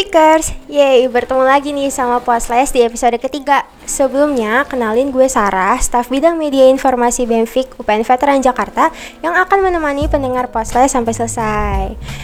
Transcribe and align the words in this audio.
Benfikers, 0.00 0.56
yeay 0.64 1.12
bertemu 1.12 1.44
lagi 1.44 1.76
nih 1.76 1.92
sama 1.92 2.24
Posles 2.24 2.72
di 2.72 2.80
episode 2.80 3.20
ketiga 3.20 3.68
Sebelumnya, 3.84 4.64
kenalin 4.64 5.12
gue 5.12 5.28
Sarah, 5.28 5.76
staf 5.76 6.08
bidang 6.08 6.40
media 6.40 6.72
informasi 6.72 7.28
Benfik 7.28 7.76
UPN 7.76 8.00
Veteran 8.00 8.40
Jakarta 8.40 8.88
Yang 9.20 9.44
akan 9.44 9.58
menemani 9.60 10.08
pendengar 10.08 10.48
Posles 10.48 10.96
sampai 10.96 11.12
selesai 11.12 11.80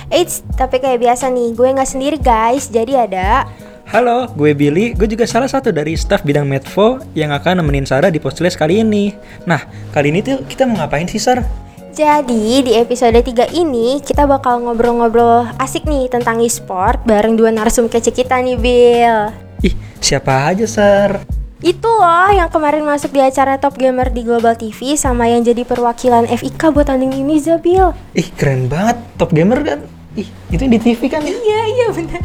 Eits, 0.09 0.41
tapi 0.57 0.81
kayak 0.81 1.05
biasa 1.05 1.29
nih, 1.29 1.53
gue 1.53 1.69
nggak 1.77 1.91
sendiri 1.93 2.17
guys 2.17 2.73
Jadi 2.73 2.97
ada 2.97 3.45
Halo, 3.93 4.25
gue 4.33 4.57
Billy. 4.57 4.97
Gue 4.97 5.05
juga 5.05 5.29
salah 5.29 5.47
satu 5.53 5.69
dari 5.69 6.01
staf 6.01 6.25
bidang 6.25 6.49
Medfo 6.49 7.05
yang 7.13 7.29
akan 7.29 7.61
nemenin 7.61 7.85
Sarah 7.85 8.09
di 8.09 8.17
Postles 8.17 8.57
kali 8.57 8.81
ini. 8.81 9.13
Nah, 9.45 9.63
kali 9.93 10.17
ini 10.17 10.25
tuh 10.25 10.49
kita 10.49 10.65
mau 10.65 10.81
ngapain 10.81 11.07
sih, 11.07 11.21
Sar? 11.21 11.66
Jadi 11.97 12.61
di 12.61 12.77
episode 12.77 13.17
3 13.17 13.57
ini 13.57 14.05
kita 14.05 14.29
bakal 14.29 14.61
ngobrol-ngobrol 14.61 15.49
asik 15.57 15.89
nih 15.89 16.13
tentang 16.13 16.45
e-sport 16.45 17.01
bareng 17.09 17.41
dua 17.41 17.49
narsum 17.49 17.89
kece 17.89 18.13
kita 18.13 18.37
nih 18.37 18.61
Bill 18.61 19.33
Ih, 19.65 19.73
siapa 19.97 20.53
aja, 20.53 20.69
Sar? 20.69 21.25
Itu 21.65 21.89
loh 21.89 22.29
yang 22.37 22.53
kemarin 22.53 22.85
masuk 22.85 23.17
di 23.17 23.25
acara 23.25 23.57
Top 23.57 23.81
Gamer 23.81 24.13
di 24.13 24.29
Global 24.29 24.53
TV 24.61 24.93
sama 25.01 25.33
yang 25.33 25.41
jadi 25.41 25.65
perwakilan 25.65 26.29
FIK 26.29 26.69
buat 26.77 26.85
tanding 26.85 27.17
ini 27.17 27.41
Zabil 27.41 27.89
Ih, 28.13 28.29
keren 28.37 28.69
banget. 28.69 29.01
Top 29.17 29.33
gamer 29.33 29.65
kan? 29.65 29.81
Ih, 30.21 30.29
itu 30.53 30.69
di 30.69 30.77
TV 30.77 31.01
kan? 31.09 31.25
Iya 31.25 31.61
iya 31.65 31.87
bener 31.97 32.21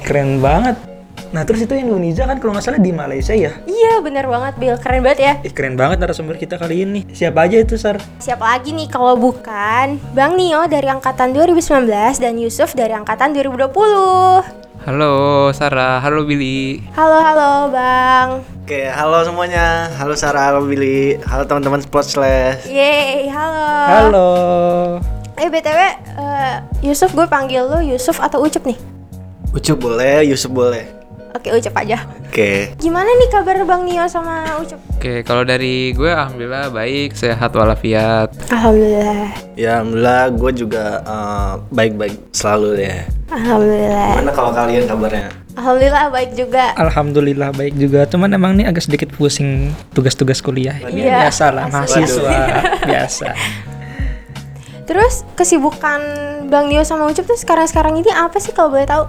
Keren 0.00 0.40
banget. 0.40 0.89
Nah, 1.30 1.46
terus 1.46 1.62
itu 1.62 1.78
Indonesia 1.78 2.26
kan 2.26 2.42
kalau 2.42 2.58
nggak 2.58 2.64
salah 2.66 2.82
di 2.82 2.90
Malaysia 2.90 3.30
ya? 3.30 3.54
Iya 3.62 4.02
bener 4.02 4.26
banget 4.26 4.58
Bill, 4.58 4.74
keren 4.82 5.06
banget 5.06 5.20
ya 5.22 5.32
Ih, 5.46 5.54
keren 5.54 5.78
banget 5.78 6.02
narasumber 6.02 6.34
kita 6.34 6.58
kali 6.58 6.82
ini. 6.82 7.06
Siapa 7.14 7.46
aja 7.46 7.62
itu, 7.62 7.78
Sar? 7.78 8.02
Siapa 8.18 8.42
lagi 8.42 8.74
nih 8.74 8.90
kalau 8.90 9.14
bukan 9.14 10.02
Bang 10.10 10.34
Nio 10.34 10.66
dari 10.66 10.90
angkatan 10.90 11.30
2019 11.30 11.86
dan 12.18 12.34
Yusuf 12.34 12.74
dari 12.74 12.98
angkatan 12.98 13.30
2020 13.30 13.70
Halo 14.90 15.14
Sarah, 15.54 16.02
halo 16.02 16.26
Billy. 16.26 16.82
Halo 16.98 17.22
halo 17.22 17.70
Bang 17.70 18.42
Oke, 18.66 18.90
halo 18.90 19.22
semuanya. 19.22 19.86
Halo 20.02 20.18
Sarah, 20.18 20.50
halo 20.50 20.66
Billy. 20.66 21.14
Halo 21.30 21.46
teman-teman 21.46 21.78
Sport 21.78 22.10
Slash. 22.10 22.66
Yeay 22.66 23.30
halo 23.30 23.66
Halo. 23.86 24.30
Eh 25.38 25.46
BTW 25.46 25.78
eh, 25.78 26.54
Yusuf 26.82 27.14
gue 27.14 27.30
panggil 27.30 27.62
lu 27.70 27.94
Yusuf 27.94 28.18
atau 28.18 28.42
Ucup 28.42 28.66
nih? 28.66 28.78
Ucup 29.54 29.78
boleh, 29.78 30.26
Yusuf 30.26 30.50
boleh. 30.50 30.99
Oke 31.30 31.48
Ucup 31.48 31.74
aja 31.74 31.98
Oke. 32.22 32.74
Gimana 32.76 33.06
nih 33.06 33.28
kabar 33.28 33.56
Bang 33.62 33.82
Nio 33.82 34.02
sama 34.06 34.42
Ucup? 34.56 34.78
Oke, 34.92 35.22
kalau 35.22 35.42
dari 35.42 35.90
gue 35.90 36.06
alhamdulillah 36.06 36.68
baik, 36.68 37.14
sehat 37.14 37.50
walafiat. 37.52 38.30
Alhamdulillah 38.48 39.30
Ya, 39.54 39.78
alhamdulillah 39.78 40.22
gue 40.32 40.52
juga 40.56 40.84
eh, 41.00 41.52
baik-baik 41.70 42.30
selalu 42.30 42.68
deh. 42.76 42.98
Alhamdulillah 43.30 44.08
Gimana 44.16 44.32
kalau 44.32 44.50
kalian 44.50 44.84
kabarnya? 44.84 45.28
Alhamdulillah 45.50 46.04
baik 46.08 46.30
juga 46.34 46.64
Alhamdulillah 46.74 47.50
baik 47.52 47.74
juga. 47.74 48.00
Cuman 48.04 48.30
emang 48.30 48.54
nih 48.54 48.66
agak 48.66 48.82
sedikit 48.82 49.10
pusing 49.10 49.70
tugas-tugas 49.90 50.38
kuliah. 50.38 50.78
Ini 50.80 51.00
Iya. 51.04 51.26
biasa 51.26 51.44
lah, 51.50 51.66
mahasiswa 51.66 52.34
biasa. 52.90 53.28
Terus 54.82 55.22
kesibukan 55.38 56.00
Bang 56.50 56.66
Nio 56.66 56.82
sama 56.82 57.06
Ucup 57.06 57.22
tuh 57.24 57.38
sekarang-sekarang 57.38 57.94
ini 57.96 58.10
apa 58.10 58.38
sih 58.38 58.50
kalau 58.50 58.74
boleh 58.74 58.82
tahu? 58.84 59.06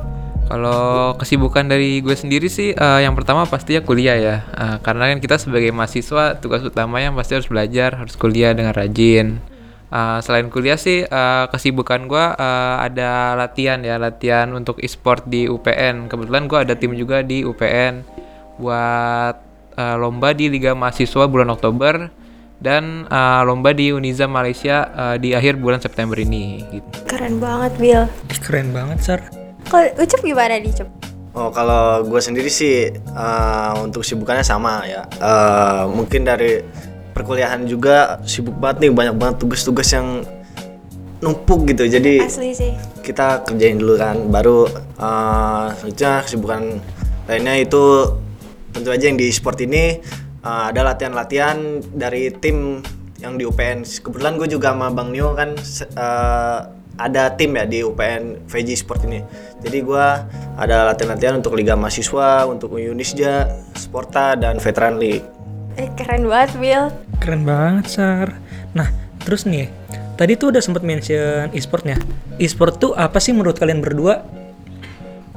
Kalau 0.52 1.16
kesibukan 1.16 1.63
dari 1.63 2.03
gue 2.03 2.11
sendiri 2.11 2.52
sih, 2.52 2.75
eh, 2.75 2.99
yang 3.07 3.16
pertama 3.16 3.47
pasti 3.47 3.79
ya 3.79 3.81
kuliah 3.88 4.19
ya. 4.19 4.35
Eh, 4.51 4.78
karena 4.84 5.07
kan 5.07 5.23
kita 5.23 5.39
sebagai 5.39 5.72
mahasiswa, 5.72 6.44
tugas 6.44 6.59
utamanya 6.59 7.16
pasti 7.16 7.39
harus 7.39 7.47
belajar, 7.47 7.95
harus 7.95 8.19
kuliah 8.19 8.51
dengan 8.51 8.75
rajin. 8.75 9.39
Eh, 9.88 10.19
selain 10.19 10.51
kuliah 10.51 10.75
sih, 10.75 11.07
eh, 11.07 11.45
kesibukan 11.47 12.03
gue 12.03 12.25
eh, 12.35 12.75
ada 12.84 13.39
latihan 13.39 13.79
ya, 13.79 13.95
latihan 13.95 14.51
untuk 14.51 14.84
e-sport 14.84 15.23
di 15.23 15.47
UPN. 15.47 16.12
Kebetulan 16.12 16.51
gue 16.51 16.59
ada 16.59 16.75
tim 16.75 17.00
juga 17.00 17.23
di 17.23 17.47
UPN 17.47 18.03
buat 18.59 19.35
eh, 19.79 19.95
lomba 19.95 20.35
di 20.35 20.51
Liga 20.51 20.75
Mahasiswa 20.75 21.31
bulan 21.31 21.47
Oktober 21.47 22.12
dan 22.59 23.07
eh, 23.07 23.41
lomba 23.47 23.72
di 23.72 23.95
Uniza 23.95 24.28
Malaysia 24.28 24.91
eh, 24.91 25.16
di 25.16 25.31
akhir 25.31 25.63
bulan 25.63 25.79
September 25.79 26.19
ini. 26.19 26.59
Gitu. 26.75 27.07
Keren 27.07 27.39
banget 27.39 27.72
Bill 27.79 28.03
keren 28.44 28.75
banget, 28.75 29.00
Sar. 29.00 29.41
Kalau 29.67 29.88
Ucup 29.99 30.22
gimana 30.23 30.57
nih 30.57 30.72
Ucup? 30.72 30.89
Oh, 31.31 31.47
kalau 31.53 32.03
gue 32.03 32.19
sendiri 32.19 32.51
sih 32.51 32.91
eh, 32.95 33.72
untuk 33.79 34.03
sibukannya 34.03 34.44
sama 34.44 34.83
ya. 34.88 35.05
Eh, 35.19 35.83
mungkin 35.91 36.27
dari 36.27 36.63
perkuliahan 37.11 37.67
juga 37.67 38.19
sibuk 38.23 38.55
banget 38.59 38.88
nih, 38.88 38.91
banyak 38.91 39.16
banget 39.16 39.35
tugas-tugas 39.39 39.88
yang 39.91 40.23
numpuk 41.21 41.69
gitu. 41.69 41.85
Jadi 41.88 42.19
Asli 42.19 42.51
sih 42.51 42.73
kita 43.01 43.44
kerjain 43.44 43.81
dulu 43.81 43.97
kan 43.97 44.29
baru 44.29 44.69
eh 45.01 45.67
selanjutnya 45.81 46.13
kesibukan 46.23 46.61
lainnya 47.25 47.55
itu 47.57 47.83
tentu 48.71 48.89
aja 48.94 49.05
yang 49.09 49.17
di 49.17 49.27
sport 49.33 49.57
ini 49.66 50.00
eh, 50.41 50.63
ada 50.69 50.85
latihan-latihan 50.85 51.81
dari 51.91 52.29
tim 52.38 52.81
yang 53.21 53.38
di 53.38 53.45
UPN 53.45 53.85
kebetulan 53.85 54.33
gue 54.38 54.50
juga 54.50 54.73
sama 54.73 54.89
Bang 54.89 55.13
Nio 55.13 55.33
kan 55.38 55.53
eh, 55.97 56.59
ada 57.07 57.34
tim 57.34 57.57
ya 57.57 57.66
di 57.66 57.81
UPN 57.81 58.45
VJ 58.45 58.69
Sport 58.85 59.09
ini 59.09 59.19
jadi 59.62 59.78
gue 59.81 60.07
ada 60.57 60.94
latihan-latihan 60.94 61.41
untuk 61.41 61.57
Liga 61.57 61.73
Mahasiswa 61.73 62.45
untuk 62.45 62.78
Unisja 62.78 63.50
Sporta 63.73 64.38
dan 64.38 64.62
Veteran 64.62 65.01
League 65.01 65.25
Eh 65.79 65.88
keren 65.95 66.28
banget 66.28 66.51
Bill 66.59 66.91
Keren 67.22 67.45
banget, 67.45 67.85
Sar. 67.85 68.34
Nah, 68.73 68.89
terus 69.22 69.45
nih, 69.45 69.69
tadi 70.17 70.34
tuh 70.34 70.50
udah 70.50 70.57
sempet 70.57 70.81
mention 70.81 71.53
e-sportnya. 71.53 72.01
E-sport 72.41 72.81
tuh 72.81 72.91
apa 72.97 73.22
sih 73.22 73.29
menurut 73.29 73.62
kalian 73.62 73.78
berdua? 73.78 74.25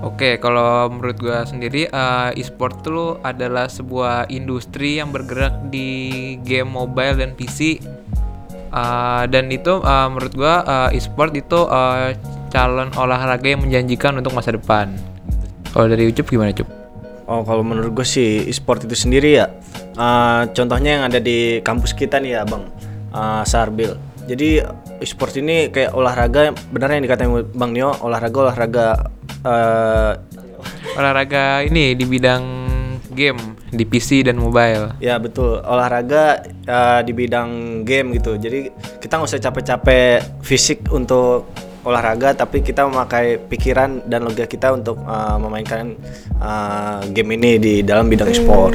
Oke, 0.01 0.41
kalau 0.41 0.89
menurut 0.89 1.21
gua 1.21 1.45
sendiri 1.45 1.93
eh, 1.93 2.31
e-sport 2.41 2.81
itu 2.81 3.21
adalah 3.21 3.69
sebuah 3.69 4.33
industri 4.33 4.97
yang 4.97 5.13
bergerak 5.13 5.69
di 5.69 6.41
game 6.41 6.73
mobile 6.73 7.21
dan 7.21 7.37
PC. 7.37 7.85
Eh, 8.75 9.25
dan 9.31 9.47
itu 9.55 9.79
eh, 9.79 10.07
menurut 10.11 10.35
gua 10.35 10.55
eh, 10.91 10.99
e-sport 10.99 11.31
itu 11.39 11.61
eh, 11.71 12.19
calon 12.51 12.91
olahraga 12.99 13.47
yang 13.47 13.63
menjanjikan 13.63 14.19
untuk 14.19 14.35
masa 14.35 14.51
depan. 14.51 14.91
Kalau 15.71 15.87
dari 15.87 16.11
Ucup 16.11 16.27
gimana, 16.27 16.51
Cup? 16.51 16.85
Oh 17.25 17.41
kalau 17.41 17.65
menurut 17.65 17.97
gue 17.97 18.05
sih 18.05 18.45
e-sport 18.45 18.85
itu 18.85 18.93
sendiri 18.93 19.41
ya 19.41 19.49
eh, 19.97 20.43
Contohnya 20.53 21.01
yang 21.01 21.05
ada 21.09 21.17
di 21.17 21.65
kampus 21.65 21.97
kita 21.97 22.21
nih 22.21 22.37
ya 22.37 22.43
bang 22.45 22.69
eh, 23.17 23.43
Sarbil 23.49 23.97
Jadi 24.29 24.61
e-sport 25.01 25.33
ini 25.41 25.73
kayak 25.73 25.97
olahraga 25.97 26.53
Benar 26.69 27.01
yang 27.01 27.09
dikatain 27.09 27.33
Bang 27.57 27.73
Nio 27.73 27.97
Olahraga-olahraga 28.05 29.09
eh, 29.41 30.13
Olahraga 31.01 31.65
ini 31.65 31.97
di 31.97 32.05
bidang 32.05 32.74
game 33.15 33.39
di 33.71 33.87
PC 33.87 34.27
dan 34.27 34.37
mobile. 34.37 34.99
Ya 34.99 35.17
betul 35.23 35.63
olahraga 35.63 36.43
eh, 36.45 37.01
di 37.07 37.13
bidang 37.15 37.83
game 37.87 38.19
gitu 38.19 38.35
Jadi 38.35 38.75
kita 38.99 39.17
nggak 39.17 39.31
usah 39.31 39.41
capek-capek 39.41 40.43
fisik 40.43 40.91
untuk 40.91 41.47
olahraga 41.87 42.35
Tapi 42.35 42.61
kita 42.61 42.91
memakai 42.91 43.39
pikiran 43.39 44.05
dan 44.11 44.27
logika 44.27 44.51
kita 44.51 44.75
untuk 44.75 44.99
eh, 44.99 45.37
memainkan 45.39 45.95
eh, 46.43 47.01
game 47.15 47.39
ini 47.39 47.63
di 47.63 47.75
dalam 47.87 48.11
bidang 48.11 48.29
e-sport 48.35 48.75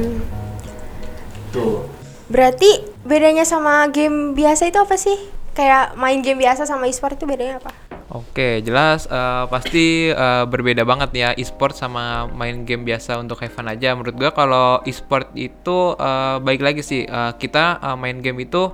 Tuh 1.51 1.99
Berarti 2.29 2.85
bedanya 3.01 3.41
sama 3.41 3.89
game 3.89 4.37
biasa 4.37 4.69
itu 4.69 4.77
apa 4.77 4.93
sih? 5.01 5.17
Kayak 5.57 5.97
main 5.97 6.21
game 6.21 6.37
biasa 6.37 6.69
sama 6.69 6.85
e-sport 6.85 7.17
itu 7.17 7.25
bedanya 7.25 7.57
apa? 7.57 7.88
Oke, 8.09 8.65
jelas 8.65 9.05
eh, 9.05 9.45
pasti 9.53 10.09
eh, 10.09 10.43
berbeda 10.49 10.81
banget 10.81 11.09
ya 11.13 11.29
e-sport 11.37 11.77
sama 11.77 12.25
main 12.25 12.65
game 12.65 12.81
biasa 12.81 13.21
untuk 13.21 13.37
have 13.45 13.53
fun 13.53 13.69
aja. 13.69 13.93
Menurut 13.93 14.17
gua 14.17 14.33
kalau 14.33 14.81
e-sport 14.81 15.29
itu 15.37 15.93
eh, 15.93 16.41
baik 16.41 16.57
lagi 16.57 16.81
sih 16.81 17.05
eh, 17.05 17.31
kita 17.37 17.77
eh, 17.77 17.97
main 18.01 18.17
game 18.17 18.41
itu 18.41 18.73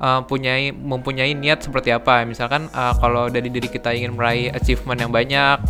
eh, 0.00 0.20
punyai 0.24 0.72
mempunyai 0.72 1.36
niat 1.36 1.60
seperti 1.68 1.92
apa. 1.92 2.24
Misalkan 2.24 2.72
eh, 2.72 2.94
kalau 2.96 3.28
dari 3.28 3.52
diri 3.52 3.68
kita 3.68 3.92
ingin 3.92 4.16
meraih 4.16 4.48
achievement 4.56 5.04
yang 5.04 5.12
banyak 5.12 5.60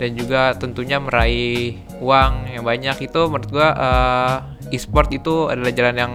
dan 0.00 0.10
juga 0.16 0.56
tentunya 0.56 0.96
meraih 0.96 1.76
uang 2.00 2.56
yang 2.56 2.64
banyak 2.64 2.96
itu 3.04 3.20
menurut 3.28 3.52
gua 3.52 3.68
eh, 3.76 4.36
e-sport 4.72 5.12
itu 5.12 5.52
adalah 5.52 5.76
jalan 5.76 5.96
yang 6.00 6.14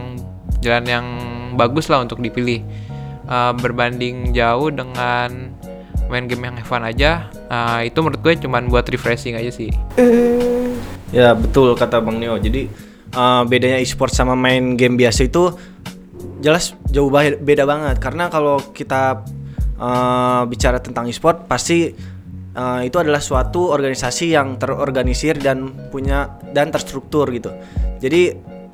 jalan 0.57 0.85
yang 0.89 1.05
bagus 1.53 1.85
lah 1.85 2.01
untuk 2.01 2.17
dipilih. 2.17 2.65
Eh, 3.29 3.53
berbanding 3.61 4.33
jauh 4.33 4.73
dengan 4.73 5.53
main 6.11 6.27
game 6.27 6.43
yang 6.43 6.59
have 6.59 6.67
fun 6.67 6.83
aja 6.83 7.31
uh, 7.47 7.79
itu 7.79 7.95
menurut 8.03 8.19
gue 8.19 8.33
cuman 8.43 8.67
buat 8.67 8.83
refreshing 8.85 9.39
aja 9.39 9.49
sih 9.49 9.71
Hmm, 9.95 10.75
Ya 11.11 11.35
betul 11.35 11.75
kata 11.75 11.99
Bang 11.99 12.23
Nio. 12.23 12.39
Jadi 12.39 12.71
eh, 13.11 13.41
bedanya 13.43 13.83
e-sport 13.83 14.15
sama 14.15 14.31
main 14.31 14.79
game 14.79 14.95
biasa 14.95 15.27
itu 15.27 15.51
jelas 16.39 16.71
jauh 16.87 17.11
beda 17.11 17.67
banget. 17.67 17.99
Karena 17.99 18.31
kalau 18.31 18.63
kita 18.71 19.27
eh, 19.75 20.41
bicara 20.47 20.79
tentang 20.79 21.11
e-sport 21.11 21.51
pasti 21.51 21.91
eh, 22.55 22.79
itu 22.87 22.95
adalah 22.95 23.19
suatu 23.19 23.75
organisasi 23.75 24.31
yang 24.31 24.55
terorganisir 24.55 25.35
dan 25.35 25.91
punya 25.91 26.39
dan 26.55 26.71
terstruktur 26.71 27.27
gitu. 27.35 27.51
Jadi 27.99 28.21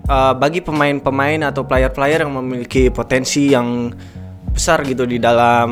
eh, 0.05 0.33
bagi 0.37 0.61
pemain-pemain 0.61 1.41
atau 1.49 1.65
player-player 1.65 2.21
yang 2.21 2.37
memiliki 2.37 2.93
potensi 2.93 3.49
yang 3.49 3.89
besar 4.53 4.85
gitu 4.85 5.09
di 5.09 5.17
dalam 5.17 5.69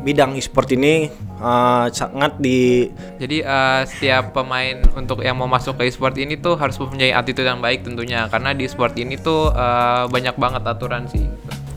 bidang 0.00 0.36
e-sport 0.36 0.68
ini 0.72 1.08
eh, 1.40 1.86
sangat 1.92 2.40
di 2.40 2.88
Jadi 3.20 3.44
eh, 3.44 3.82
setiap 3.84 4.32
pemain 4.32 4.80
untuk 4.96 5.20
yang 5.20 5.36
mau 5.36 5.48
masuk 5.48 5.76
ke 5.80 5.88
e-sport 5.88 6.16
ini 6.16 6.40
tuh 6.40 6.56
harus 6.56 6.76
mempunyai 6.80 7.12
attitude 7.12 7.46
yang 7.46 7.60
baik 7.60 7.84
tentunya 7.84 8.26
karena 8.32 8.56
di 8.56 8.64
sport 8.66 8.96
ini 8.96 9.20
tuh 9.20 9.52
eh, 9.52 10.04
banyak 10.08 10.36
banget 10.40 10.62
aturan 10.64 11.04
sih. 11.08 11.28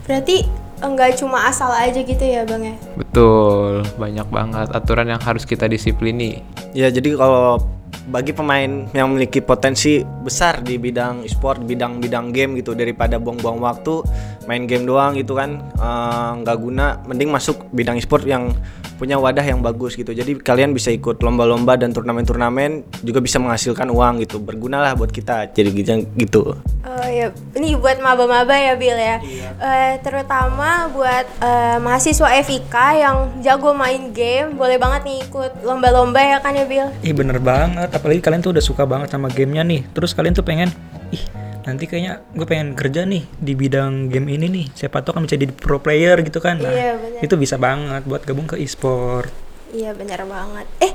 Berarti 0.04 0.44
enggak 0.84 1.16
cuma 1.16 1.48
asal 1.48 1.72
aja 1.72 1.96
gitu 1.96 2.24
ya 2.24 2.44
bang 2.44 2.74
ya? 2.74 2.76
Betul, 2.96 3.84
banyak 3.96 4.28
banget 4.28 4.68
aturan 4.72 5.08
yang 5.08 5.22
harus 5.22 5.48
kita 5.48 5.64
disiplini. 5.64 6.44
Ya 6.76 6.92
jadi 6.92 7.16
kalau 7.16 7.62
bagi 8.04 8.36
pemain 8.36 8.84
yang 8.92 9.12
memiliki 9.12 9.40
potensi 9.40 10.04
besar 10.04 10.60
di 10.60 10.76
bidang 10.76 11.24
e-sport, 11.24 11.64
bidang-bidang 11.64 12.32
game 12.34 12.60
gitu 12.60 12.76
daripada 12.76 13.16
buang-buang 13.16 13.60
waktu 13.64 14.04
main 14.44 14.68
game 14.68 14.84
doang 14.84 15.16
gitu 15.16 15.36
kan 15.36 15.60
eh, 15.60 16.30
nggak 16.44 16.56
guna, 16.60 17.00
mending 17.08 17.32
masuk 17.32 17.68
bidang 17.72 17.96
e-sport 17.96 18.28
yang 18.28 18.52
punya 18.94 19.18
wadah 19.18 19.42
yang 19.42 19.60
bagus 19.60 19.98
gitu. 19.98 20.14
Jadi 20.14 20.38
kalian 20.38 20.70
bisa 20.70 20.94
ikut 20.94 21.18
lomba-lomba 21.20 21.74
dan 21.74 21.90
turnamen-turnamen 21.90 22.86
juga 23.02 23.18
bisa 23.18 23.42
menghasilkan 23.42 23.90
uang 23.90 24.22
gitu. 24.22 24.38
Bergunalah 24.38 24.94
buat 24.94 25.10
kita. 25.10 25.50
Jadi 25.50 25.70
gitu. 25.74 25.92
gitu. 26.14 26.42
Oh 26.84 27.08
ya, 27.10 27.34
ini 27.58 27.74
buat 27.74 27.98
maba-maba 27.98 28.54
ya 28.54 28.78
Bill 28.78 28.94
ya. 28.94 29.18
Eh, 29.58 29.94
terutama 30.00 30.86
buat 30.94 31.26
eh, 31.42 31.76
mahasiswa 31.82 32.28
FIK 32.44 32.74
yang 33.02 33.16
jago 33.42 33.74
main 33.74 34.14
game, 34.14 34.54
boleh 34.54 34.78
banget 34.78 35.02
nih 35.10 35.18
ikut 35.26 35.66
lomba-lomba 35.66 36.22
ya 36.22 36.38
kan 36.38 36.54
ya 36.54 36.64
Bill? 36.64 36.88
Ih 37.02 37.14
bener 37.16 37.42
banget, 37.42 37.90
apalagi 37.94 38.20
kalian 38.20 38.42
tuh 38.42 38.52
udah 38.52 38.64
suka 38.64 38.82
banget 38.84 39.14
sama 39.14 39.30
gamenya 39.30 39.62
nih. 39.62 39.86
Terus 39.94 40.10
kalian 40.12 40.34
tuh 40.34 40.42
pengen, 40.42 40.68
ih 41.14 41.22
nanti 41.64 41.88
kayaknya 41.88 42.20
gue 42.34 42.44
pengen 42.44 42.76
kerja 42.76 43.06
nih 43.08 43.24
di 43.38 43.52
bidang 43.54 44.10
game 44.10 44.28
ini 44.34 44.46
nih. 44.50 44.66
Siapa 44.74 45.00
tahu 45.00 45.16
kan 45.16 45.22
bisa 45.24 45.38
jadi 45.38 45.54
pro 45.54 45.78
player 45.78 46.20
gitu 46.20 46.42
kan. 46.42 46.60
Nah, 46.60 46.74
Iya, 46.74 46.98
bener. 46.98 47.20
itu 47.22 47.34
bisa 47.38 47.56
banget 47.56 48.02
buat 48.04 48.26
gabung 48.26 48.50
ke 48.50 48.58
e-sport. 48.58 49.30
Iya 49.72 49.94
benar 49.94 50.26
banget. 50.26 50.66
Eh, 50.82 50.92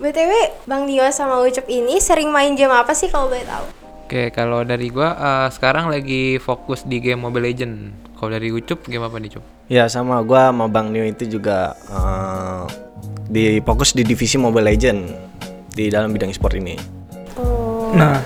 btw 0.00 0.32
Bang 0.64 0.88
Dio 0.88 1.04
sama 1.12 1.38
Ucup 1.44 1.68
ini 1.68 2.00
sering 2.00 2.32
main 2.32 2.56
game 2.56 2.72
apa 2.72 2.92
sih 2.96 3.08
kalau 3.08 3.28
boleh 3.30 3.44
tahu? 3.44 3.66
Oke, 4.08 4.32
kalau 4.32 4.64
dari 4.64 4.88
gua 4.88 5.12
eh, 5.14 5.48
sekarang 5.52 5.92
lagi 5.92 6.40
fokus 6.40 6.82
di 6.88 6.96
game 6.98 7.20
Mobile 7.20 7.44
Legend. 7.44 7.74
Kalau 8.16 8.34
dari 8.34 8.48
Ucup 8.50 8.88
game 8.88 9.04
apa 9.04 9.20
nih, 9.20 9.36
Cup? 9.36 9.44
Ya 9.68 9.84
sama 9.86 10.18
gua 10.24 10.48
sama 10.50 10.64
Bang 10.66 10.90
Nio 10.90 11.04
itu 11.04 11.28
juga 11.28 11.76
eh, 11.92 12.64
di 13.28 13.60
fokus 13.60 13.92
di 13.92 14.02
divisi 14.02 14.40
Mobile 14.40 14.72
Legend 14.72 15.27
di 15.78 15.86
dalam 15.86 16.10
bidang 16.10 16.34
e-sport 16.34 16.58
ini. 16.58 16.74
Oh, 17.38 17.94
Nah, 17.94 18.18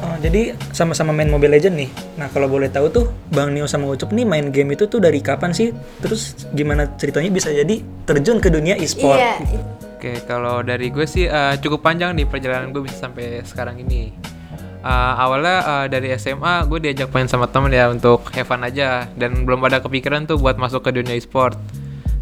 eh, 0.00 0.16
jadi 0.24 0.56
sama-sama 0.72 1.12
main 1.12 1.28
Mobile 1.28 1.60
Legend 1.60 1.76
nih. 1.76 1.90
Nah, 2.16 2.32
kalau 2.32 2.48
boleh 2.48 2.72
tahu 2.72 2.88
tuh 2.88 3.04
Bang 3.28 3.52
Nio 3.52 3.68
sama 3.68 3.84
Ucup 3.92 4.08
nih 4.16 4.24
main 4.24 4.48
game 4.48 4.72
itu 4.72 4.88
tuh 4.88 5.04
dari 5.04 5.20
kapan 5.20 5.52
sih? 5.52 5.76
Terus 6.00 6.48
gimana 6.56 6.88
ceritanya 6.96 7.28
bisa 7.28 7.52
jadi 7.52 7.84
terjun 8.08 8.40
ke 8.40 8.48
dunia 8.48 8.80
e-sport? 8.80 9.20
iya. 9.20 9.36
Oke, 9.98 10.22
kalau 10.30 10.62
dari 10.62 10.94
gue 10.94 11.04
sih 11.04 11.26
eh, 11.28 11.54
cukup 11.60 11.82
panjang 11.82 12.14
nih 12.14 12.24
perjalanan 12.24 12.70
gue 12.72 12.86
bisa 12.86 13.10
sampai 13.10 13.42
sekarang 13.44 13.82
ini. 13.82 14.14
Eh, 14.78 15.14
awalnya 15.18 15.56
eh, 15.66 15.86
dari 15.90 16.14
SMA 16.14 16.64
gue 16.70 16.78
diajak 16.78 17.10
main 17.10 17.26
sama 17.26 17.50
temen 17.50 17.74
ya 17.74 17.90
untuk 17.90 18.30
have 18.30 18.46
fun 18.46 18.62
aja 18.62 19.10
dan 19.18 19.42
belum 19.42 19.58
ada 19.66 19.82
kepikiran 19.82 20.24
tuh 20.30 20.38
buat 20.38 20.54
masuk 20.54 20.86
ke 20.86 20.94
dunia 20.94 21.18
e-sport. 21.18 21.58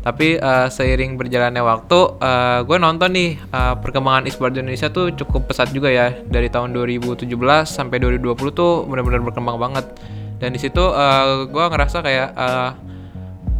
Tapi 0.06 0.38
eh, 0.38 0.68
seiring 0.70 1.18
berjalannya 1.18 1.62
waktu, 1.66 1.98
eh, 2.22 2.58
gue 2.62 2.78
nonton 2.78 3.10
nih 3.10 3.42
eh, 3.42 3.74
perkembangan 3.82 4.30
e-sport 4.30 4.54
di 4.54 4.62
Indonesia 4.62 4.86
tuh 4.86 5.10
cukup 5.18 5.50
pesat 5.50 5.74
juga 5.74 5.90
ya. 5.90 6.14
Dari 6.14 6.46
tahun 6.46 6.70
2017 6.70 7.26
sampai 7.66 7.98
2020 7.98 8.54
tuh 8.54 8.86
benar-benar 8.86 9.26
berkembang 9.26 9.58
banget. 9.58 9.86
Dan 10.38 10.54
di 10.54 10.62
situ 10.62 10.78
eh, 10.78 11.50
gue 11.50 11.64
ngerasa 11.66 12.06
kayak 12.06 12.28
eh, 12.38 12.70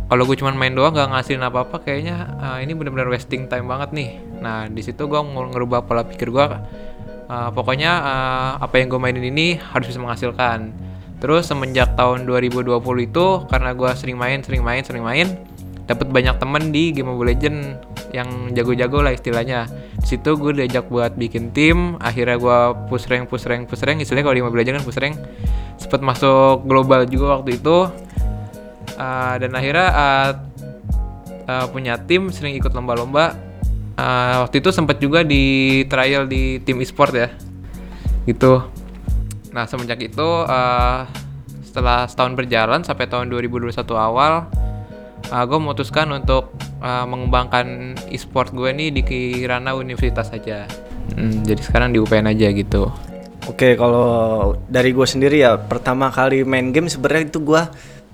kalau 0.06 0.22
gue 0.22 0.38
cuma 0.38 0.54
main 0.54 0.70
doang 0.70 0.94
gak 0.94 1.10
ngasilin 1.10 1.42
apa 1.42 1.66
apa 1.66 1.82
kayaknya 1.82 2.38
uh, 2.38 2.58
ini 2.62 2.78
bener-bener 2.78 3.10
wasting 3.10 3.50
time 3.50 3.66
banget 3.66 3.90
nih 3.90 4.10
nah 4.38 4.70
di 4.70 4.78
situ 4.78 5.10
gue 5.10 5.18
mau 5.18 5.50
ngerubah 5.50 5.82
pola 5.82 6.06
pikir 6.06 6.30
gue 6.30 6.46
uh, 6.46 7.50
pokoknya 7.50 7.92
uh, 8.06 8.50
apa 8.62 8.78
yang 8.78 8.86
gue 8.86 9.00
mainin 9.02 9.26
ini 9.26 9.58
harus 9.58 9.90
bisa 9.90 9.98
menghasilkan 9.98 10.70
terus 11.18 11.50
semenjak 11.50 11.98
tahun 11.98 12.22
2020 12.22 12.78
itu 13.02 13.26
karena 13.50 13.70
gue 13.74 13.90
sering 13.98 14.14
main 14.14 14.38
sering 14.46 14.62
main 14.62 14.82
sering 14.86 15.02
main 15.02 15.26
dapat 15.86 16.10
banyak 16.10 16.36
temen 16.42 16.74
di 16.74 16.90
game 16.90 17.14
Mobile 17.14 17.34
Legend 17.34 17.58
yang 18.10 18.50
jago-jago 18.52 19.06
lah 19.06 19.14
istilahnya. 19.14 19.70
Di 20.02 20.18
situ 20.18 20.34
gue 20.34 20.52
diajak 20.54 20.90
buat 20.90 21.14
bikin 21.14 21.54
tim 21.54 21.94
akhirnya 22.02 22.36
gue 22.38 22.58
push 22.90 23.06
rank 23.06 23.30
push 23.30 23.46
rank 23.46 23.70
push 23.70 23.86
rank 23.86 24.02
istilahnya 24.02 24.26
kalau 24.26 24.36
di 24.36 24.44
Mobile 24.44 24.60
Legend 24.66 24.82
kan 24.82 24.84
push 24.84 24.98
rank 24.98 25.16
sempet 25.78 26.02
masuk 26.02 26.66
global 26.66 27.06
juga 27.06 27.38
waktu 27.40 27.58
itu. 27.58 27.86
Uh, 28.96 29.34
dan 29.36 29.52
akhirnya 29.52 29.88
uh, 29.92 30.30
uh, 31.46 31.66
punya 31.70 32.00
tim 32.02 32.34
sering 32.34 32.58
ikut 32.58 32.74
lomba-lomba. 32.74 33.38
Uh, 33.96 34.44
waktu 34.44 34.60
itu 34.60 34.68
sempat 34.74 35.00
juga 35.00 35.24
di 35.24 35.84
trial 35.88 36.28
di 36.28 36.60
tim 36.66 36.82
e-sport 36.82 37.12
ya. 37.14 37.28
Gitu. 38.26 38.60
Nah 39.54 39.64
semenjak 39.70 40.02
itu 40.02 40.28
uh, 40.44 41.06
setelah 41.62 42.08
setahun 42.08 42.32
berjalan 42.34 42.80
sampai 42.82 43.04
tahun 43.04 43.28
2021 43.28 43.72
awal 43.96 44.48
uh, 45.30 45.44
gue 45.46 45.58
memutuskan 45.58 46.10
untuk 46.12 46.52
uh, 46.82 47.06
mengembangkan 47.08 47.98
e-sport 48.10 48.52
gue 48.52 48.70
nih 48.72 48.88
di 48.90 49.02
Kirana 49.02 49.74
Universitas 49.74 50.30
saja 50.30 50.66
Hmm, 51.06 51.46
jadi 51.46 51.62
sekarang 51.62 51.94
di 51.94 52.02
UPN 52.02 52.26
aja 52.26 52.50
gitu 52.50 52.90
Oke, 53.46 53.78
kalau 53.78 54.58
dari 54.66 54.90
gue 54.90 55.06
sendiri 55.06 55.38
ya 55.38 55.54
pertama 55.54 56.10
kali 56.10 56.42
main 56.42 56.74
game 56.74 56.90
sebenarnya 56.90 57.30
itu 57.30 57.38
gue 57.46 57.62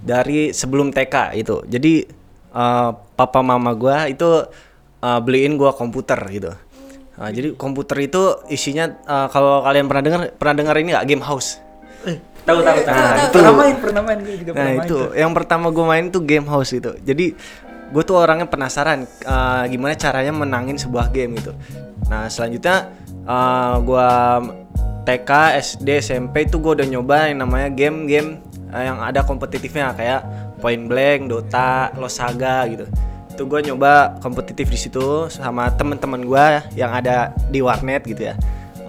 dari 0.05 0.53
sebelum 0.53 0.93
TK 0.93 1.41
itu. 1.41 1.64
Jadi 1.64 2.05
eh, 2.53 2.91
papa 2.93 3.41
mama 3.41 3.73
gue 3.73 4.12
itu 4.12 4.29
eh, 5.00 5.20
beliin 5.25 5.56
gue 5.56 5.73
komputer 5.73 6.20
gitu. 6.29 6.53
Nah, 7.17 7.31
jadi 7.32 7.56
komputer 7.56 7.97
itu 8.05 8.44
isinya 8.53 8.93
eh, 8.93 9.26
kalau 9.32 9.65
kalian 9.65 9.88
pernah 9.88 10.05
dengar 10.05 10.20
pernah 10.37 10.55
dengar 10.61 10.75
ini 10.85 10.93
nggak 10.93 11.06
game 11.08 11.25
house? 11.25 11.56
Eh, 12.05 12.20
tahu 12.43 12.59
tahu 12.61 12.79
tahu. 12.83 12.94
Nah, 12.97 13.15
itu. 13.19 13.39
Pernah 13.39 13.55
main, 13.55 13.75
pernah 13.79 14.03
main 14.03 14.19
gue 14.23 14.37
juga 14.39 14.50
Nah 14.50 14.56
pernah 14.56 14.75
main 14.75 14.89
itu 14.89 14.97
tuh. 14.99 15.09
yang 15.15 15.33
pertama 15.33 15.67
gue 15.71 15.85
main 15.87 16.05
tuh 16.11 16.23
game 16.23 16.47
house 16.47 16.73
itu. 16.75 16.93
Jadi 17.03 17.27
gue 17.93 18.03
tuh 18.03 18.17
orangnya 18.17 18.49
penasaran 18.49 19.05
eh, 19.05 19.65
gimana 19.69 19.93
caranya 19.94 20.32
menangin 20.32 20.77
sebuah 20.81 21.13
game 21.13 21.39
gitu. 21.39 21.53
Nah 22.08 22.27
selanjutnya 22.27 22.91
eh, 23.27 23.75
gue 23.82 24.08
TK, 25.03 25.31
SD, 25.58 25.89
SMP 25.99 26.46
itu 26.46 26.63
gue 26.63 26.79
udah 26.79 26.87
nyoba 26.87 27.27
yang 27.27 27.43
namanya 27.43 27.69
game-game 27.75 28.39
eh, 28.70 28.82
yang 28.87 29.03
ada 29.03 29.27
kompetitifnya 29.27 29.94
kayak 29.99 30.20
Point 30.63 30.87
Blank, 30.87 31.20
Dota, 31.27 31.91
Lost 31.99 32.22
Saga 32.22 32.65
gitu. 32.70 32.87
Itu 33.34 33.51
gue 33.51 33.61
nyoba 33.67 34.22
kompetitif 34.22 34.70
di 34.70 34.79
situ 34.79 35.27
sama 35.27 35.72
temen-temen 35.75 36.22
gue 36.22 36.46
yang 36.79 36.94
ada 36.94 37.34
di 37.51 37.58
warnet 37.58 38.06
gitu 38.06 38.31
ya. 38.31 38.34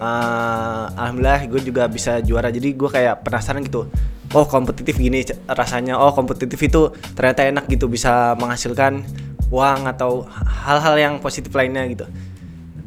Eh, 0.04 0.84
alhamdulillah 1.00 1.48
gue 1.48 1.60
juga 1.64 1.88
bisa 1.88 2.20
juara. 2.20 2.52
Jadi 2.52 2.76
gue 2.76 2.90
kayak 2.92 3.24
penasaran 3.24 3.64
gitu. 3.64 3.88
Oh 4.36 4.44
kompetitif 4.44 5.00
gini 5.00 5.24
rasanya. 5.48 5.96
Oh 5.96 6.12
kompetitif 6.12 6.60
itu 6.60 6.92
ternyata 7.16 7.48
enak 7.48 7.64
gitu 7.72 7.88
bisa 7.88 8.36
menghasilkan 8.36 9.00
uang 9.48 9.88
atau 9.88 10.28
hal-hal 10.44 10.94
yang 11.00 11.14
positif 11.24 11.48
lainnya 11.56 11.88
gitu. 11.88 12.04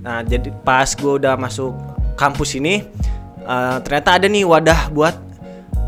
Nah 0.05 0.21
jadi 0.21 0.53
pas 0.62 0.93
gue 0.93 1.13
udah 1.17 1.33
masuk 1.39 1.74
kampus 2.13 2.53
ini 2.62 2.86
eh, 3.41 3.77
ternyata 3.81 4.21
ada 4.21 4.27
nih 4.29 4.45
wadah 4.45 4.93
buat 4.93 5.15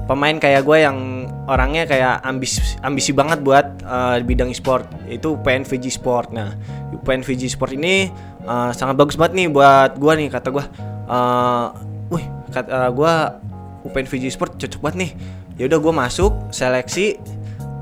pemain 0.10 0.34
kayak 0.42 0.66
gue 0.66 0.78
yang 0.82 1.30
orangnya 1.46 1.86
kayak 1.86 2.26
ambisi 2.26 2.58
ambisi 2.82 3.14
banget 3.14 3.46
buat 3.46 3.86
di 4.18 4.26
bidang 4.26 4.50
e-sport 4.50 4.90
itu 5.06 5.38
PNVG 5.46 5.94
Sport. 5.94 6.34
Nah 6.34 6.58
PNVG 7.06 7.54
Sport 7.54 7.78
ini 7.78 8.10
eh, 8.50 8.72
sangat 8.74 8.98
bagus 8.98 9.14
banget 9.14 9.46
nih 9.46 9.48
buat 9.54 9.94
gue 9.94 10.14
nih 10.26 10.28
kata 10.34 10.50
gue 10.50 10.89
eh 11.10 11.66
wih 12.14 12.26
kata 12.54 12.94
gue 12.94 13.14
UPNVG 13.90 14.30
Sport 14.34 14.62
cocok 14.62 14.82
banget 14.82 14.98
nih 14.98 15.12
ya 15.60 15.64
udah 15.68 15.80
gue 15.82 15.94
masuk 15.94 16.32
seleksi 16.54 17.18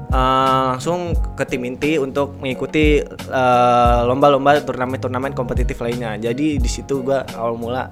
eh, 0.10 0.64
langsung 0.74 1.14
ke 1.36 1.44
tim 1.44 1.68
inti 1.68 2.00
untuk 2.00 2.40
mengikuti 2.40 3.04
eh, 3.06 4.00
lomba-lomba 4.08 4.64
turnamen-turnamen 4.64 5.36
kompetitif 5.36 5.84
lainnya 5.84 6.16
jadi 6.18 6.58
di 6.58 6.70
situ 6.70 7.04
gue 7.04 7.20
awal 7.36 7.60
mula 7.60 7.92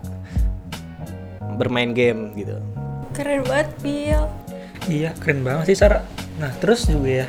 bermain 1.56 1.96
game 1.96 2.36
gitu 2.36 2.60
Keren 3.16 3.48
banget, 3.48 3.72
Bill. 3.80 4.28
Iya, 4.92 5.16
keren 5.24 5.40
banget 5.48 5.72
sih 5.72 5.78
Sarah. 5.80 6.04
Nah, 6.36 6.52
terus 6.60 6.84
juga 6.84 7.24
ya. 7.24 7.28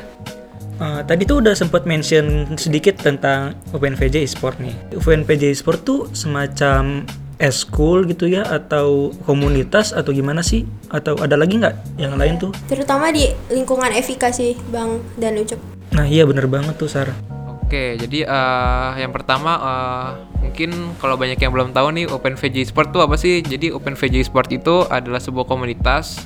eh, 0.77 1.01
tadi 1.07 1.23
tuh 1.23 1.39
udah 1.39 1.55
sempat 1.55 1.87
mention 1.87 2.53
sedikit 2.59 2.99
tentang 2.99 3.55
UPNVJ 3.71 4.27
e-sport 4.27 4.59
nih. 4.59 4.75
UPNVJ 4.99 5.55
e-sport 5.55 5.87
tuh 5.87 6.11
semacam 6.11 7.07
eskul 7.37 8.09
gitu 8.09 8.25
ya 8.25 8.45
atau 8.45 9.13
komunitas 9.25 9.93
atau 9.93 10.09
gimana 10.13 10.41
sih? 10.41 10.65
Atau 10.89 11.17
ada 11.21 11.37
lagi 11.37 11.57
nggak 11.57 11.97
yang 12.01 12.17
lain 12.17 12.41
tuh? 12.41 12.51
Terutama 12.69 13.13
di 13.13 13.29
lingkungan 13.53 13.93
FIK 13.93 14.23
sih, 14.33 14.53
Bang 14.73 15.01
dan 15.17 15.37
Ucup. 15.37 15.61
Nah, 15.93 16.05
iya 16.05 16.27
bener 16.27 16.49
banget 16.49 16.75
tuh 16.75 16.89
Sarah. 16.89 17.15
Oke, 17.63 17.99
jadi 17.99 18.23
eh, 18.23 18.91
yang 19.03 19.11
pertama 19.11 19.51
eh, 19.59 20.07
mungkin 20.39 20.95
kalau 21.03 21.19
banyak 21.19 21.37
yang 21.37 21.51
belum 21.53 21.75
tahu 21.75 21.87
nih 21.93 22.05
OpenVJ 22.09 22.71
Sport 22.71 22.95
itu 22.95 22.99
apa 23.03 23.15
sih? 23.19 23.43
Jadi 23.43 23.71
OpenVJ 23.75 24.27
Sport 24.27 24.49
itu 24.55 24.87
adalah 24.87 25.19
sebuah 25.19 25.45
komunitas 25.45 26.23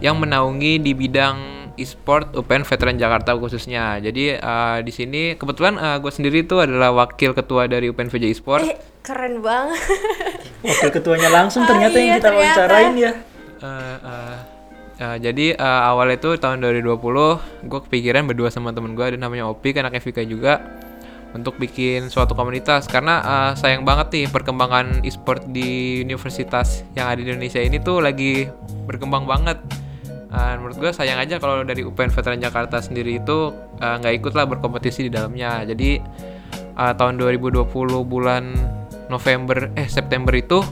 yang 0.00 0.16
menaungi 0.16 0.80
di 0.80 0.92
bidang 0.96 1.59
e-sport 1.74 2.32
UPN 2.32 2.62
Veteran 2.62 2.96
Jakarta 2.96 3.34
khususnya. 3.34 3.98
Jadi 3.98 4.34
eh, 4.34 4.78
di 4.80 4.90
sini 4.90 5.22
kebetulan 5.34 5.74
gue 5.98 6.08
sendiri 6.08 6.42
itu 6.42 6.56
adalah 6.56 6.90
wakil 6.90 7.30
ketua 7.30 7.66
dari 7.66 7.86
UPN 7.86 8.08
VJ 8.08 8.24
e-sport. 8.28 8.62
Eh, 8.62 8.74
keren 9.00 9.40
banget. 9.40 9.80
Wakil 10.60 10.90
ketuanya 10.92 11.28
langsung 11.28 11.64
Oh, 11.64 11.68
ternyata 11.68 11.96
iya, 11.96 12.04
yang 12.06 12.18
kita 12.18 12.28
ternyata. 12.28 12.60
wawancarain 12.60 12.94
ya. 12.94 13.12
Eh, 13.60 13.96
eh, 13.96 14.36
eh, 14.98 15.16
jadi 15.18 15.46
eh, 15.54 15.80
awalnya 15.84 16.16
itu 16.16 16.30
tahun 16.34 16.60
2020 16.60 16.92
gue 17.64 17.80
kepikiran 17.84 18.24
berdua 18.24 18.48
sama 18.48 18.70
temen 18.70 18.92
gue 18.92 19.04
ada 19.04 19.16
namanya 19.16 19.48
Opi 19.48 19.72
kan 19.72 19.84
anak 19.84 20.00
FIK 20.00 20.24
juga 20.24 20.60
untuk 21.30 21.56
bikin 21.56 22.10
suatu 22.10 22.34
komunitas 22.34 22.84
karena 22.84 23.20
eh, 23.20 23.50
sayang 23.54 23.84
banget 23.84 24.12
nih 24.12 24.26
perkembangan 24.28 25.00
e-sport 25.00 25.46
di 25.46 26.00
universitas 26.00 26.84
yang 26.92 27.08
ada 27.08 27.20
di 27.20 27.30
Indonesia 27.30 27.60
ini 27.60 27.78
tuh 27.78 28.00
lagi 28.00 28.48
berkembang 28.84 29.24
banget. 29.24 29.56
Eh, 30.30 30.54
menurut 30.62 30.78
gue 30.78 30.90
sayang 30.94 31.18
aja 31.18 31.42
kalau 31.42 31.66
dari 31.66 31.82
UPN 31.82 32.14
Veteran 32.14 32.38
Jakarta 32.38 32.78
sendiri 32.78 33.18
itu 33.18 33.50
eh, 33.82 33.94
nggak 33.98 34.14
ikut 34.22 34.32
lah 34.38 34.46
berkompetisi 34.46 35.06
di 35.06 35.10
dalamnya. 35.10 35.66
Jadi 35.66 35.98
eh, 36.54 36.92
tahun 36.94 37.18
2020 37.18 37.66
bulan 38.06 38.54
November 39.10 39.74
eh 39.74 39.90
September 39.90 40.30
itu 40.38 40.62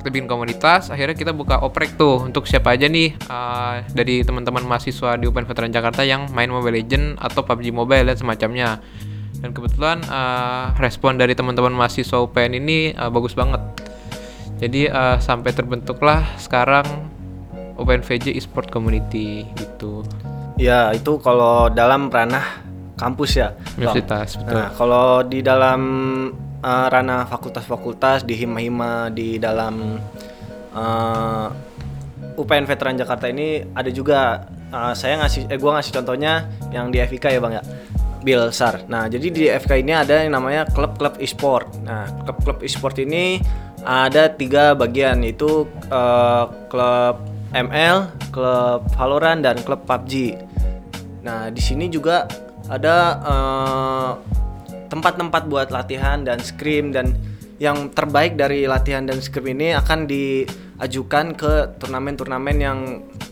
kita 0.00 0.08
bikin 0.08 0.32
komunitas 0.32 0.88
akhirnya 0.88 1.12
kita 1.12 1.36
buka 1.36 1.60
oprek 1.60 2.00
tuh 2.00 2.24
untuk 2.24 2.48
siapa 2.48 2.72
aja 2.72 2.88
nih 2.88 3.12
uh, 3.28 3.84
dari 3.92 4.24
teman-teman 4.24 4.64
mahasiswa 4.64 5.20
di 5.20 5.28
UPN 5.28 5.44
Veteran 5.44 5.68
Jakarta 5.68 6.00
yang 6.08 6.24
main 6.32 6.48
Mobile 6.48 6.80
Legend 6.80 7.20
atau 7.20 7.44
PUBG 7.44 7.68
Mobile 7.68 8.08
dan 8.08 8.16
semacamnya 8.16 8.80
dan 9.44 9.52
kebetulan 9.52 10.00
uh, 10.08 10.72
respon 10.80 11.20
dari 11.20 11.36
teman-teman 11.36 11.76
mahasiswa 11.76 12.16
UPN 12.16 12.56
ini 12.56 12.96
uh, 12.96 13.12
bagus 13.12 13.36
banget 13.36 13.60
jadi 14.56 14.88
uh, 14.88 15.16
sampai 15.20 15.52
terbentuklah 15.52 16.24
sekarang 16.40 17.09
UPN 17.80 18.04
VJ 18.04 18.36
Esport 18.36 18.68
Community 18.68 19.48
gitu 19.56 20.04
Ya 20.60 20.92
itu 20.92 21.16
kalau 21.24 21.72
dalam 21.72 22.12
ranah 22.12 22.60
kampus 23.00 23.40
ya. 23.40 23.56
Universitas 23.80 24.36
betul 24.36 24.52
Nah 24.60 24.68
kalau 24.76 25.24
di 25.24 25.40
dalam 25.40 25.80
eh, 26.60 26.86
ranah 26.92 27.24
fakultas-fakultas 27.24 28.28
di 28.28 28.36
hima-hima 28.36 29.08
di 29.08 29.40
dalam 29.40 29.96
eh, 30.76 31.48
UPN 32.36 32.68
Veteran 32.68 33.00
Jakarta 33.00 33.26
ini 33.32 33.64
ada 33.72 33.88
juga 33.88 34.44
eh, 34.68 34.92
saya 34.92 35.24
ngasih 35.24 35.48
eh 35.48 35.56
gua 35.56 35.80
ngasih 35.80 35.92
contohnya 35.96 36.44
yang 36.68 36.92
di 36.92 37.00
FIK 37.00 37.24
ya 37.32 37.40
bang 37.40 37.54
ya. 37.56 37.64
Bill 38.20 38.52
Sar. 38.52 38.84
Nah, 38.84 39.08
jadi 39.08 39.26
di 39.32 39.48
FK 39.48 39.80
ini 39.80 39.96
ada 39.96 40.20
yang 40.20 40.36
namanya 40.36 40.68
klub-klub 40.68 41.16
e-sport. 41.24 41.80
Nah, 41.80 42.04
klub-klub 42.28 42.60
e-sport 42.60 43.00
ini 43.00 43.40
ada 43.80 44.28
tiga 44.28 44.76
bagian 44.76 45.24
yaitu 45.24 45.64
eh, 45.88 46.44
klub 46.68 47.16
ML, 47.50 48.30
klub 48.30 48.86
Valorant 48.94 49.42
dan 49.42 49.58
klub 49.66 49.82
PUBG. 49.82 50.38
Nah, 51.26 51.50
di 51.50 51.58
sini 51.58 51.90
juga 51.90 52.30
ada 52.70 52.96
eh, 53.18 54.10
tempat-tempat 54.86 55.50
buat 55.50 55.68
latihan 55.74 56.22
dan 56.22 56.38
scrim 56.38 56.94
dan 56.94 57.18
yang 57.60 57.92
terbaik 57.92 58.40
dari 58.40 58.64
latihan 58.64 59.04
dan 59.04 59.20
scrim 59.20 59.52
ini 59.52 59.76
akan 59.76 60.08
diajukan 60.08 61.36
ke 61.36 61.76
turnamen-turnamen 61.76 62.56
yang 62.56 62.78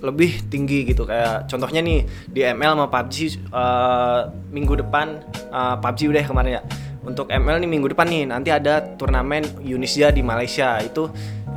lebih 0.03 0.51
tinggi 0.51 0.85
gitu. 0.85 1.07
Kayak 1.07 1.49
contohnya 1.49 1.81
nih 1.81 2.05
di 2.27 2.43
ML 2.43 2.75
sama 2.75 2.87
PUBG 2.91 3.17
eh, 3.55 4.21
minggu 4.51 4.83
depan 4.83 5.23
eh, 5.31 5.77
PUBG 5.79 6.01
udah 6.11 6.25
kemarin 6.27 6.53
ya. 6.59 6.63
Untuk 7.07 7.31
ML 7.31 7.63
nih 7.63 7.71
minggu 7.71 7.95
depan 7.95 8.11
nih 8.11 8.27
nanti 8.29 8.51
ada 8.51 8.83
turnamen 8.99 9.47
Unisya 9.63 10.11
di 10.11 10.21
Malaysia. 10.27 10.77
Itu 10.83 11.09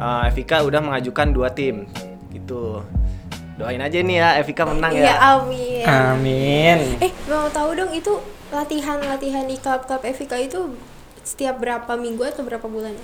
FIK 0.02 0.66
udah 0.66 0.82
mengajukan 0.82 1.30
dua 1.30 1.54
tim 1.54 1.86
gitu 2.32 2.82
doain 3.62 3.78
aja 3.78 3.98
nih 4.02 4.18
ya 4.18 4.30
FIK 4.42 4.60
menang 4.74 4.92
Iya, 4.98 5.06
ya 5.06 5.16
amin. 5.38 5.86
Amin. 5.86 6.80
Eh, 6.98 7.14
mau 7.30 7.46
tahu 7.54 7.78
dong 7.78 7.92
itu 7.94 8.18
latihan-latihan 8.50 9.46
di 9.46 9.56
klub-klub 9.62 10.02
FIK 10.02 10.34
itu 10.50 10.74
setiap 11.22 11.62
berapa 11.62 11.94
minggu 11.94 12.26
atau 12.26 12.42
berapa 12.42 12.66
bulan? 12.66 12.98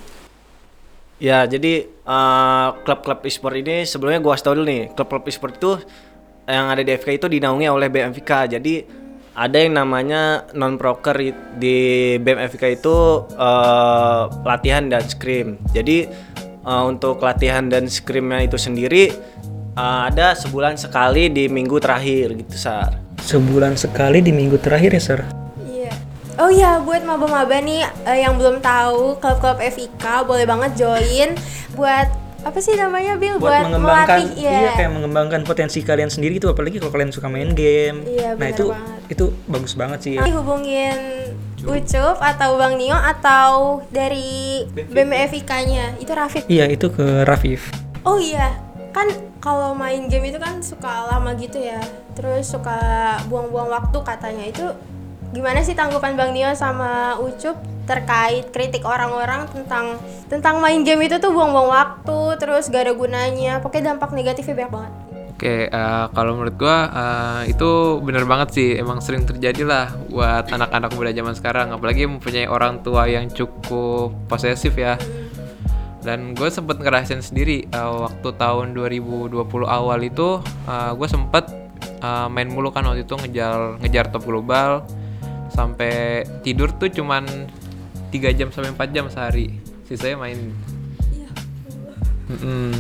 Ya, 1.22 1.46
jadi 1.46 1.90
eh, 1.90 2.68
klub-klub 2.82 3.22
e-sport 3.26 3.56
ini 3.58 3.86
sebelumnya 3.86 4.22
gua 4.22 4.34
kasih 4.34 4.46
tau 4.50 4.56
dulu 4.58 4.66
nih, 4.66 4.84
klub-klub 4.98 5.26
e-sport 5.30 5.54
itu 5.58 5.72
yang 6.48 6.72
ada 6.72 6.82
di 6.82 6.92
FK 6.96 7.10
itu 7.22 7.28
dinaungi 7.28 7.68
oleh 7.68 7.88
BMFK. 7.92 8.32
Jadi 8.58 8.74
ada 9.38 9.58
yang 9.62 9.78
namanya 9.78 10.50
non 10.58 10.82
proker 10.82 11.14
di 11.62 11.78
BMFK 12.18 12.82
itu 12.82 12.96
eh, 13.30 14.22
latihan 14.42 14.90
dan 14.90 15.06
scrim. 15.06 15.62
Jadi 15.70 16.10
eh, 16.68 16.84
untuk 16.84 17.24
latihan 17.24 17.64
dan 17.66 17.88
scrimnya 17.88 18.44
itu 18.44 18.60
sendiri 18.60 19.16
eh, 19.74 20.00
ada 20.12 20.36
sebulan 20.36 20.76
sekali 20.76 21.32
di 21.32 21.48
minggu 21.48 21.80
terakhir 21.80 22.36
gitu, 22.36 22.56
Sar. 22.56 23.00
Sebulan 23.18 23.76
sekali 23.76 24.20
di 24.20 24.32
minggu 24.32 24.60
terakhir 24.60 24.92
ya, 24.94 25.02
Sir. 25.02 25.20
Iya. 25.64 25.92
Oh 26.38 26.52
iya, 26.52 26.78
buat 26.80 27.02
maba-maba 27.02 27.58
nih 27.58 27.82
eh, 28.04 28.20
yang 28.22 28.36
belum 28.36 28.60
tahu 28.60 29.18
klub-klub 29.18 29.58
FIK 29.58 30.04
boleh 30.24 30.44
banget 30.44 30.76
join 30.76 31.34
buat 31.74 32.08
apa 32.38 32.64
sih 32.64 32.80
namanya 32.80 33.20
Bill 33.20 33.42
buat, 33.42 33.66
mengembangkan 33.66 34.24
melatih 34.24 34.40
iya 34.40 34.72
kayak 34.72 34.94
mengembangkan 34.94 35.42
potensi 35.44 35.84
kalian 35.84 36.08
sendiri 36.08 36.40
itu 36.40 36.48
apalagi 36.48 36.80
kalau 36.80 36.96
kalian 36.96 37.12
suka 37.12 37.28
main 37.28 37.52
game 37.52 38.08
Iya, 38.08 38.40
nah 38.40 38.48
itu 38.48 38.72
banget. 38.72 39.12
itu 39.12 39.26
bagus 39.52 39.74
banget 39.76 40.00
sih 40.00 40.12
ya. 40.16 40.24
Hubungin 40.32 40.96
Ucup 41.66 42.22
atau 42.22 42.62
Bang 42.62 42.78
Nio 42.78 42.94
atau 42.94 43.82
dari 43.90 44.62
BMFIK-nya 44.70 45.98
itu 45.98 46.12
Rafif. 46.14 46.44
iya 46.46 46.70
itu 46.70 46.92
ke 46.94 47.26
Rafif 47.26 47.74
Oh 48.08 48.16
iya, 48.16 48.56
kan 48.96 49.12
kalau 49.44 49.76
main 49.76 50.08
game 50.08 50.32
itu 50.32 50.40
kan 50.40 50.64
suka 50.64 51.12
lama 51.12 51.36
gitu 51.36 51.60
ya. 51.60 51.84
Terus 52.16 52.48
suka 52.48 52.80
buang-buang 53.28 53.68
waktu 53.68 54.00
katanya. 54.00 54.48
Itu 54.48 54.64
gimana 55.36 55.60
sih 55.60 55.76
tanggapan 55.76 56.16
Bang 56.16 56.32
Nio 56.32 56.56
sama 56.56 57.20
Ucup 57.20 57.60
terkait 57.84 58.48
kritik 58.56 58.88
orang-orang 58.88 59.44
tentang 59.52 60.00
tentang 60.32 60.64
main 60.64 60.88
game 60.88 61.04
itu 61.04 61.20
tuh 61.20 61.36
buang-buang 61.36 61.68
waktu, 61.68 62.40
terus 62.40 62.72
gak 62.72 62.88
ada 62.88 62.94
gunanya. 62.96 63.60
Pokoknya 63.60 63.92
dampak 63.92 64.16
negatifnya 64.16 64.56
banyak 64.56 64.72
banget. 64.72 64.94
Oke, 65.38 65.70
eh, 65.70 66.06
kalau 66.17 66.34
menurut 66.34 66.58
gua 66.58 66.89
eh, 66.89 67.53
itu 67.53 68.01
bener 68.01 68.25
banget 68.25 68.58
sih, 68.58 68.70
emang 68.74 68.98
sering 69.06 69.22
terjadi 69.22 69.70
lah 69.70 69.94
buat 70.10 70.50
anak-anak 70.50 70.98
muda 70.98 71.13
zaman 71.13 71.38
sekarang, 71.38 71.70
apalagi 71.77 72.10
mempunyai 72.10 72.50
orang 72.50 72.82
tua 72.82 73.06
yang 73.06 73.29
cukup 73.29 74.17
posesif 74.25 74.74
ya. 74.74 74.98
Dan 76.01 76.34
gue 76.34 76.50
sempet 76.50 76.82
ngerasain 76.82 77.22
sendiri 77.22 77.70
eh, 77.70 77.91
waktu 78.01 78.34
tahun 78.34 78.74
2020 78.74 79.38
awal 79.70 80.01
itu, 80.01 80.41
gue 80.98 81.06
sempet 81.08 81.46
eh, 82.01 82.27
main 82.34 82.50
mulu 82.50 82.74
kan 82.74 82.89
waktu 82.89 83.06
itu 83.06 83.13
ngejar 83.22 83.77
ngejar 83.77 84.10
top 84.10 84.25
global, 84.25 84.89
sampai 85.53 86.25
tidur 86.41 86.74
tuh 86.82 86.89
cuman 86.89 87.46
3 88.10 88.34
jam 88.34 88.50
sampai 88.50 88.74
4 88.74 88.89
jam 88.89 89.06
sehari, 89.06 89.53
sisanya 89.86 90.17
main. 90.17 90.50
Mm-mm. 92.25 92.74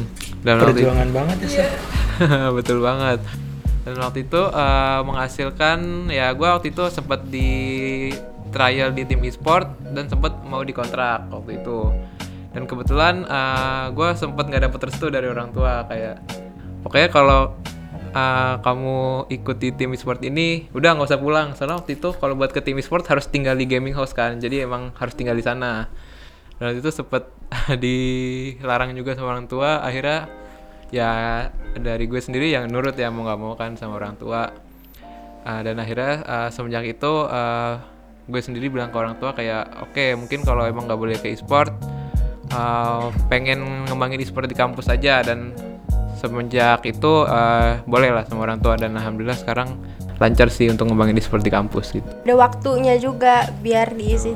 Dan 0.45 0.61
waktu 0.61 0.71
itu- 0.71 0.85
perjuangan 0.85 1.09
banget 1.13 1.37
ya 1.43 1.49
Sir. 1.49 1.69
betul 2.57 2.77
banget. 2.81 3.19
Dan 3.87 3.95
waktu 4.03 4.19
itu 4.27 4.41
eh, 4.41 4.99
menghasilkan 5.01 5.79
ya 6.11 6.33
gue 6.33 6.47
waktu 6.47 6.75
itu 6.75 6.83
sempat 6.91 7.23
di 7.27 7.49
trial 8.51 8.95
di 8.95 9.03
tim 9.03 9.19
e-sport 9.23 9.67
dan 9.91 10.07
sempat 10.07 10.43
mau 10.43 10.63
dikontrak 10.63 11.27
waktu 11.31 11.61
itu. 11.61 11.91
Dan 12.55 12.65
kebetulan 12.65 13.21
gue 13.93 14.09
sempat 14.17 14.49
nggak 14.49 14.71
dapet 14.71 14.79
restu 14.89 15.13
dari 15.13 15.29
orang 15.29 15.53
tua 15.53 15.85
kayak 15.85 16.19
pokoknya 16.81 17.09
kalau 17.11 17.53
eh, 18.11 18.55
kamu 18.59 18.97
ikuti 19.29 19.71
tim 19.71 19.93
e-sport 19.93 20.23
ini 20.23 20.71
udah 20.73 20.95
nggak 20.97 21.07
usah 21.07 21.21
pulang. 21.21 21.47
Soalnya 21.53 21.79
waktu 21.79 21.99
itu 21.99 22.11
kalau 22.17 22.33
buat 22.33 22.51
ke 22.51 22.59
tim 22.59 22.79
e-sport 22.79 23.05
harus 23.07 23.27
tinggal 23.27 23.53
di 23.53 23.67
gaming 23.67 23.93
house 23.93 24.11
kan 24.11 24.39
jadi 24.39 24.65
emang 24.65 24.89
harus 24.97 25.13
tinggal 25.13 25.35
di 25.35 25.43
sana 25.45 25.87
dan 26.57 26.73
itu 26.73 26.89
sempet 26.89 27.29
dilarang 27.83 28.97
juga 28.97 29.13
sama 29.13 29.37
orang 29.37 29.45
tua. 29.45 29.81
Akhirnya 29.85 30.25
ya 30.89 31.11
dari 31.77 32.07
gue 32.07 32.21
sendiri 32.21 32.49
yang 32.49 32.71
nurut 32.71 32.95
ya 32.95 33.11
mau 33.13 33.27
nggak 33.27 33.39
mau 33.39 33.53
kan 33.53 33.77
sama 33.77 34.01
orang 34.01 34.17
tua. 34.17 34.49
Ah, 35.47 35.61
dan 35.63 35.79
akhirnya 35.79 36.25
ah, 36.25 36.49
semenjak 36.49 36.83
itu 36.97 37.13
ah, 37.29 37.79
gue 38.27 38.41
sendiri 38.41 38.67
bilang 38.67 38.91
ke 38.91 38.97
orang 38.99 39.15
tua 39.15 39.31
kayak 39.31 39.87
oke 39.87 40.05
mungkin 40.19 40.43
kalau 40.43 40.67
emang 40.67 40.83
nggak 40.83 40.99
boleh 40.99 41.15
ke 41.15 41.31
e-sport 41.31 41.71
ah, 42.51 43.07
pengen 43.31 43.87
ngembangin 43.87 44.19
e-sport 44.19 44.49
di 44.49 44.57
kampus 44.57 44.89
aja. 44.89 45.21
Dan 45.21 45.53
semenjak 46.17 46.81
itu 46.89 47.23
ah, 47.29 47.85
boleh 47.85 48.09
lah 48.09 48.25
sama 48.25 48.49
orang 48.49 48.59
tua. 48.59 48.73
Dan 48.75 48.97
alhamdulillah 48.97 49.37
sekarang 49.37 49.77
lancar 50.17 50.49
sih 50.49 50.65
untuk 50.65 50.89
ngembangin 50.89 51.21
e-sport 51.21 51.45
di 51.45 51.53
kampus 51.53 51.93
gitu. 51.93 52.09
Ada 52.25 52.33
waktunya 52.33 52.97
juga 52.97 53.45
biar 53.61 53.93
diisi. 53.93 54.33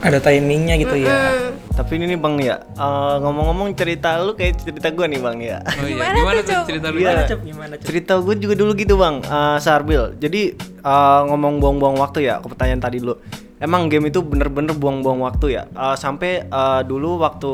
Ada 0.00 0.18
timingnya 0.18 0.74
gitu 0.76 0.96
ya 0.96 1.16
Hmm. 1.48 1.54
Tapi 1.78 1.94
ini 1.94 2.10
nih 2.10 2.18
Bang 2.18 2.34
ya, 2.38 2.58
eh, 2.58 3.14
ngomong-ngomong 3.22 3.70
cerita 3.72 4.18
lu 4.18 4.34
kayak 4.34 4.58
cerita 4.58 4.90
gua 4.90 5.06
nih 5.06 5.22
Bang 5.22 5.38
ya. 5.38 5.62
oh 5.62 5.86
iya 5.86 6.10
Gimana 6.10 6.16
gimana 6.16 6.40
tuh, 6.42 6.54
cerita 6.66 6.86
lu 6.90 6.98
Iya. 6.98 7.06
gimana 7.06 7.22
Cep? 7.24 7.40
gimana 7.46 7.72
Cep? 7.72 7.86
Cerita 7.86 8.12
gue 8.18 8.34
juga 8.34 8.54
dulu 8.56 8.72
gitu 8.74 8.94
bang, 8.94 9.16
eh, 9.22 9.58
Sarbil. 9.58 10.02
Jadi 10.16 10.42
eh, 10.58 11.20
ngomong 11.24 11.62
buang-buang 11.62 11.96
waktu 11.96 12.26
ya, 12.26 12.42
ke 12.42 12.46
pertanyaan 12.48 12.82
tadi 12.82 12.98
dulu. 12.98 13.14
Emang 13.58 13.86
game 13.86 14.06
itu 14.06 14.18
bener-bener 14.20 14.74
buang-buang 14.74 15.22
waktu 15.22 15.46
ya. 15.52 15.70
Eh, 15.70 15.94
sampai 15.94 16.50
eh, 16.50 16.80
dulu 16.82 17.22
waktu 17.22 17.50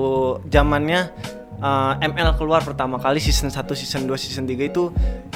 zamannya 0.49 1.01
eh, 1.55 1.93
ML 2.03 2.31
keluar 2.35 2.61
pertama 2.61 2.97
kali 2.97 3.21
season 3.21 3.53
1, 3.53 3.61
season 3.75 4.05
2, 4.05 4.17
season 4.17 4.45
3 4.45 4.65
itu 4.65 4.89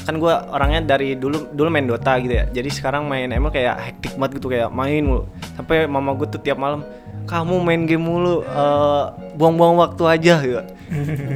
kan 0.08 0.16
gue 0.16 0.32
orangnya 0.32 0.96
dari 0.96 1.20
dulu 1.20 1.52
dulu 1.52 1.68
main 1.68 1.84
Dota 1.84 2.16
gitu 2.16 2.32
ya. 2.32 2.48
Jadi 2.48 2.72
sekarang 2.72 3.04
main 3.04 3.28
ML 3.28 3.52
kayak 3.52 3.76
hektik 3.76 4.16
banget 4.16 4.40
gitu 4.40 4.48
kayak 4.48 4.72
main 4.72 5.04
mulu. 5.04 5.28
Sampai 5.52 5.84
mama 5.84 6.16
gue 6.16 6.24
tuh 6.32 6.40
tiap 6.40 6.56
malam 6.56 6.80
kamu 7.28 7.60
main 7.60 7.84
game 7.84 8.08
mulu 8.08 8.40
eh, 8.40 9.04
buang-buang 9.36 9.76
waktu 9.76 10.02
aja 10.08 10.34
gitu. 10.40 10.64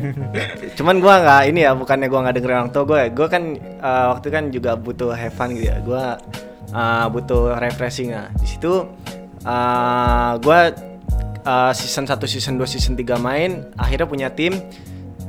Cuman 0.81 1.05
gue 1.05 1.13
nggak 1.13 1.43
ini 1.53 1.69
ya 1.69 1.77
bukannya 1.77 2.09
gue 2.09 2.21
nggak 2.25 2.35
dengerin 2.41 2.59
orang 2.65 2.73
tua 2.73 2.85
gue 2.89 3.01
gue 3.13 3.27
kan 3.29 3.43
eh, 3.61 4.07
waktu 4.17 4.27
kan 4.33 4.49
juga 4.49 4.73
butuh 4.81 5.13
have 5.13 5.37
fun 5.37 5.53
gitu 5.53 5.69
ya. 5.69 5.77
Gue 5.85 6.05
eh, 6.73 7.07
butuh 7.13 7.61
refreshing 7.61 8.17
nah 8.17 8.33
di 8.41 8.47
situ 8.49 8.89
eh, 9.45 10.33
gue 10.41 10.61
eh, 11.45 11.73
season 11.77 12.09
1 12.09 12.17
season 12.25 12.57
2 12.57 12.65
season 12.65 12.97
3 12.97 13.21
main 13.21 13.69
akhirnya 13.77 14.09
punya 14.09 14.29
tim 14.33 14.57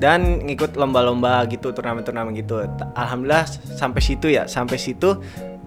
dan 0.03 0.43
ngikut 0.43 0.75
lomba-lomba 0.75 1.47
gitu 1.47 1.71
turnamen-turnamen 1.71 2.35
gitu. 2.35 2.59
Alhamdulillah 2.99 3.47
sampai 3.79 4.03
situ 4.03 4.27
ya. 4.27 4.51
Sampai 4.51 4.75
situ 4.75 5.15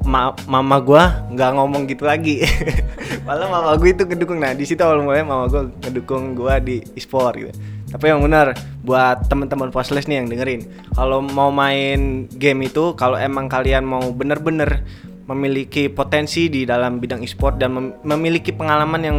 ma- 0.04 0.36
mama 0.44 0.76
gua 0.84 1.24
nggak 1.32 1.50
ngomong 1.56 1.88
gitu 1.88 2.04
lagi. 2.04 2.44
Malah 3.26 3.48
mama 3.48 3.72
gue 3.80 3.96
itu 3.96 4.04
ngedukung. 4.04 4.36
Nah 4.36 4.52
di 4.52 4.68
situ 4.68 4.84
awal 4.84 5.00
mulanya 5.00 5.24
mama 5.24 5.48
gua 5.48 5.72
ngedukung 5.80 6.36
gua 6.36 6.60
di 6.60 6.84
e-sport 6.92 7.34
gitu. 7.40 7.52
Tapi 7.88 8.12
yang 8.12 8.20
benar 8.20 8.52
buat 8.84 9.24
teman-teman 9.32 9.72
posles 9.72 10.04
nih 10.04 10.20
yang 10.20 10.28
dengerin 10.28 10.68
kalau 10.92 11.24
mau 11.24 11.48
main 11.48 12.28
game 12.36 12.68
itu 12.68 12.92
kalau 12.92 13.16
emang 13.16 13.48
kalian 13.48 13.88
mau 13.88 14.12
bener-bener 14.12 14.84
memiliki 15.26 15.90
potensi 15.90 16.46
di 16.46 16.62
dalam 16.62 17.02
bidang 17.02 17.22
e-sport 17.26 17.58
dan 17.58 17.74
mem- 17.74 17.94
memiliki 18.06 18.54
pengalaman 18.54 19.02
yang 19.02 19.18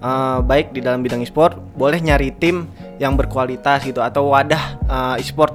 uh, 0.00 0.40
baik 0.40 0.72
di 0.72 0.80
dalam 0.80 1.04
bidang 1.04 1.20
e-sport, 1.20 1.60
boleh 1.76 2.00
nyari 2.00 2.32
tim 2.32 2.64
yang 2.96 3.14
berkualitas 3.14 3.84
gitu 3.84 4.00
atau 4.00 4.32
wadah 4.32 4.80
uh, 4.88 5.14
e-sport 5.20 5.52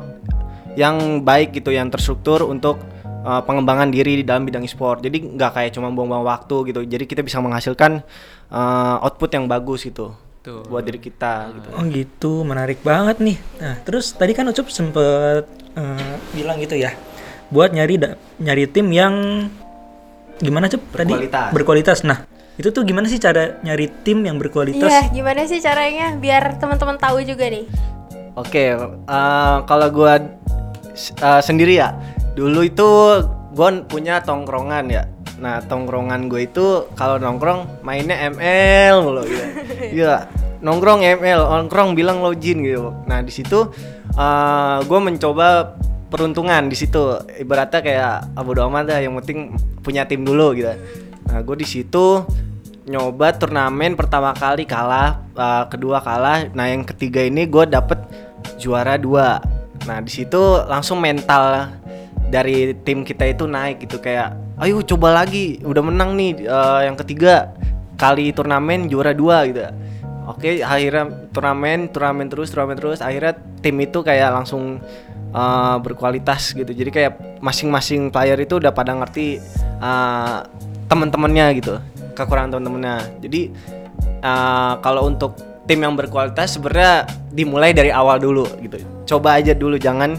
yang 0.78 1.26
baik 1.26 1.58
gitu, 1.58 1.74
yang 1.74 1.90
terstruktur 1.90 2.46
untuk 2.46 2.78
uh, 3.26 3.42
pengembangan 3.42 3.90
diri 3.90 4.22
di 4.22 4.26
dalam 4.26 4.46
bidang 4.46 4.62
e-sport. 4.62 5.02
Jadi 5.02 5.34
nggak 5.34 5.52
kayak 5.58 5.72
cuma 5.74 5.90
buang-buang 5.90 6.22
waktu 6.22 6.70
gitu. 6.70 6.86
Jadi 6.86 7.04
kita 7.10 7.26
bisa 7.26 7.42
menghasilkan 7.42 8.06
uh, 8.54 9.02
output 9.02 9.34
yang 9.34 9.50
bagus 9.50 9.82
gitu 9.90 10.14
Tuh. 10.46 10.62
buat 10.70 10.86
diri 10.86 11.02
kita 11.02 11.58
gitu. 11.58 11.68
Oh 11.74 11.84
gitu, 11.90 12.32
menarik 12.46 12.86
banget 12.86 13.18
nih. 13.18 13.38
Nah, 13.58 13.76
terus 13.82 14.14
tadi 14.14 14.38
kan 14.38 14.46
Ucup 14.48 14.70
sempet 14.72 15.44
eh, 15.76 16.14
bilang 16.32 16.62
gitu 16.62 16.78
ya, 16.80 16.96
buat 17.52 17.76
nyari 17.76 18.00
da- 18.00 18.16
nyari 18.40 18.64
tim 18.72 18.88
yang 18.94 19.16
gimana 20.40 20.66
Cup 20.68 20.82
tadi? 20.92 21.10
Berkualitas. 21.10 21.50
Berkualitas. 21.52 21.98
Nah, 22.02 22.24
itu 22.56 22.70
tuh 22.70 22.82
gimana 22.82 23.06
sih 23.06 23.18
cara 23.18 23.58
nyari 23.62 23.90
tim 24.02 24.22
yang 24.22 24.38
berkualitas? 24.38 24.86
Iya, 24.86 25.02
gimana 25.12 25.46
sih 25.46 25.60
caranya 25.60 26.14
biar 26.14 26.58
teman-teman 26.58 26.98
tahu 26.98 27.22
juga 27.22 27.46
nih? 27.48 27.66
Oke, 28.34 28.74
eh, 28.74 29.58
kalau 29.64 29.88
gua 29.90 30.22
s- 30.94 31.14
eh, 31.14 31.42
sendiri 31.42 31.78
ya, 31.78 31.94
dulu 32.34 32.62
itu 32.62 32.88
gua 33.52 33.70
punya 33.84 34.22
tongkrongan 34.22 34.86
ya. 34.88 35.04
Nah, 35.38 35.62
tongkrongan 35.62 36.26
gue 36.28 36.50
itu 36.50 36.90
kalau 36.98 37.22
nongkrong 37.22 37.86
mainnya 37.86 38.18
ML 38.28 39.06
mulu 39.06 39.22
gitu. 39.22 39.46
Iya, 40.02 40.26
nongkrong 40.60 41.06
ML, 41.06 41.46
nongkrong 41.46 41.94
bilang 41.94 42.26
login 42.26 42.66
gitu. 42.66 42.90
Nah, 43.06 43.22
di 43.22 43.30
situ 43.30 43.70
eh 44.18 44.78
gue 44.82 45.00
mencoba 45.00 45.78
peruntungan 46.08 46.72
di 46.72 46.76
situ. 46.76 47.20
Ibaratnya 47.40 47.80
kayak 47.84 48.16
abu 48.36 48.56
amat 48.56 48.84
dah, 48.88 49.00
yang 49.04 49.16
penting 49.22 49.56
punya 49.84 50.08
tim 50.08 50.24
dulu 50.24 50.56
gitu. 50.56 50.74
Nah, 51.28 51.40
gue 51.44 51.56
di 51.60 51.68
situ 51.68 52.24
nyoba 52.88 53.36
turnamen 53.36 54.00
pertama 54.00 54.32
kali 54.32 54.64
kalah, 54.64 55.20
eh, 55.36 55.64
kedua 55.68 56.00
kalah. 56.00 56.48
Nah, 56.56 56.72
yang 56.72 56.88
ketiga 56.88 57.20
ini 57.24 57.44
gue 57.44 57.68
dapet 57.68 58.00
juara 58.56 58.96
dua. 58.96 59.44
Nah, 59.84 60.00
di 60.00 60.12
situ 60.12 60.40
langsung 60.68 61.04
mental 61.04 61.72
dari 62.28 62.76
tim 62.84 63.08
kita 63.08 63.28
itu 63.28 63.48
naik 63.48 63.88
gitu 63.88 64.04
kayak, 64.04 64.36
ayo 64.60 64.84
coba 64.84 65.24
lagi, 65.24 65.64
udah 65.64 65.84
menang 65.84 66.16
nih 66.16 66.48
eh, 66.48 66.82
yang 66.88 66.96
ketiga 66.96 67.52
kali 68.00 68.32
turnamen 68.32 68.88
juara 68.88 69.12
dua 69.12 69.44
gitu. 69.48 69.68
Oke, 70.28 70.60
akhirnya 70.60 71.08
turnamen, 71.32 71.88
turnamen 71.88 72.28
terus, 72.28 72.52
turnamen 72.52 72.76
terus. 72.76 73.00
Akhirnya 73.00 73.40
tim 73.64 73.80
itu 73.80 74.04
kayak 74.04 74.36
langsung 74.36 74.84
eh, 75.32 75.76
berkualitas 75.82 76.56
gitu. 76.56 76.72
Jadi 76.72 76.90
kayak 76.90 77.42
masing-masing 77.44 78.10
player 78.12 78.38
itu 78.40 78.60
udah 78.60 78.72
pada 78.72 78.96
ngerti 78.96 79.42
eh, 79.82 80.38
teman-temannya 80.88 81.46
gitu, 81.60 81.74
kekurangan 82.16 82.58
teman-temannya. 82.58 83.24
Jadi 83.24 83.42
eh, 84.22 84.74
kalau 84.82 85.08
untuk 85.08 85.36
tim 85.68 85.84
yang 85.84 86.00
berkualitas 86.00 86.56
sebenarnya 86.56 87.06
dimulai 87.32 87.76
dari 87.76 87.92
awal 87.92 88.18
dulu 88.18 88.48
gitu. 88.64 88.80
Coba 89.04 89.40
aja 89.40 89.52
dulu, 89.52 89.76
jangan 89.76 90.16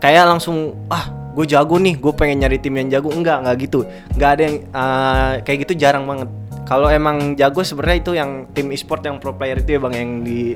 kayak 0.00 0.24
langsung 0.24 0.74
ah 0.88 1.12
gue 1.36 1.44
jago 1.46 1.78
nih, 1.78 1.94
gue 2.00 2.12
pengen 2.16 2.42
nyari 2.42 2.58
tim 2.58 2.74
yang 2.74 2.88
jago. 2.88 3.12
Enggak, 3.12 3.44
enggak 3.44 3.56
gitu. 3.68 3.80
Enggak 4.16 4.30
ada 4.36 4.42
yang 4.42 4.56
eh, 4.64 5.32
kayak 5.44 5.58
gitu 5.68 5.72
jarang 5.76 6.08
banget. 6.08 6.28
Kalau 6.68 6.92
emang 6.92 7.32
jago 7.32 7.64
sebenarnya 7.64 7.98
itu 8.04 8.12
yang 8.12 8.30
tim 8.52 8.68
e-sport 8.68 9.00
yang 9.00 9.16
pro 9.16 9.32
player 9.32 9.56
itu 9.56 9.76
ya 9.76 9.80
bang 9.80 9.94
yang 9.96 10.10
di 10.20 10.52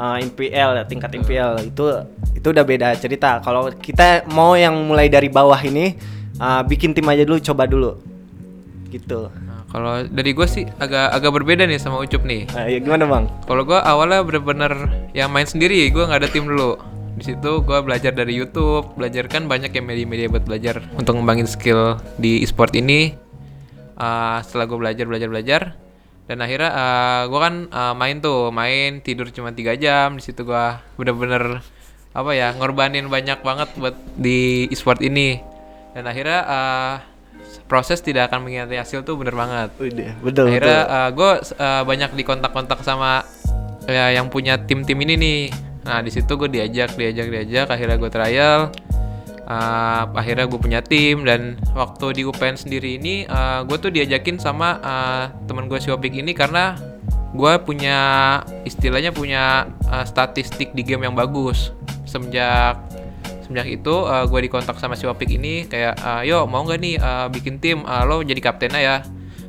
uh, 0.00 0.16
MPL 0.16 0.70
ya, 0.80 0.84
tingkat 0.88 1.10
MPL 1.12 1.68
itu 1.68 1.84
itu 2.34 2.46
udah 2.50 2.64
beda 2.64 2.94
cerita. 2.96 3.38
Kalau 3.44 3.70
kita 3.74 4.26
mau 4.30 4.54
yang 4.56 4.74
mulai 4.86 5.10
dari 5.10 5.28
bawah 5.28 5.58
ini 5.60 5.96
uh, 6.38 6.62
bikin 6.64 6.94
tim 6.94 7.06
aja 7.10 7.26
dulu, 7.26 7.38
coba 7.42 7.66
dulu, 7.66 7.90
gitu. 8.88 9.28
Nah, 9.30 9.66
kalau 9.70 10.06
dari 10.08 10.34
gue 10.34 10.46
sih 10.48 10.64
agak 10.78 11.14
agak 11.14 11.30
berbeda 11.36 11.66
nih 11.66 11.78
sama 11.78 12.00
Ucup 12.00 12.22
nih. 12.24 12.48
Nah, 12.54 12.66
ya 12.66 12.78
gimana 12.78 13.04
bang? 13.06 13.24
Kalau 13.46 13.62
gue 13.66 13.78
awalnya 13.78 14.20
bener-bener 14.24 14.72
yang 15.14 15.28
main 15.30 15.46
sendiri, 15.46 15.86
gue 15.90 16.04
nggak 16.06 16.20
ada 16.26 16.30
tim 16.30 16.46
dulu. 16.46 16.78
Di 17.20 17.36
situ 17.36 17.60
gue 17.60 17.78
belajar 17.84 18.16
dari 18.16 18.32
YouTube, 18.32 18.96
belajar 18.96 19.28
kan 19.28 19.44
banyak 19.44 19.76
ya 19.76 19.82
media-media 19.84 20.32
buat 20.32 20.48
belajar 20.48 20.80
untuk 20.96 21.20
ngembangin 21.20 21.44
skill 21.44 22.00
di 22.16 22.40
e-sport 22.40 22.72
ini. 22.72 23.12
Uh, 24.00 24.40
setelah 24.40 24.64
gue 24.64 24.78
belajar, 24.80 25.04
belajar, 25.04 25.28
belajar, 25.28 25.62
dan 26.24 26.40
akhirnya 26.40 26.72
uh, 26.72 27.22
gue 27.28 27.36
kan 27.36 27.54
uh, 27.68 27.92
main 27.92 28.16
tuh, 28.24 28.48
main 28.48 29.04
tidur 29.04 29.28
cuma 29.28 29.52
tiga 29.52 29.76
jam. 29.76 30.16
Di 30.16 30.24
situ 30.24 30.48
gue 30.48 30.64
bener-bener 30.96 31.60
apa 32.10 32.30
ya 32.34 32.50
ngorbanin 32.58 33.06
banyak 33.06 33.38
banget 33.42 33.68
buat 33.78 33.94
di 34.18 34.66
e-sport 34.70 34.98
ini. 35.02 35.38
Dan 35.94 36.06
akhirnya 36.06 36.40
uh, 36.46 36.94
proses 37.66 38.02
tidak 38.02 38.30
akan 38.30 38.46
mengkhianati 38.46 38.78
hasil 38.78 39.02
tuh 39.02 39.18
bener 39.18 39.34
banget. 39.34 39.70
Udah, 39.78 40.12
betul 40.22 40.44
akhirnya 40.50 40.80
betul. 40.86 41.14
gue 41.18 41.30
banyak 41.86 42.10
di 42.14 42.22
kontak-kontak 42.26 42.80
sama 42.82 43.26
ya 43.86 44.14
yang 44.14 44.30
punya 44.30 44.58
tim-tim 44.58 44.98
ini 45.02 45.14
nih. 45.18 45.42
Nah 45.86 45.98
di 46.02 46.10
situ 46.14 46.34
gue 46.38 46.50
diajak 46.50 46.94
diajak 46.94 47.26
diajak. 47.30 47.66
Akhirnya 47.70 47.96
gue 47.98 48.10
trial 48.10 48.62
Uh, 49.50 50.06
akhirnya 50.14 50.46
gue 50.46 50.60
punya 50.62 50.78
tim. 50.78 51.26
Dan 51.26 51.58
waktu 51.74 52.14
di 52.14 52.22
UPN 52.22 52.54
sendiri 52.54 53.02
ini 53.02 53.26
gue 53.66 53.76
tuh 53.82 53.90
diajakin 53.90 54.38
sama 54.38 54.78
uh, 54.78 55.24
teman 55.50 55.66
gue 55.66 55.74
si 55.82 55.90
Opik 55.90 56.14
ini 56.14 56.30
karena 56.38 56.78
gue 57.34 57.52
punya 57.62 57.98
istilahnya 58.62 59.10
punya 59.10 59.66
uh, 59.90 60.06
statistik 60.06 60.70
di 60.70 60.86
game 60.86 61.06
yang 61.06 61.18
bagus 61.18 61.74
semenjak 62.10 62.74
semenjak 63.46 63.70
itu 63.70 63.94
gue 64.26 64.40
dikontak 64.46 64.78
sama 64.82 64.98
si 64.98 65.06
Opik 65.06 65.30
ini 65.30 65.70
kayak 65.70 65.94
uh, 66.02 66.22
yo 66.26 66.46
mau 66.50 66.66
nggak 66.66 66.78
nih 66.82 66.94
uh, 66.98 67.26
bikin 67.30 67.62
tim 67.62 67.86
uh, 67.86 68.02
lo 68.02 68.22
jadi 68.26 68.38
kaptennya 68.38 68.80
ya 68.82 68.96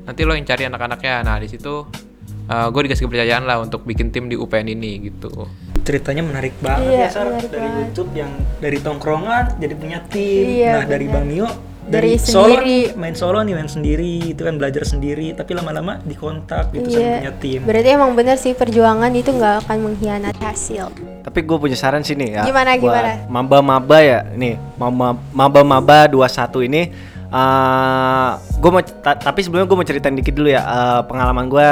nanti 0.05 0.21
lo 0.25 0.33
yang 0.37 0.45
cari 0.45 0.69
anak-anaknya 0.69 1.25
nah 1.25 1.37
di 1.37 1.49
situ 1.49 1.85
uh, 2.49 2.67
gue 2.69 2.81
dikasih 2.85 3.05
kepercayaan 3.05 3.45
lah 3.45 3.61
untuk 3.61 3.85
bikin 3.85 4.09
tim 4.09 4.29
di 4.29 4.37
UPN 4.37 4.69
ini 4.69 5.09
gitu 5.09 5.49
Ceritanya 5.81 6.21
menarik 6.21 6.53
banget 6.61 6.93
Iya, 6.93 7.01
ya 7.01 7.07
Sar 7.09 7.25
menarik 7.33 7.49
dari 7.49 7.65
banget. 7.65 7.81
YouTube 7.89 8.11
yang 8.13 8.31
dari 8.61 8.77
tongkrongan 8.77 9.45
jadi 9.57 9.73
punya 9.73 9.99
tim. 10.13 10.45
Iya, 10.45 10.73
nah, 10.77 10.85
dari 10.85 11.05
benar. 11.09 11.15
Bang 11.17 11.25
Nio 11.25 11.47
Dari 11.81 12.13
solo 12.15 12.53
sendiri. 12.53 12.61
nih, 12.61 12.83
main 12.93 13.15
solo 13.15 13.39
nih 13.39 13.53
main 13.53 13.65
sendiri 13.65 14.31
itu 14.31 14.41
kan 14.41 14.55
belajar 14.55 14.83
sendiri 14.83 15.33
tapi 15.33 15.51
lama-lama 15.51 15.97
dikontak 15.99 16.69
gitu 16.71 16.87
sama 16.87 17.01
Iya. 17.01 17.13
punya 17.17 17.33
tim. 17.35 17.59
Berarti 17.61 17.89
emang 17.89 18.11
bener 18.13 18.37
sih 18.37 18.53
perjuangan 18.53 19.09
itu 19.11 19.29
nggak 19.29 19.65
akan 19.65 19.77
mengkhianati 19.83 20.41
hasil. 20.41 20.93
Tapi 21.21 21.39
gue 21.39 21.57
punya 21.57 21.73
saran 21.73 22.01
sini 22.01 22.31
ya. 22.31 22.43
Gimana, 22.43 22.75
buat 22.75 22.85
gimana? 22.85 23.11
Maba-maba 23.27 23.97
ya, 23.99 24.19
nih 24.27 24.61
maba- 24.75 25.17
maba-maba 25.29 26.05
21 26.05 26.61
ini. 26.61 26.83
eh 27.31 28.29
gue 28.57 28.69
mau, 28.69 28.83
ta- 28.83 29.15
tapi 29.15 29.39
sebelumnya 29.39 29.63
gue 29.63 29.77
mau 29.77 29.87
ceritain 29.87 30.11
dikit 30.11 30.33
dulu 30.33 30.47
ya 30.47 30.61
eh, 30.61 31.01
pengalaman 31.01 31.47
gue 31.47 31.67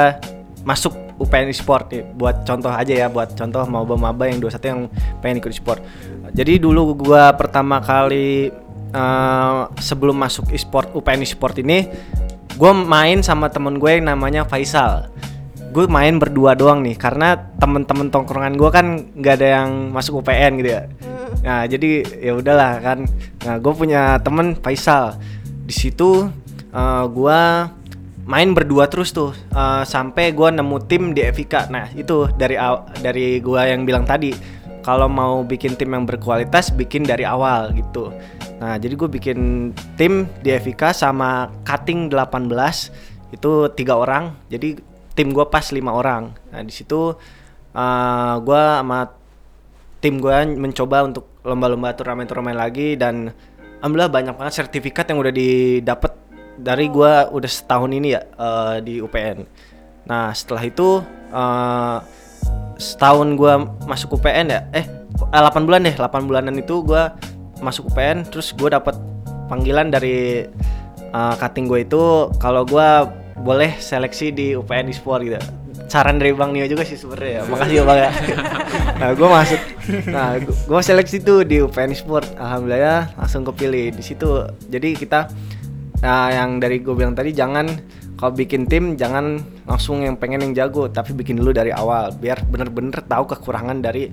masuk 0.62 0.90
UPN 1.16 1.48
e-sport 1.48 1.84
nih. 1.90 2.02
Buat 2.10 2.42
contoh 2.42 2.68
aja 2.68 2.94
ya, 2.96 3.06
buat 3.06 3.36
contoh 3.36 3.60
maba-maba 3.64 4.24
yang 4.24 4.40
21 4.40 4.56
yang 4.64 4.80
pengen 5.20 5.36
ikut 5.38 5.52
e-sport. 5.52 5.84
Jadi 6.30 6.56
dulu 6.56 6.96
gue 6.96 7.24
pertama 7.34 7.76
kali 7.78 8.48
eh, 8.90 9.60
sebelum 9.78 10.16
masuk 10.18 10.50
e-sport 10.54 10.92
UPN 10.92 11.22
e-sport 11.22 11.62
ini, 11.62 11.86
gue 12.54 12.72
main 12.74 13.22
sama 13.24 13.48
temen 13.48 13.78
gue 13.78 13.90
yang 14.00 14.10
namanya 14.10 14.44
Faisal. 14.44 15.08
Gue 15.70 15.86
main 15.86 16.18
berdua 16.18 16.58
doang 16.58 16.82
nih 16.82 16.98
karena 16.98 17.38
temen-temen 17.62 18.10
tongkrongan 18.10 18.58
gue 18.58 18.70
kan 18.74 18.86
nggak 19.14 19.34
ada 19.38 19.48
yang 19.62 19.70
masuk 19.94 20.20
UPN 20.26 20.58
gitu 20.58 20.70
ya. 20.74 20.82
Nah 21.46 21.62
jadi 21.70 22.02
ya 22.18 22.32
udahlah 22.34 22.82
kan. 22.82 22.98
Nah 23.46 23.54
gue 23.62 23.72
punya 23.72 24.18
temen 24.18 24.58
Faisal. 24.58 25.14
Di 25.64 25.74
situ 25.74 26.26
eh, 26.74 27.04
gue 27.06 27.40
main 28.30 28.50
berdua 28.54 28.86
terus 28.86 29.10
tuh 29.10 29.34
eh, 29.34 29.82
sampai 29.82 30.30
gue 30.30 30.48
nemu 30.54 30.76
tim 30.86 31.10
di 31.10 31.26
Evika 31.26 31.66
nah 31.66 31.90
itu 31.90 32.30
dari 32.38 32.54
dari 33.02 33.42
gue 33.42 33.60
yang 33.66 33.82
bilang 33.82 34.06
tadi 34.06 34.30
kalau 34.80 35.10
mau 35.10 35.42
bikin 35.44 35.76
tim 35.76 35.92
yang 35.92 36.06
berkualitas 36.08 36.72
bikin 36.72 37.04
dari 37.04 37.26
awal 37.26 37.74
gitu 37.76 38.14
Nah, 38.60 38.76
jadi 38.76 38.92
gue 38.92 39.08
bikin 39.08 39.72
tim 39.96 40.28
di 40.44 40.52
FIK 40.52 40.92
sama 40.92 41.48
cutting 41.64 42.12
18 42.12 43.32
itu 43.32 43.52
tiga 43.72 43.96
orang. 43.96 44.36
Jadi 44.52 44.76
tim 45.16 45.32
gue 45.32 45.46
pas 45.48 45.64
lima 45.72 45.96
orang. 45.96 46.36
Nah, 46.52 46.60
di 46.60 46.72
situ 46.72 47.16
uh, 47.72 48.34
gue 48.36 48.62
sama 48.76 49.08
tim 50.04 50.20
gue 50.20 50.36
mencoba 50.60 51.08
untuk 51.08 51.40
lomba-lomba 51.40 51.96
turnamen-turnamen 51.96 52.56
lagi 52.56 53.00
dan 53.00 53.32
alhamdulillah 53.80 54.12
banyak 54.12 54.34
banget 54.36 54.54
sertifikat 54.60 55.08
yang 55.08 55.24
udah 55.24 55.32
didapat 55.32 56.12
dari 56.60 56.92
gue 56.92 57.12
udah 57.32 57.50
setahun 57.50 57.88
ini 57.88 58.12
ya 58.12 58.20
uh, 58.36 58.76
di 58.84 59.00
UPN. 59.00 59.48
Nah, 60.04 60.36
setelah 60.36 60.68
itu 60.68 61.00
uh, 61.32 61.98
setahun 62.76 63.28
gue 63.36 63.52
masuk 63.88 64.20
UPN 64.20 64.46
ya, 64.52 64.60
eh 64.76 64.84
8 65.32 65.64
bulan 65.64 65.84
deh, 65.84 65.96
8 65.96 66.28
bulanan 66.28 66.56
itu 66.60 66.84
gue 66.84 67.02
masuk 67.60 67.92
UPN, 67.92 68.26
terus 68.28 68.52
gue 68.56 68.68
dapat 68.72 68.96
panggilan 69.48 69.92
dari 69.92 70.44
uh, 71.12 71.34
cutting 71.36 71.66
gue 71.68 71.86
itu 71.86 72.30
kalau 72.38 72.66
gue 72.66 72.88
boleh 73.40 73.72
seleksi 73.80 74.32
di 74.34 74.52
UPN 74.56 74.92
sport 74.92 75.24
gitu. 75.24 75.38
Saran 75.90 76.22
dari 76.22 76.30
Bang 76.30 76.54
Nio 76.54 76.70
juga 76.70 76.86
sih 76.86 76.94
sebenarnya 76.94 77.42
ya. 77.42 77.42
Makasih 77.50 77.76
ya 77.82 77.84
Bang 77.84 77.98
ya. 77.98 78.10
nah, 79.02 79.10
gue 79.10 79.28
masuk. 79.28 79.60
Nah, 80.06 80.28
gue 80.38 80.80
seleksi 80.86 81.18
tuh 81.18 81.42
di 81.42 81.58
UPN 81.58 81.90
Sport. 81.98 82.38
Alhamdulillah 82.38 83.18
langsung 83.18 83.42
kepilih 83.42 83.90
di 83.90 84.02
situ. 84.04 84.46
Jadi 84.70 84.94
kita 84.94 85.26
nah 86.00 86.30
yang 86.30 86.62
dari 86.62 86.80
gue 86.80 86.94
bilang 86.94 87.12
tadi 87.12 87.34
jangan 87.34 87.66
kalau 88.16 88.32
bikin 88.36 88.68
tim 88.68 88.96
jangan 89.00 89.40
langsung 89.64 90.00
yang 90.00 90.16
pengen 90.16 90.44
yang 90.44 90.52
jago 90.52 90.88
tapi 90.88 91.12
bikin 91.12 91.36
dulu 91.36 91.52
dari 91.52 91.72
awal 91.72 92.12
biar 92.16 92.40
bener-bener 92.48 93.04
tahu 93.04 93.28
kekurangan 93.28 93.84
dari 93.84 94.08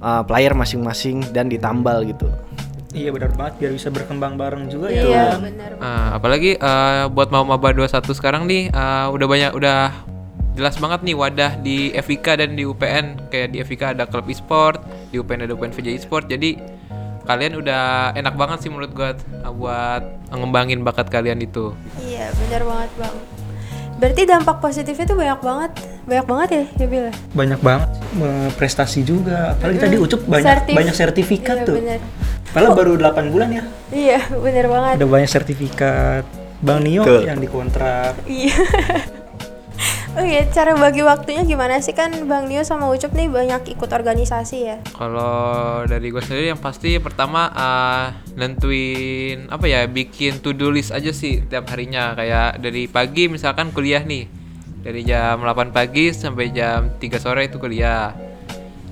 uh, 0.00 0.24
player 0.24 0.56
masing-masing 0.56 1.24
dan 1.36 1.52
ditambal 1.52 2.04
gitu 2.08 2.28
Iya 2.96 3.12
benar 3.12 3.30
banget 3.36 3.54
biar 3.60 3.72
bisa 3.76 3.88
berkembang 3.92 4.40
bareng 4.40 4.72
juga 4.72 4.88
Iya, 4.88 5.04
ya. 5.04 5.24
benar. 5.36 5.70
Ah, 5.78 6.16
apalagi 6.16 6.56
eh, 6.56 7.04
buat 7.12 7.28
mau 7.28 7.44
maba 7.44 7.68
21 7.70 8.16
sekarang 8.16 8.48
nih 8.48 8.72
eh, 8.72 9.06
udah 9.12 9.26
banyak 9.28 9.52
udah 9.52 9.92
jelas 10.56 10.80
banget 10.80 11.04
nih 11.04 11.12
wadah 11.12 11.52
di 11.60 11.92
FIK 11.92 12.40
dan 12.40 12.56
di 12.56 12.64
UPN 12.64 13.28
kayak 13.28 13.52
di 13.52 13.60
FIK 13.60 13.92
ada 13.92 14.08
klub 14.08 14.24
e-sport, 14.24 14.80
di 15.12 15.20
UPN 15.20 15.44
ada 15.44 15.52
UPN 15.52 15.76
VJ 15.76 15.88
e-sport. 15.92 16.24
Jadi 16.24 16.56
kalian 17.28 17.60
udah 17.60 18.16
enak 18.16 18.32
banget 18.32 18.64
sih 18.64 18.70
menurut 18.72 18.96
gua 18.96 19.12
eh, 19.12 19.52
buat 19.52 20.02
ngembangin 20.32 20.80
bakat 20.80 21.12
kalian 21.12 21.44
itu. 21.44 21.76
Iya, 22.00 22.32
benar 22.32 22.64
banget, 22.64 22.90
Bang. 22.96 23.14
Berarti 23.96 24.22
dampak 24.28 24.60
positifnya 24.60 25.08
tuh 25.08 25.16
banyak 25.16 25.40
banget. 25.40 25.70
Banyak 26.04 26.26
banget 26.28 26.48
ya, 26.52 26.64
ya 26.76 26.86
Bil? 26.86 27.06
Banyak 27.32 27.60
banget 27.60 27.88
eh, 28.20 28.48
prestasi 28.54 29.00
juga. 29.02 29.56
Apalagi 29.56 29.78
tadi 29.80 29.96
Ucup 29.96 30.20
banyak 30.22 30.44
Sertif- 30.46 30.76
banyak 30.76 30.94
sertifikat 30.94 31.56
iya, 31.56 31.66
tuh. 31.66 31.74
bener. 31.80 32.00
Padahal 32.52 32.72
baru 32.76 32.92
8 32.96 33.32
bulan 33.32 33.48
ya. 33.50 33.62
Iya, 33.88 34.20
benar 34.44 34.66
banget. 34.68 34.94
Ada 35.00 35.06
banyak 35.08 35.30
sertifikat. 35.30 36.24
Bang 36.56 36.84
Nio 36.84 37.04
Betul. 37.04 37.28
yang 37.28 37.40
dikontrak. 37.40 38.16
Iya. 38.24 38.56
Oh 40.16 40.24
iya, 40.24 40.48
cara 40.48 40.72
bagi 40.72 41.04
waktunya 41.04 41.44
gimana 41.44 41.76
sih? 41.84 41.92
Kan 41.92 42.08
Bang 42.24 42.48
Nio 42.48 42.64
sama 42.64 42.88
Ucup 42.88 43.12
nih 43.12 43.28
banyak 43.28 43.76
ikut 43.76 43.90
organisasi 43.92 44.56
ya? 44.64 44.80
Kalau 44.96 45.84
dari 45.84 46.08
gue 46.08 46.24
sendiri 46.24 46.48
yang 46.48 46.56
pasti 46.56 46.96
pertama 46.96 47.52
eh, 47.52 48.16
nentuin 48.32 49.44
apa 49.52 49.68
ya 49.68 49.84
bikin 49.84 50.40
to 50.40 50.56
do 50.56 50.72
list 50.72 50.88
aja 50.96 51.12
sih 51.12 51.44
tiap 51.44 51.68
harinya. 51.68 52.16
Kayak 52.16 52.64
dari 52.64 52.88
pagi 52.88 53.28
misalkan 53.28 53.76
kuliah 53.76 54.00
nih 54.00 54.24
dari 54.80 55.04
jam 55.04 55.44
8 55.44 55.76
pagi 55.76 56.08
sampai 56.16 56.48
jam 56.48 56.96
3 56.96 57.20
sore 57.20 57.52
itu 57.52 57.60
kuliah. 57.60 58.16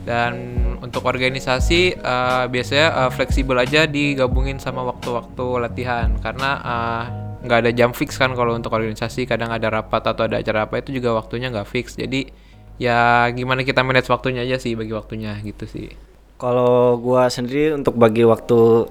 Dan 0.04 0.60
untuk 0.84 1.08
organisasi 1.08 2.04
eh, 2.04 2.44
biasanya 2.52 2.88
eh, 3.00 3.10
fleksibel 3.16 3.56
aja 3.56 3.88
digabungin 3.88 4.60
sama 4.60 4.84
waktu-waktu 4.84 5.46
latihan. 5.56 6.20
Karena 6.20 6.50
eh, 6.60 7.23
nggak 7.44 7.58
ada 7.60 7.70
jam 7.76 7.92
fix 7.92 8.16
kan 8.16 8.32
kalau 8.32 8.56
untuk 8.56 8.72
organisasi 8.72 9.28
kadang 9.28 9.52
ada 9.52 9.68
rapat 9.68 10.00
atau 10.00 10.24
ada 10.24 10.40
acara 10.40 10.64
apa 10.64 10.80
itu 10.80 10.96
juga 10.96 11.12
waktunya 11.12 11.52
nggak 11.52 11.68
fix 11.68 11.94
jadi 11.94 12.32
ya 12.80 13.28
gimana 13.30 13.62
kita 13.62 13.84
manage 13.84 14.08
waktunya 14.08 14.42
aja 14.42 14.56
sih 14.58 14.72
bagi 14.74 14.96
waktunya 14.96 15.36
gitu 15.44 15.68
sih 15.68 15.92
Kalau 16.34 16.98
gua 16.98 17.30
sendiri 17.30 17.76
untuk 17.78 17.94
bagi 17.94 18.26
waktu 18.26 18.90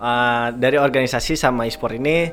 uh, 0.00 0.46
dari 0.56 0.80
organisasi 0.80 1.36
sama 1.36 1.68
e-sport 1.68 2.00
ini 2.00 2.32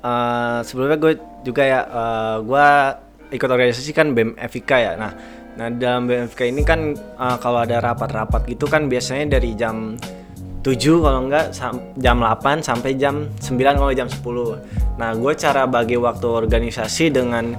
uh, 0.00 0.64
sebelumnya 0.64 0.96
gue 0.96 1.12
juga 1.44 1.62
ya 1.62 1.80
uh, 1.84 2.36
gua 2.40 2.96
ikut 3.28 3.46
organisasi 3.46 3.92
kan 3.92 4.16
BEM 4.16 4.38
FIK 4.38 4.70
ya. 4.70 4.92
Nah, 4.96 5.12
nah 5.60 5.68
dalam 5.68 6.08
BEM 6.08 6.32
ini 6.32 6.62
kan 6.64 6.96
uh, 7.20 7.36
kalau 7.36 7.62
ada 7.62 7.84
rapat-rapat 7.84 8.48
gitu 8.48 8.64
kan 8.70 8.88
biasanya 8.88 9.36
dari 9.38 9.52
jam 9.52 9.98
7 10.66 10.98
kalau 10.98 11.30
enggak 11.30 11.54
jam 11.94 12.18
8 12.18 12.58
sampai 12.58 12.98
jam 12.98 13.30
9 13.38 13.54
kalau 13.78 13.94
jam 13.94 14.10
10. 14.10 14.98
Nah, 14.98 15.14
gue 15.14 15.32
cara 15.38 15.62
bagi 15.70 15.94
waktu 15.94 16.26
organisasi 16.26 17.14
dengan 17.14 17.54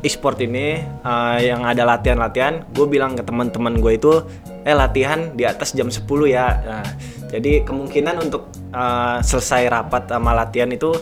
e-sport 0.00 0.40
ini 0.40 0.80
uh, 1.04 1.36
yang 1.36 1.68
ada 1.68 1.84
latihan-latihan, 1.84 2.64
gue 2.72 2.88
bilang 2.88 3.12
ke 3.12 3.20
teman-teman 3.20 3.76
gue 3.76 4.00
itu, 4.00 4.24
eh 4.64 4.72
latihan 4.72 5.36
di 5.36 5.44
atas 5.44 5.76
jam 5.76 5.92
10 5.92 6.08
ya. 6.24 6.56
Nah, 6.64 6.88
jadi 7.28 7.68
kemungkinan 7.68 8.16
untuk 8.16 8.48
uh, 8.72 9.20
selesai 9.20 9.68
rapat 9.68 10.08
sama 10.08 10.32
latihan 10.32 10.72
itu 10.72 10.96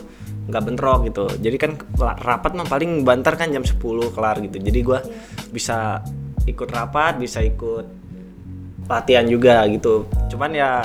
nggak 0.51 0.63
bentrok 0.67 1.07
gitu. 1.07 1.31
Jadi 1.39 1.55
kan 1.55 1.71
rapat 2.27 2.59
mah 2.59 2.67
paling 2.67 3.07
banter 3.07 3.39
kan 3.39 3.47
jam 3.55 3.63
10 3.63 3.79
kelar 4.11 4.43
gitu. 4.43 4.59
Jadi 4.59 4.79
gue 4.83 4.99
bisa 5.55 6.03
ikut 6.43 6.67
rapat, 6.75 7.15
bisa 7.23 7.39
ikut 7.39 7.87
latihan 8.91 9.23
juga 9.23 9.63
gitu. 9.71 10.07
Cuman 10.27 10.51
ya 10.51 10.83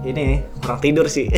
ini 0.00 0.40
kurang 0.64 0.80
tidur 0.80 1.06
sih. 1.06 1.28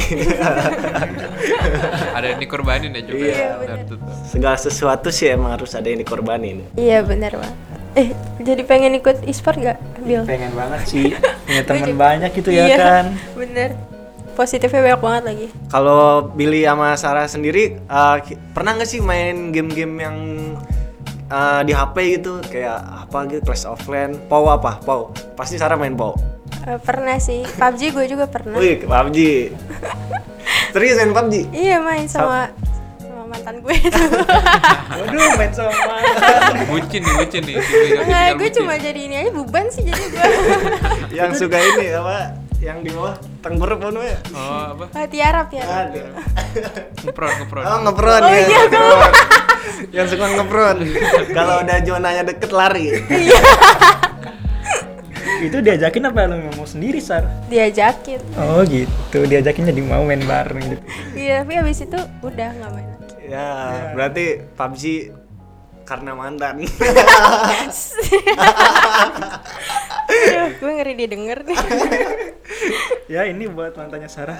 ada 2.16 2.26
yang 2.30 2.40
dikorbanin 2.40 2.94
ya 2.94 3.02
juga 3.02 3.18
Iya, 3.18 3.48
Benar 3.58 3.78
tuh. 3.90 3.98
Segala 4.28 4.56
sesuatu 4.58 5.08
sih 5.10 5.34
emang 5.34 5.56
harus 5.58 5.74
ada 5.74 5.86
yang 5.90 6.00
dikorbanin. 6.00 6.62
Iya, 6.78 7.02
benar 7.02 7.34
Bang. 7.36 7.54
Eh, 7.92 8.08
jadi 8.40 8.64
pengen 8.64 8.96
ikut 8.96 9.20
e-sport 9.28 9.60
gak, 9.60 9.76
Bil? 10.00 10.24
Pengen 10.24 10.56
banget 10.56 10.80
sih. 10.88 11.12
Punya 11.46 11.62
teman 11.68 11.92
banyak 11.92 12.30
gitu 12.32 12.48
ya 12.48 12.64
Iya, 12.64 12.76
kan. 12.78 13.04
Bener. 13.40 13.76
Positifnya 14.32 14.80
banyak 14.80 15.00
banget 15.04 15.22
lagi. 15.28 15.46
Kalau 15.68 16.24
Billy 16.32 16.64
sama 16.64 16.96
Sarah 16.96 17.28
sendiri 17.28 17.76
uh, 17.84 18.16
pernah 18.56 18.80
nggak 18.80 18.88
sih 18.88 19.04
main 19.04 19.52
game-game 19.52 19.94
yang 20.00 20.16
uh, 21.28 21.60
di 21.60 21.76
HP 21.76 22.16
gitu 22.16 22.40
kayak 22.48 22.80
apa 22.80 23.28
gitu 23.28 23.44
Clash 23.44 23.68
of 23.68 23.76
Clans, 23.84 24.16
POW 24.32 24.48
apa? 24.48 24.80
POW. 24.80 25.12
Pasti 25.36 25.60
Sarah 25.60 25.76
main 25.76 25.92
POW. 25.92 26.16
Eh, 26.62 26.78
pernah 26.78 27.18
sih. 27.18 27.42
PUBG 27.44 27.80
gue 27.90 28.06
juga 28.08 28.26
pernah. 28.26 28.54
Wih, 28.54 28.78
PUBG. 28.80 29.18
Serius 30.72 30.96
main 30.96 31.10
PUBG? 31.12 31.34
Iya, 31.50 31.76
main 31.78 32.06
sama 32.06 32.48
sama 32.98 33.22
mantan 33.28 33.58
gue 33.58 33.74
itu. 33.74 34.02
Waduh, 34.98 35.30
main 35.34 35.50
sama. 35.50 35.72
bucin 36.64 37.02
nih 37.02 37.14
bucin 37.18 37.42
nih 37.42 37.56
Enggak, 37.98 38.22
gue 38.32 38.46
bucin. 38.46 38.56
cuma 38.58 38.74
jadi 38.76 39.00
ini 39.00 39.14
aja 39.18 39.30
beban 39.32 39.66
sih 39.68 39.82
jadi 39.82 40.02
gue. 40.06 40.24
yang 41.18 41.30
suka 41.32 41.58
ini 41.58 41.86
apa? 41.92 42.16
Yang 42.56 42.78
di 42.78 42.90
bawah 42.92 43.14
tengkurap 43.42 43.76
apa 43.76 43.90
namanya? 43.90 44.18
oh 44.32 44.64
apa 44.72 44.84
Ah, 44.94 45.06
tiarap 45.06 45.48
ya. 45.50 45.64
Ngepron 47.02 47.32
ngepron 47.42 47.64
Oh, 47.66 47.78
ngepron 47.82 48.20
Oh, 48.22 48.30
ya. 48.30 48.46
iya, 48.46 48.60
yang 49.92 50.06
suka 50.06 50.24
ngepron. 50.30 50.76
Kalau 51.28 51.54
udah 51.60 51.76
zonanya 51.82 52.22
deket 52.22 52.50
lari. 52.50 52.86
Itu 55.42 55.58
diajakin 55.58 56.06
apa 56.06 56.30
lu 56.30 56.38
mau 56.54 56.62
sendiri, 56.62 57.02
Sar? 57.02 57.26
Diajakin. 57.50 58.22
Oh 58.38 58.62
gitu, 58.62 59.26
diajakin 59.26 59.74
jadi 59.74 59.82
mau 59.82 60.06
main 60.06 60.22
bareng 60.22 60.78
gitu. 60.78 60.82
Iya, 61.18 61.42
tapi 61.42 61.58
habis 61.58 61.82
itu 61.82 61.98
udah 62.22 62.48
nggak 62.54 62.70
main 62.70 62.86
lagi. 62.86 63.14
Ya, 63.26 63.50
berarti 63.98 64.24
PUBG 64.54 64.82
karena 65.82 66.14
mantan. 66.14 66.62
Aduh, 70.12 70.48
gue 70.62 70.70
ngeri 70.78 70.94
didengar 70.94 71.42
nih. 71.42 71.58
Ya 73.10 73.26
ini 73.26 73.50
buat 73.50 73.74
mantannya 73.74 74.06
Sarah. 74.06 74.38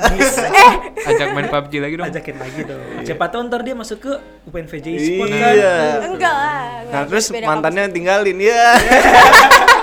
ajak 1.11 1.29
main 1.35 1.51
PUBG 1.51 1.73
lagi 1.83 1.95
dong 1.99 2.07
Ajakin 2.07 2.37
lagi 2.39 2.61
dong. 2.63 2.79
Siapa 3.03 3.27
tahu 3.27 3.51
ntar 3.51 3.67
dia 3.67 3.75
masuk 3.75 3.99
ke 3.99 4.13
UPNVJ 4.47 4.87
Sport 5.03 5.29
kan. 5.35 5.51
iya. 5.51 5.77
Enggak 6.07 6.35
lah. 6.35 6.63
Nah, 6.95 7.03
terus 7.11 7.27
mantannya 7.35 7.91
tinggalin 7.91 8.39
ya. 8.39 8.79
kampus. 8.79 9.71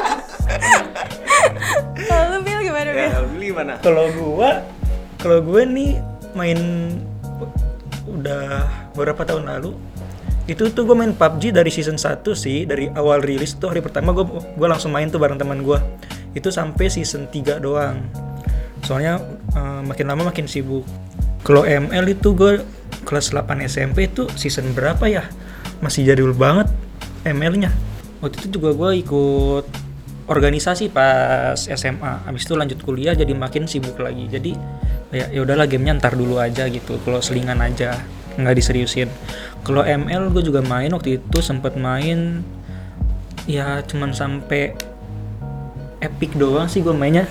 ya, 3.08 3.20
beli 3.24 3.50
mana? 3.56 3.74
Kalau 3.80 4.06
gua, 4.16 4.64
kalau 5.20 5.40
gue 5.40 5.62
nih 5.64 5.92
main 6.36 6.60
udah 8.10 8.66
beberapa 8.96 9.22
tahun 9.24 9.48
lalu 9.48 9.78
itu 10.50 10.66
tuh 10.74 10.82
gue 10.82 10.98
main 10.98 11.14
PUBG 11.14 11.54
dari 11.54 11.70
season 11.70 12.02
1 12.02 12.26
sih 12.34 12.66
dari 12.66 12.90
awal 12.98 13.22
rilis 13.22 13.54
tuh 13.54 13.70
hari 13.70 13.86
pertama 13.86 14.18
gue 14.18 14.26
gua 14.58 14.68
langsung 14.74 14.90
main 14.90 15.06
tuh 15.06 15.22
bareng 15.22 15.38
teman 15.38 15.62
gue 15.62 15.78
itu 16.34 16.50
sampai 16.50 16.90
season 16.90 17.30
3 17.30 17.62
doang. 17.62 18.02
Soalnya 18.82 19.22
eh, 19.54 19.82
makin 19.86 20.06
lama 20.10 20.34
makin 20.34 20.50
sibuk. 20.50 20.86
Kalau 21.46 21.64
ML 21.66 22.06
itu 22.10 22.34
gue 22.34 22.62
kelas 23.06 23.32
8 23.32 23.66
SMP 23.70 24.10
itu 24.10 24.26
season 24.34 24.74
berapa 24.74 25.06
ya? 25.06 25.26
Masih 25.80 26.04
jadul 26.06 26.34
banget 26.34 26.68
ML-nya 27.24 27.72
waktu 28.20 28.36
itu 28.44 28.60
juga 28.60 28.76
gue 28.76 28.92
ikut 29.04 29.66
organisasi 30.30 30.94
pas 30.94 31.58
SMA 31.58 32.30
habis 32.30 32.46
itu 32.46 32.54
lanjut 32.54 32.80
kuliah 32.86 33.18
jadi 33.18 33.34
makin 33.34 33.65
sibuk 33.65 33.98
lagi. 33.98 34.30
Jadi 34.30 34.54
ya 35.10 35.26
ya 35.34 35.42
udahlah 35.42 35.65
gamenya 35.65 35.98
ntar 35.98 36.13
dulu 36.13 36.38
aja 36.38 36.70
gitu. 36.70 37.02
Kalau 37.02 37.20
selingan 37.20 37.58
aja 37.60 37.98
nggak 38.38 38.56
diseriusin. 38.56 39.10
Kalau 39.65 39.82
ML 39.82 40.30
gue 40.30 40.46
juga 40.46 40.62
main 40.62 40.94
waktu 40.94 41.20
itu 41.20 41.42
sempet 41.42 41.76
main 41.76 42.46
ya 43.50 43.82
cuman 43.82 44.13
sampai 44.13 44.78
epic 46.00 46.38
doang 46.38 46.70
sih 46.70 46.86
gue 46.86 46.94
mainnya. 46.94 47.26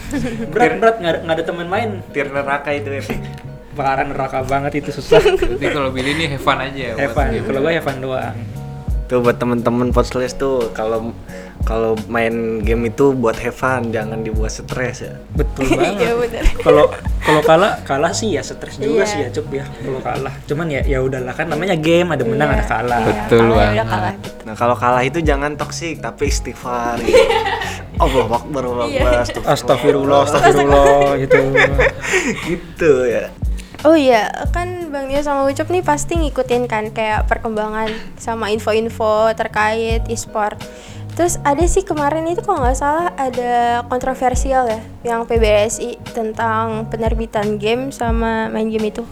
Berat 0.52 0.78
berat 0.78 0.96
nggak 1.00 1.12
ada, 1.16 1.20
nggak 1.24 1.36
ada 1.40 1.44
teman 1.48 1.66
main. 1.66 1.90
Tier 2.12 2.28
neraka 2.28 2.70
itu 2.76 2.92
epic. 2.92 3.20
parah 3.72 4.04
neraka 4.04 4.44
banget 4.44 4.84
itu 4.84 5.00
susah. 5.00 5.16
Jadi 5.24 5.72
kalau 5.72 5.88
Billy 5.88 6.12
ini 6.12 6.28
have 6.28 6.44
fun 6.44 6.60
aja 6.60 6.92
ya. 6.92 7.08
game. 7.08 7.40
kalau 7.40 7.64
gue 7.64 7.72
Evan 7.72 7.96
doang 8.04 8.36
Tuh 9.12 9.20
buat 9.20 9.36
temen-temen 9.36 9.92
Podsales 9.92 10.32
tuh 10.32 10.72
kalau 10.72 11.12
kalau 11.62 11.94
main 12.08 12.32
game 12.58 12.88
itu 12.88 13.12
buat 13.12 13.36
have 13.36 13.52
fun, 13.52 13.92
jangan 13.92 14.18
dibuat 14.18 14.50
stres 14.50 14.98
ya. 15.00 15.14
betul 15.30 15.68
Iya 15.94 16.16
banget 16.16 16.48
kalau 16.58 16.88
kalau 17.20 17.40
kalah 17.40 17.72
kalah 17.82 18.10
sih 18.10 18.32
ya 18.32 18.40
stres 18.40 18.80
juga 18.80 19.04
Iya. 19.04 19.04
sih 19.04 19.18
ya 19.20 19.28
cup 19.30 19.46
ya 19.52 19.64
kalau 19.68 20.00
kalah 20.00 20.34
cuman 20.42 20.66
ya 20.66 20.80
ya 20.82 20.98
udahlah 20.98 21.30
kan 21.30 21.46
namanya 21.46 21.76
game 21.76 22.08
ada 22.08 22.24
menang 22.24 22.50
Iya. 22.50 22.56
ada 22.56 22.64
kalah 22.66 23.00
Betul 23.04 23.38
Kalah 23.44 23.52
ya 23.52 23.68
banget. 23.68 23.86
kalah 23.86 24.12
gitu. 24.16 24.42
Nah 24.42 24.54
kalau 24.56 24.74
kalah 24.74 25.02
itu 25.04 25.18
jangan 25.20 25.50
toksik 25.54 26.00
tapi 26.00 26.24
istighfar. 26.26 26.96
Allah 28.02 28.26
Akbar, 28.26 28.62
Allah 28.64 28.86
Iya. 28.88 29.22
Akbar, 29.22 29.46
astagfirullah 29.46 30.20
astagfirullah 30.24 31.20
gitu 31.20 31.38
gitu 32.48 32.92
ya. 33.06 33.28
Oh 33.82 33.98
iya, 33.98 34.30
kan 34.54 34.94
Bang 34.94 35.10
Nio 35.10 35.18
sama 35.26 35.42
Ucup 35.50 35.66
nih 35.66 35.82
pasti 35.82 36.14
ngikutin 36.14 36.70
kan 36.70 36.94
kayak 36.94 37.26
perkembangan 37.26 37.90
sama 38.14 38.46
info-info 38.54 39.34
terkait 39.34 40.06
e-sport. 40.06 40.54
Terus 41.18 41.42
ada 41.42 41.66
sih 41.66 41.82
kemarin 41.82 42.22
itu 42.30 42.46
kalau 42.46 42.62
nggak 42.62 42.78
salah 42.78 43.10
ada 43.18 43.82
kontroversial 43.90 44.70
ya 44.70 44.78
yang 45.02 45.26
PBSI 45.26 45.98
tentang 46.14 46.86
penerbitan 46.94 47.58
game 47.58 47.90
sama 47.90 48.46
main 48.54 48.70
game 48.70 48.86
itu. 48.86 49.02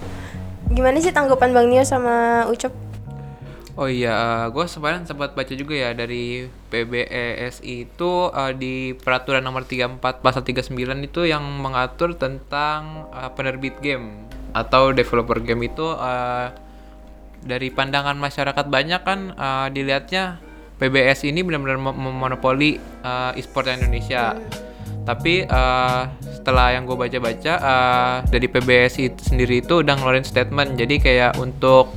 Gimana 0.70 1.02
sih 1.02 1.10
tanggapan 1.10 1.50
Bang 1.50 1.66
Nio 1.66 1.82
sama 1.82 2.46
Ucup? 2.46 2.70
Oh 3.74 3.90
iya, 3.90 4.46
gue 4.54 4.64
kemarin 4.70 5.02
sempat 5.02 5.34
baca 5.34 5.50
juga 5.50 5.74
ya 5.74 5.90
dari 5.98 6.46
PBESI 6.70 7.90
itu 7.90 8.10
eh, 8.30 8.52
di 8.54 8.94
peraturan 8.94 9.42
nomor 9.42 9.66
34 9.66 9.98
pasal 10.22 10.46
39 10.46 10.78
itu 11.10 11.26
yang 11.26 11.42
mengatur 11.58 12.14
tentang 12.14 13.10
eh, 13.10 13.30
penerbit 13.34 13.74
game 13.82 14.29
atau 14.52 14.90
developer 14.90 15.38
game 15.42 15.70
itu 15.70 15.86
eh, 15.96 16.48
dari 17.40 17.72
pandangan 17.72 18.16
masyarakat 18.20 18.66
banyak 18.68 19.00
kan 19.02 19.20
eh, 19.32 19.66
dilihatnya 19.72 20.38
PBS 20.80 21.28
ini 21.28 21.44
benar-benar 21.44 21.76
mem- 21.76 22.00
memonopoli 22.00 22.80
eh, 22.80 23.38
e-sport 23.38 23.68
Indonesia. 23.68 24.36
Tapi 25.04 25.44
eh, 25.44 26.02
setelah 26.40 26.72
yang 26.72 26.88
gue 26.88 26.96
baca-baca 26.96 27.52
eh, 27.60 28.16
dari 28.28 28.46
PBS 28.48 28.94
itu 29.00 29.20
sendiri 29.20 29.60
itu 29.60 29.84
udah 29.84 29.94
ngeluarin 29.96 30.24
statement. 30.24 30.76
Jadi 30.80 30.96
kayak 31.00 31.36
untuk 31.36 31.92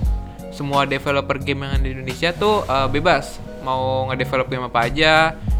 semua 0.53 0.85
developer 0.85 1.41
game 1.41 1.65
yang 1.65 1.79
ada 1.79 1.83
di 1.83 1.91
Indonesia 1.95 2.29
tuh 2.35 2.67
eh, 2.67 2.87
bebas 2.91 3.39
mau 3.63 4.11
ngedevelop 4.11 4.51
game 4.51 4.67
apa 4.67 4.79
aja. 4.91 5.13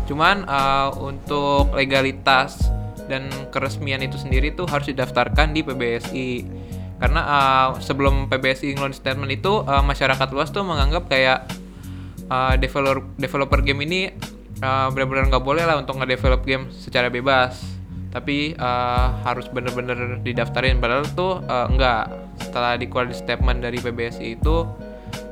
Cuman 0.04 0.44
eh, 0.44 0.90
untuk 1.00 1.72
legalitas 1.72 2.60
dan 3.08 3.28
keresmian 3.52 4.00
itu 4.04 4.16
sendiri 4.16 4.56
tuh 4.56 4.68
harus 4.68 4.88
didaftarkan 4.92 5.52
di 5.56 5.64
PBSI. 5.64 6.30
Karena 7.02 7.22
eh, 7.24 7.68
sebelum 7.82 8.28
PBSI 8.28 8.78
ngeluarin 8.78 8.96
statement 8.96 9.32
itu 9.34 9.64
eh, 9.66 9.84
masyarakat 9.84 10.28
luas 10.34 10.50
tuh 10.54 10.66
menganggap 10.66 11.10
kayak 11.10 11.50
uh, 12.30 12.56
developer 12.60 13.04
developer 13.20 13.60
game 13.64 13.84
ini 13.84 14.02
uh, 14.64 14.88
benar-benar 14.92 15.28
nggak 15.32 15.44
boleh 15.44 15.64
lah 15.66 15.80
untuk 15.80 16.00
ngedevelop 16.00 16.42
game 16.46 16.70
secara 16.72 17.08
bebas. 17.10 17.58
Tapi 18.14 18.54
uh, 18.62 19.26
harus 19.26 19.50
bener-bener 19.50 20.22
didaftarin. 20.22 20.78
Padahal 20.78 21.06
tuh 21.18 21.42
uh, 21.50 21.66
enggak 21.66 22.14
setelah 22.38 22.78
dikeluarin 22.78 23.14
statement 23.14 23.66
dari 23.66 23.82
PBSI 23.82 24.38
itu 24.38 24.70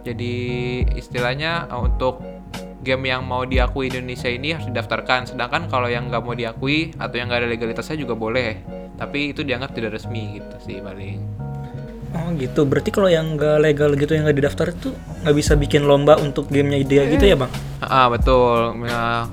jadi 0.01 0.35
istilahnya 0.97 1.69
uh, 1.69 1.85
untuk 1.85 2.25
game 2.81 3.05
yang 3.05 3.21
mau 3.21 3.45
diakui 3.45 3.93
Indonesia 3.93 4.25
ini 4.25 4.57
harus 4.57 4.65
didaftarkan. 4.65 5.29
Sedangkan 5.29 5.69
kalau 5.69 5.85
yang 5.93 6.09
nggak 6.09 6.25
mau 6.25 6.33
diakui 6.33 6.97
atau 6.97 7.13
yang 7.13 7.29
nggak 7.29 7.45
ada 7.45 7.49
legalitasnya 7.53 8.01
juga 8.01 8.17
boleh. 8.17 8.57
Tapi 8.97 9.33
itu 9.33 9.45
dianggap 9.45 9.77
tidak 9.77 10.01
resmi 10.01 10.41
gitu 10.41 10.57
sih 10.61 10.77
paling 10.81 11.50
oh 12.11 12.29
gitu 12.35 12.67
berarti 12.67 12.89
kalau 12.91 13.07
yang 13.07 13.39
nggak 13.39 13.57
legal 13.63 13.91
gitu 13.95 14.15
yang 14.15 14.27
nggak 14.27 14.37
didaftar 14.37 14.71
itu 14.71 14.91
nggak 15.23 15.35
bisa 15.35 15.53
bikin 15.55 15.87
lomba 15.87 16.19
untuk 16.19 16.51
gamenya 16.51 16.83
dia 16.83 17.03
gitu 17.07 17.25
ya 17.25 17.35
bang 17.35 17.51
Ah 17.81 18.13
betul. 18.13 18.77
Ya, 18.85 19.25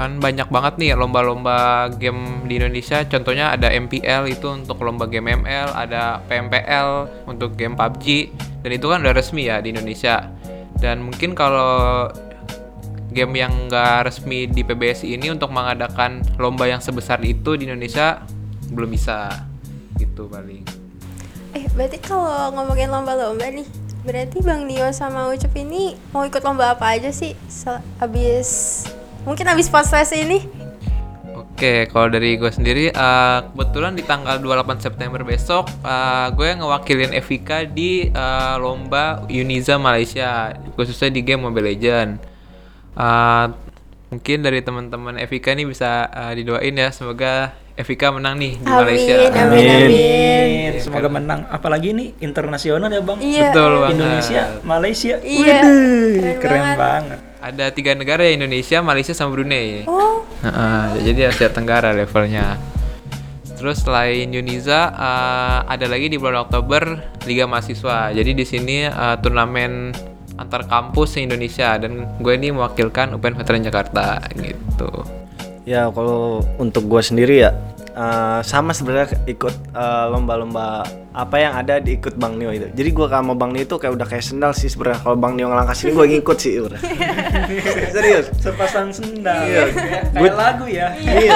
kan 0.00 0.16
banyak 0.16 0.48
banget 0.48 0.74
nih 0.80 0.96
lomba-lomba 0.96 1.92
game 2.00 2.48
di 2.48 2.56
Indonesia. 2.56 3.04
Contohnya 3.04 3.52
ada 3.52 3.68
MPL 3.68 4.32
itu 4.32 4.48
untuk 4.48 4.80
lomba 4.80 5.04
game 5.04 5.36
ML, 5.44 5.76
ada 5.76 6.24
PMPL 6.24 7.06
untuk 7.28 7.52
game 7.52 7.76
PUBG 7.76 8.32
dan 8.64 8.70
itu 8.72 8.86
kan 8.88 9.04
udah 9.04 9.12
resmi 9.12 9.44
ya 9.44 9.60
di 9.60 9.76
Indonesia. 9.76 10.24
Dan 10.80 11.04
mungkin 11.04 11.36
kalau 11.36 12.08
game 13.12 13.32
yang 13.44 13.68
nggak 13.68 14.08
resmi 14.08 14.48
di 14.48 14.64
PBSI 14.64 15.20
ini 15.20 15.32
untuk 15.32 15.52
mengadakan 15.52 16.24
lomba 16.40 16.68
yang 16.68 16.80
sebesar 16.80 17.20
itu 17.24 17.60
di 17.60 17.68
Indonesia 17.68 18.24
belum 18.72 18.88
bisa 18.88 19.32
gitu 20.00 20.28
paling. 20.32 20.75
Eh, 21.56 21.64
berarti 21.72 21.96
kalau 22.04 22.52
ngomongin 22.52 22.92
lomba-lomba 22.92 23.48
nih, 23.48 23.64
berarti 24.04 24.44
Bang 24.44 24.68
Nio 24.68 24.92
sama 24.92 25.32
Ucup 25.32 25.56
ini 25.56 25.96
mau 26.12 26.20
ikut 26.28 26.44
lomba 26.44 26.76
apa 26.76 26.92
aja 26.92 27.08
sih? 27.08 27.32
Sel- 27.48 27.80
abis 27.96 28.84
mungkin 29.24 29.48
abis 29.48 29.72
podcast 29.72 30.12
ini? 30.12 30.44
Oke, 31.32 31.88
kalau 31.88 32.12
dari 32.12 32.36
gue 32.36 32.52
sendiri, 32.52 32.92
eh, 32.92 33.38
kebetulan 33.40 33.96
di 33.96 34.04
tanggal 34.04 34.36
28 34.36 34.84
September 34.84 35.24
besok, 35.24 35.64
eh, 35.80 36.28
gue 36.36 36.60
ngewakilin 36.60 37.16
Evika 37.16 37.64
di 37.64 38.12
eh, 38.12 38.54
lomba 38.60 39.24
Uniza 39.24 39.80
Malaysia, 39.80 40.52
khususnya 40.76 41.08
di 41.08 41.24
game 41.24 41.40
Mobile 41.40 41.72
Legend. 41.72 42.20
Eh, 43.00 43.46
mungkin 44.12 44.38
dari 44.44 44.60
teman-teman 44.60 45.16
Evika 45.16 45.56
ini 45.56 45.64
bisa 45.64 46.04
eh, 46.12 46.36
didoain 46.36 46.76
ya, 46.76 46.92
semoga 46.92 47.56
Evika 47.76 48.08
menang 48.08 48.40
nih 48.40 48.56
di 48.56 48.64
Malaysia. 48.64 49.14
Amin, 49.28 49.36
amin, 49.36 49.64
amin. 49.68 50.72
semoga 50.80 51.08
menang 51.08 51.44
apalagi 51.46 51.92
ini 51.92 52.16
internasional 52.18 52.88
ya 52.88 53.00
bang 53.00 53.18
Iya. 53.20 53.44
Betul 53.50 53.72
banget. 53.76 53.92
Indonesia 53.92 54.42
Malaysia 54.62 55.14
Iya, 55.20 55.58
Widih, 55.60 55.60
keren 56.16 56.36
keren, 56.40 56.56
banget. 56.56 56.76
banget. 56.78 57.18
Ada 57.36 57.64
tiga 57.70 57.92
negara 57.92 58.24
ya 58.24 58.32
Indonesia, 58.32 58.80
Malaysia, 58.80 59.12
sama 59.12 59.30
Brunei. 59.30 59.84
Oh, 59.86 60.24
Heeh, 60.40 60.84
jadi 61.04 61.30
Asia 61.30 61.46
Tenggara 61.46 61.92
levelnya. 61.92 62.56
Terus 63.54 63.80
selain 63.80 64.28
Yuniza 64.28 64.90
eh, 64.90 65.58
ada 65.66 65.86
lagi 65.86 66.08
di 66.08 66.16
bulan 66.16 66.42
Oktober 66.42 66.82
Liga 67.24 67.44
Mahasiswa. 67.44 68.10
Jadi 68.10 68.32
di 68.32 68.44
sini 68.44 68.84
eh, 68.84 69.16
turnamen 69.20 69.92
antar 70.36 70.64
kampus 70.64 71.12
se 71.12 71.20
Indonesia 71.20 71.76
dan 71.76 72.08
gue 72.18 72.32
ini 72.32 72.52
mewakilkan 72.52 73.12
UPN 73.12 73.36
Veteran 73.36 73.62
Jakarta 73.62 74.20
gitu. 74.32 74.90
Ya 75.66 75.90
kalau 75.90 76.46
untuk 76.62 76.86
gua 76.86 77.02
sendiri 77.02 77.42
ya 77.42 77.50
eh, 77.90 78.40
sama 78.46 78.70
sebenarnya 78.70 79.18
ikut 79.26 79.54
eh, 79.74 80.06
lomba-lomba 80.14 80.86
apa 81.10 81.36
yang 81.42 81.58
ada 81.58 81.82
diikut 81.82 82.14
Bang 82.14 82.38
Nio 82.38 82.54
itu. 82.54 82.70
Jadi 82.70 82.90
gua 82.94 83.10
sama 83.10 83.34
Bang 83.34 83.50
Nio 83.50 83.66
itu 83.66 83.74
kayak 83.74 83.98
udah 83.98 84.06
kayak 84.06 84.22
sendal 84.22 84.54
sih 84.54 84.70
sebenarnya. 84.70 85.02
Kalau 85.02 85.18
Bang 85.18 85.34
Nio 85.34 85.50
ngelangkah 85.50 85.74
sini 85.74 85.90
gua 85.90 86.06
ngikut 86.14 86.38
sih 86.38 86.54
udah. 86.62 86.80
Serius. 87.98 88.30
Sepasang 88.38 88.94
sendal. 88.94 89.42
Iya. 89.42 89.62
Kayak 90.14 90.36
lagu 90.38 90.70
ya. 90.70 90.94
Iya. 91.02 91.34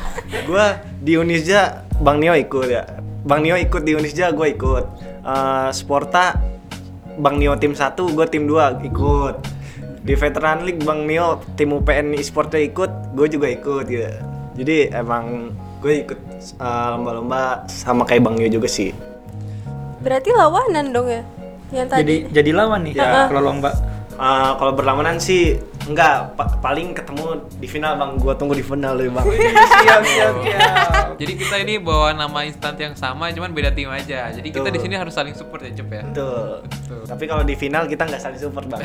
gua 0.50 0.76
di 1.00 1.16
Unisja 1.16 1.88
Bang 2.04 2.20
Nio 2.20 2.36
ikut 2.36 2.68
ya. 2.68 2.84
Bang 3.24 3.40
Nio 3.40 3.56
ikut 3.56 3.80
di 3.80 3.96
Unisja 3.96 4.28
gua 4.36 4.44
ikut. 4.52 4.84
Eh, 5.24 5.68
Sporta 5.72 6.36
Bang 7.16 7.40
Nio 7.40 7.56
tim 7.56 7.72
1, 7.72 7.96
gua 7.96 8.28
tim 8.28 8.44
2 8.44 8.84
ikut. 8.92 9.59
Di 10.00 10.16
Veteran 10.16 10.64
League 10.64 10.80
Bang 10.80 11.04
Nio 11.04 11.44
tim 11.60 11.76
UPN 11.76 12.16
e-sportnya 12.16 12.60
ikut, 12.64 13.12
gue 13.12 13.26
juga 13.28 13.46
ikut 13.52 13.84
gitu. 13.84 14.08
Jadi 14.56 14.92
emang 14.96 15.52
gue 15.80 16.04
ikut 16.08 16.18
eh, 16.60 16.88
lomba-lomba 16.96 17.68
sama 17.68 18.08
kayak 18.08 18.24
Bang 18.24 18.36
Nio 18.40 18.48
juga 18.48 18.68
sih. 18.68 18.92
berarti 20.00 20.32
lawanan 20.32 20.96
dong 20.96 21.12
ya? 21.12 21.22
Yang 21.76 21.88
tadi. 21.92 22.00
Jadi 22.00 22.16
jadi 22.32 22.50
lawan 22.56 22.80
nih 22.88 22.94
kalau 22.96 23.42
lomba. 23.44 23.70
Eh, 24.20 24.52
kalau 24.54 24.72
berlawanan 24.72 25.16
sih 25.16 25.56
enggak 25.82 26.36
pa- 26.36 26.60
paling 26.60 26.92
ketemu 26.92 27.24
di 27.50 27.64
final 27.64 27.96
Bang. 27.96 28.10
Gua 28.14 28.36
tunggu 28.36 28.52
di 28.52 28.60
final 28.60 28.92
deh 28.94 29.08
Bang. 29.08 29.24
siap 29.24 30.02
siap 30.06 30.34
siap. 30.38 30.72
Jadi 31.16 31.32
kita 31.34 31.56
ini 31.58 31.74
bawa 31.76 32.12
nama 32.12 32.44
instan 32.44 32.76
yang 32.76 32.92
sama 32.92 33.28
cuman 33.30 33.48
beda 33.50 33.72
tim 33.72 33.88
aja. 33.88 34.28
Jadi 34.28 34.44
kita 34.46 34.68
di 34.68 34.76
sini 34.76 34.92
harus 34.94 35.10
saling 35.10 35.32
support 35.32 35.60
ya, 35.62 35.72
Cep 35.72 35.88
ya. 35.88 36.04
Betul. 36.04 36.68
Tapi 37.02 37.24
kalau 37.24 37.42
di 37.42 37.54
final 37.54 37.84
kita 37.86 38.04
nggak 38.04 38.20
saling 38.20 38.36
support 38.38 38.68
Bang. 38.68 38.84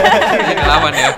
Lawan 0.70 0.94
ya. 0.94 1.10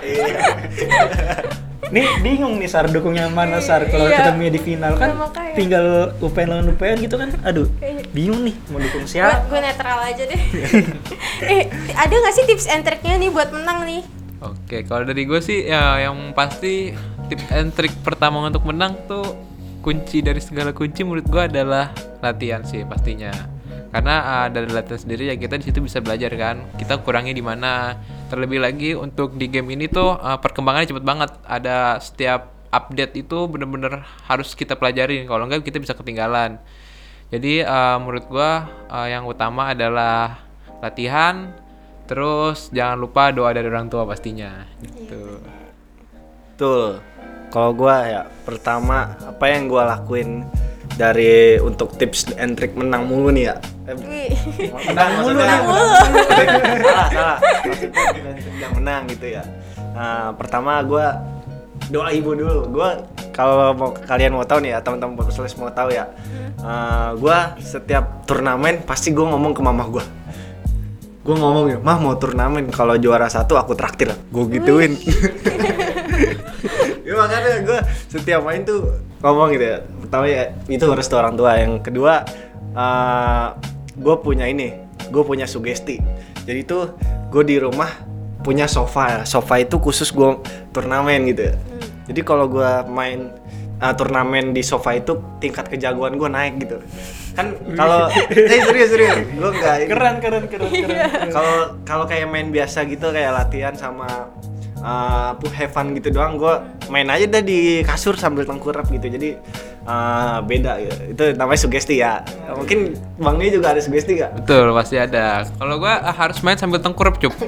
Nih 1.87 2.11
bingung 2.19 2.59
nih 2.59 2.67
Sar 2.67 2.89
dukungnya 2.89 3.29
mana 3.29 3.61
Sar 3.61 3.87
kalau 3.87 4.09
Iya. 4.09 4.27
ketemunya 4.27 4.51
di 4.51 4.59
final 4.59 4.97
kan 4.97 5.15
Nah, 5.15 5.29
makanya. 5.29 5.55
tinggal 5.55 5.87
UPN 6.19 6.49
lawan 6.49 6.67
UPN 6.69 6.97
gitu 6.99 7.15
kan. 7.15 7.31
Aduh, 7.45 7.71
bingung 8.15 8.47
nih 8.47 8.55
mau 8.71 8.79
dukung 8.79 9.05
siapa. 9.11 9.43
gue 9.51 9.59
netral 9.59 9.99
aja 9.99 10.23
deh. 10.23 10.43
eh, 11.53 11.67
ada 11.99 12.15
nggak 12.15 12.35
sih 12.39 12.45
tips 12.47 12.71
and 12.71 12.87
triknya 12.87 13.19
nih 13.19 13.31
buat 13.35 13.51
menang 13.51 13.83
nih? 13.83 14.03
Oke, 14.39 14.87
kalau 14.87 15.03
dari 15.03 15.27
gue 15.27 15.41
sih 15.43 15.67
ya 15.67 15.99
yang 15.99 16.31
pasti 16.31 16.95
tips 17.27 17.47
and 17.51 17.75
trick 17.75 17.93
pertama 18.07 18.39
untuk 18.47 18.63
menang 18.63 18.95
tuh 19.11 19.35
kunci 19.83 20.23
dari 20.23 20.41
segala 20.41 20.71
kunci 20.73 21.03
menurut 21.05 21.27
gue 21.27 21.43
adalah 21.43 21.91
latihan 22.23 22.63
sih 22.63 22.87
pastinya. 22.87 23.35
Karena 23.95 24.17
uh, 24.27 24.47
dari 24.51 24.71
latihan 24.75 24.99
sendiri 24.99 25.31
ya 25.31 25.39
kita 25.39 25.55
di 25.59 25.71
situ 25.71 25.79
bisa 25.83 25.99
belajar 25.99 26.31
kan. 26.35 26.67
Kita 26.79 26.99
kurangnya 27.03 27.35
di 27.35 27.45
mana. 27.45 27.95
Terlebih 28.27 28.59
lagi 28.59 28.91
untuk 28.99 29.39
di 29.39 29.47
game 29.47 29.71
ini 29.75 29.87
tuh 29.87 30.19
uh, 30.19 30.39
perkembangannya 30.43 30.91
cepet 30.91 31.05
banget. 31.07 31.31
Ada 31.47 32.03
setiap 32.03 32.51
update 32.75 33.15
itu 33.23 33.47
bener-bener 33.47 34.03
harus 34.27 34.59
kita 34.59 34.75
pelajarin. 34.75 35.31
Kalau 35.31 35.47
enggak 35.47 35.63
kita 35.63 35.79
bisa 35.79 35.95
ketinggalan. 35.95 36.59
Jadi 37.33 37.65
uh, 37.65 37.97
menurut 38.03 38.25
gua 38.29 38.69
uh, 38.89 39.09
yang 39.09 39.25
utama 39.25 39.73
adalah 39.73 40.45
latihan, 40.85 41.53
terus 42.05 42.69
jangan 42.73 43.01
lupa 43.01 43.33
doa 43.33 43.53
dari 43.53 43.69
orang 43.69 43.89
tua 43.89 44.05
pastinya. 44.05 44.69
Gitu. 44.83 45.41
Betul. 46.55 47.01
Kalau 47.49 47.71
gua 47.73 47.97
ya 48.05 48.23
pertama 48.45 49.17
apa 49.25 49.45
yang 49.49 49.71
gua 49.71 49.97
lakuin 49.97 50.45
dari 50.95 51.59
untuk 51.59 51.97
tips 51.99 52.37
and 52.39 52.55
trick 52.55 52.77
menang 52.79 53.09
mulu 53.11 53.35
nih 53.35 53.51
ya. 53.51 53.57
Eh, 53.85 54.31
menang 54.89 55.11
mulu 55.21 55.33
Menang 55.37 55.63
mulu. 55.67 55.85
salah 56.85 57.09
salah 57.13 57.37
maksudnya 57.67 58.01
yang 58.57 58.73
menang 58.81 59.03
gitu 59.13 59.27
ya 59.37 59.45
nah, 59.93 60.33
pertama 60.33 60.81
gue 60.81 61.07
doa 61.93 62.09
ibu 62.17 62.31
dulu 62.33 62.65
gue 62.73 62.91
kalau 63.35 63.75
mau 63.75 63.91
kalian 63.91 64.39
mau 64.39 64.47
tahu 64.47 64.63
nih 64.63 64.79
ya 64.79 64.79
teman-teman 64.79 65.19
Popsles 65.19 65.59
mau 65.59 65.69
tahu 65.75 65.91
ya. 65.91 66.07
Gue 67.19 67.39
setiap 67.59 68.23
turnamen 68.31 68.87
pasti 68.87 69.11
gue 69.11 69.27
ngomong 69.27 69.53
ke 69.53 69.61
mama 69.61 69.85
gue 69.91 70.05
gue 71.25 71.33
ngomong 71.33 71.73
ya 71.73 71.79
mah 71.81 71.97
mau 71.97 72.13
turnamen 72.21 72.69
kalau 72.69 72.95
juara 73.01 73.27
satu 73.27 73.59
aku 73.59 73.75
traktir. 73.75 74.15
Gue 74.31 74.45
gituin. 74.55 74.95
Ya 77.05 77.21
makanya 77.21 77.61
gue 77.61 77.79
setiap 78.09 78.41
main 78.49 78.65
tuh 78.65 78.97
ngomong 79.21 79.53
gitu 79.53 79.77
ya. 79.77 79.79
Pertama 79.85 80.25
ya 80.25 80.57
itu 80.73 80.85
harus 80.89 81.05
tuh 81.05 81.21
orang 81.21 81.37
tua. 81.37 81.61
Yang 81.61 81.85
kedua 81.85 82.25
gue 83.93 84.17
punya 84.25 84.49
ini 84.49 84.73
gue 85.13 85.21
punya 85.21 85.45
sugesti. 85.45 86.01
Jadi 86.49 86.61
tuh 86.65 86.97
gue 87.29 87.45
di 87.45 87.61
rumah 87.61 87.93
punya 88.41 88.65
sofa. 88.65 89.29
Sofa 89.29 89.61
itu 89.61 89.77
khusus 89.77 90.09
gue 90.17 90.41
turnamen 90.73 91.29
gitu 91.29 91.53
ya 91.53 91.55
jadi 92.05 92.21
kalau 92.21 92.47
gue 92.51 92.71
main 92.93 93.33
uh, 93.81 93.95
turnamen 93.97 94.53
di 94.53 94.61
sofa 94.61 94.97
itu 94.97 95.17
tingkat 95.41 95.73
kejagoan 95.73 96.21
gue 96.21 96.29
naik 96.29 96.55
gitu. 96.61 96.79
Kan 97.35 97.57
kalau 97.75 98.13
eh 98.53 98.61
serius 98.61 98.91
serius. 98.93 99.19
Gue 99.33 99.51
nggak 99.51 99.77
Keren 99.89 100.17
keren 100.21 100.45
keren 100.47 100.71
keren. 100.71 101.29
kalau 101.33 101.57
kalau 101.83 102.05
kayak 102.05 102.29
main 102.29 102.53
biasa 102.53 102.85
gitu 102.87 103.11
kayak 103.11 103.33
latihan 103.33 103.75
sama 103.75 104.29
uh, 104.85 105.33
have 105.57 105.73
fun 105.73 105.97
gitu 105.97 106.13
doang 106.13 106.37
gue 106.37 106.55
main 106.93 107.09
aja 107.09 107.27
dah 107.27 107.43
di 107.43 107.81
kasur 107.83 108.15
sambil 108.15 108.45
tengkurap 108.45 108.87
gitu. 108.93 109.09
Jadi 109.09 109.41
uh, 109.85 110.39
beda 110.45 110.81
ya. 110.81 110.95
itu 111.09 111.25
namanya 111.37 111.61
sugesti 111.61 112.01
ya 112.01 112.21
mungkin 112.53 112.97
bang 113.17 113.37
ini 113.41 113.51
juga 113.55 113.77
ada 113.77 113.81
sugesti 113.81 114.19
gak? 114.21 114.45
Betul, 114.45 114.75
pasti 114.75 114.97
ada. 114.99 115.47
Kalau 115.47 115.79
gua 115.79 116.03
ah, 116.03 116.15
harus 116.15 116.41
main 116.43 116.59
sambil 116.59 116.81
tengkurap, 116.83 117.21
Cup. 117.21 117.33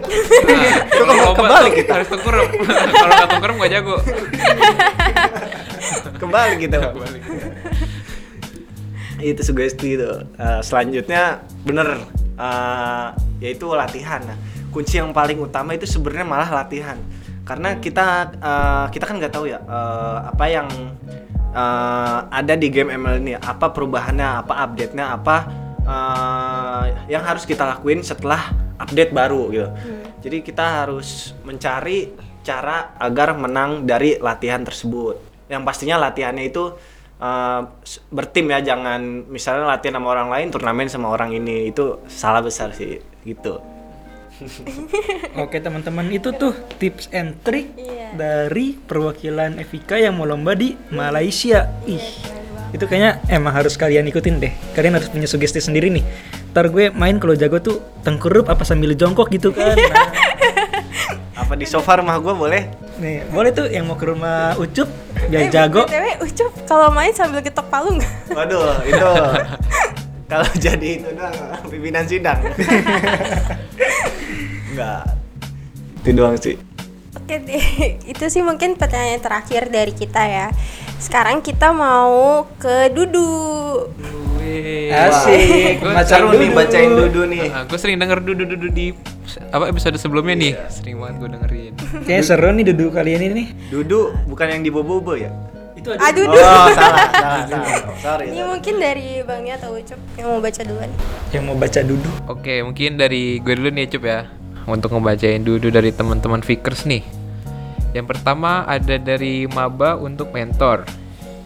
Nah, 1.06 1.32
kalau 1.34 1.68
tuh 1.68 1.74
kita. 1.74 1.92
harus 2.00 2.08
tengkurap. 2.10 2.48
kalau 3.02 3.12
nggak 3.14 3.28
tengkurap 3.30 3.54
gak 3.60 3.72
jago. 3.72 3.96
kembali 6.16 6.54
kita 6.58 6.76
itu 9.20 9.40
sugesti 9.40 9.96
itu 9.96 10.10
Uh, 10.36 10.60
selanjutnya 10.60 11.40
bener 11.64 11.96
uh, 12.36 13.16
yaitu 13.40 13.64
latihan 13.72 14.20
nah 14.20 14.36
kunci 14.68 15.00
yang 15.00 15.16
paling 15.16 15.40
utama 15.40 15.72
itu 15.72 15.88
sebenarnya 15.88 16.28
malah 16.28 16.50
latihan 16.52 17.00
karena 17.48 17.80
kita 17.80 18.36
uh, 18.36 18.86
kita 18.92 19.08
kan 19.08 19.16
nggak 19.16 19.32
tahu 19.32 19.48
ya 19.48 19.64
uh, 19.64 20.28
apa 20.28 20.44
yang 20.52 20.68
uh, 21.56 22.28
ada 22.28 22.54
di 22.54 22.68
game 22.68 22.92
ML 22.92 23.16
ini. 23.24 23.32
Apa 23.34 23.72
perubahannya 23.72 24.44
apa 24.44 24.54
update 24.68 24.92
nya 24.92 25.16
apa 25.16 25.36
uh, 25.88 26.84
yang 27.08 27.24
harus 27.24 27.48
kita 27.48 27.64
lakuin 27.64 28.04
setelah 28.04 28.52
update 28.76 29.16
baru 29.16 29.42
gitu. 29.50 29.68
Jadi 30.20 30.36
kita 30.44 30.84
harus 30.84 31.32
mencari 31.48 32.12
cara 32.44 32.94
agar 33.00 33.34
menang 33.34 33.88
dari 33.88 34.20
latihan 34.20 34.60
tersebut. 34.60 35.48
Yang 35.48 35.62
pastinya 35.64 35.96
latihannya 35.96 36.44
itu 36.44 36.76
uh, 37.18 37.60
bertim 38.12 38.52
ya 38.52 38.60
jangan 38.60 39.24
misalnya 39.32 39.64
latihan 39.64 39.96
sama 39.96 40.12
orang 40.12 40.28
lain 40.28 40.46
turnamen 40.52 40.92
sama 40.92 41.08
orang 41.08 41.32
ini. 41.32 41.72
Itu 41.72 42.04
salah 42.06 42.44
besar 42.44 42.76
sih 42.76 43.00
gitu 43.24 43.75
Oke 45.42 45.58
teman-teman 45.58 46.08
itu 46.08 46.30
tuh 46.30 46.50
tips 46.76 47.08
and 47.10 47.36
trick 47.40 47.72
Iya. 47.74 48.12
dari 48.14 48.76
perwakilan 48.76 49.56
Evika 49.56 49.96
yang 49.96 50.14
mau 50.14 50.24
lomba 50.24 50.52
di 50.52 50.76
Malaysia. 50.88 51.72
Ih, 51.84 52.02
itu 52.70 52.84
kayaknya 52.84 53.22
emang 53.28 53.52
harus 53.52 53.74
kalian 53.74 54.04
ikutin 54.04 54.36
deh. 54.38 54.52
Kalian 54.72 54.94
harus 54.94 55.08
punya 55.08 55.24
sugesti 55.24 55.58
sendiri 55.58 55.88
nih. 55.90 56.04
Ntar 56.50 56.68
gue 56.68 56.88
main 56.90 57.16
kalau 57.16 57.32
jago 57.32 57.58
tuh 57.58 57.76
tengkurup 58.00 58.46
apa 58.46 58.62
sambil 58.62 58.92
jongkok 58.92 59.28
gitu 59.28 59.50
kan. 59.50 59.74
Nah, 59.74 60.08
apa 61.36 61.52
di 61.54 61.64
sofa 61.64 61.96
rumah 61.96 62.16
gue 62.16 62.32
boleh 62.32 62.62
nih 62.96 63.28
boleh 63.28 63.52
tuh 63.52 63.66
yang 63.66 63.84
mau 63.84 63.94
ke 63.94 64.06
rumah 64.06 64.56
Ucup 64.56 64.88
Eh, 65.16 65.28
biar 65.28 65.48
jago. 65.48 65.84
BTW, 65.84 66.06
Ucup 66.22 66.52
kalau 66.64 66.88
main 66.88 67.12
sambil 67.12 67.38
ketok 67.38 67.68
palu 67.68 67.92
nggak? 67.94 68.12
waduh 68.30 68.72
itu 68.82 69.10
kalau 70.30 70.48
jadi 70.56 70.88
itu 70.96 71.08
doang 71.12 71.36
pimpinan 71.68 72.02
sidang 72.02 72.40
enggak 74.76 75.02
itu 75.98 76.10
doang 76.12 76.36
sih 76.36 76.56
Oke 77.16 77.40
deh, 77.40 77.64
itu 78.12 78.24
sih 78.28 78.38
mungkin 78.38 78.76
pertanyaan 78.76 79.18
terakhir 79.18 79.66
dari 79.66 79.90
kita 79.90 80.20
ya. 80.22 80.46
Sekarang 80.96 81.40
kita 81.40 81.72
mau 81.72 82.44
ke 82.54 82.86
Dudu. 82.88 83.88
Wih. 84.36 84.92
Asik, 84.92 85.80
Gua 85.80 85.96
baca 85.96 86.06
seru 86.06 86.28
nih 86.30 86.44
Dudu. 86.44 86.54
bacain 86.54 86.90
dudu 86.92 87.22
nih 87.26 87.48
gue 87.66 87.78
sering 87.80 87.98
denger 87.98 88.20
dudu 88.22 88.44
dudu 88.46 88.68
di 88.68 88.92
apa 89.50 89.66
episode 89.66 89.96
sebelumnya 89.96 90.36
nih. 90.36 90.52
Sering 90.70 90.96
banget 90.96 91.14
gue 91.18 91.28
dengerin. 91.32 91.72
Kayaknya 92.04 92.22
seru 92.22 92.48
nih 92.52 92.64
duduk 92.68 92.90
kalian 92.92 93.20
ini 93.22 93.32
nih. 93.34 93.48
dudu 93.70 94.00
bukan 94.26 94.46
yang 94.48 94.62
di 94.62 94.70
bobo 94.70 95.12
ya 95.12 95.32
Itu 95.74 95.88
ada 95.90 96.06
Aduh, 96.06 96.22
oh 96.22 96.30
Dudu. 96.30 96.38
salah 96.38 97.06
salah 97.10 97.42
salah 97.50 97.74
sorry 97.98 98.26
Ini 98.28 98.42
mungkin 98.44 98.74
dari 98.76 99.08
Bangnya 99.20 99.56
atau 99.56 99.72
Ucup 99.72 99.98
yang 100.14 100.28
mau 100.30 100.38
baca 100.38 100.60
duluan. 100.62 100.90
yang 101.32 101.42
mau 101.42 101.56
baca 101.56 101.80
duduk. 101.80 102.14
Oke, 102.28 102.60
mungkin 102.60 102.94
dari 102.94 103.40
gue 103.40 103.54
dulu 103.56 103.72
nih, 103.72 103.88
Cup 103.88 104.04
ya. 104.04 104.20
Untuk 104.66 104.90
ngebacain 104.90 105.40
dudu 105.40 105.70
dari 105.70 105.90
teman-teman 105.90 106.42
Fikers 106.42 106.84
nih. 106.84 107.02
Yang 107.92 108.06
pertama 108.08 108.66
ada 108.66 108.98
dari 108.98 109.46
Maba 109.46 109.94
untuk 109.96 110.28
mentor. 110.30 110.82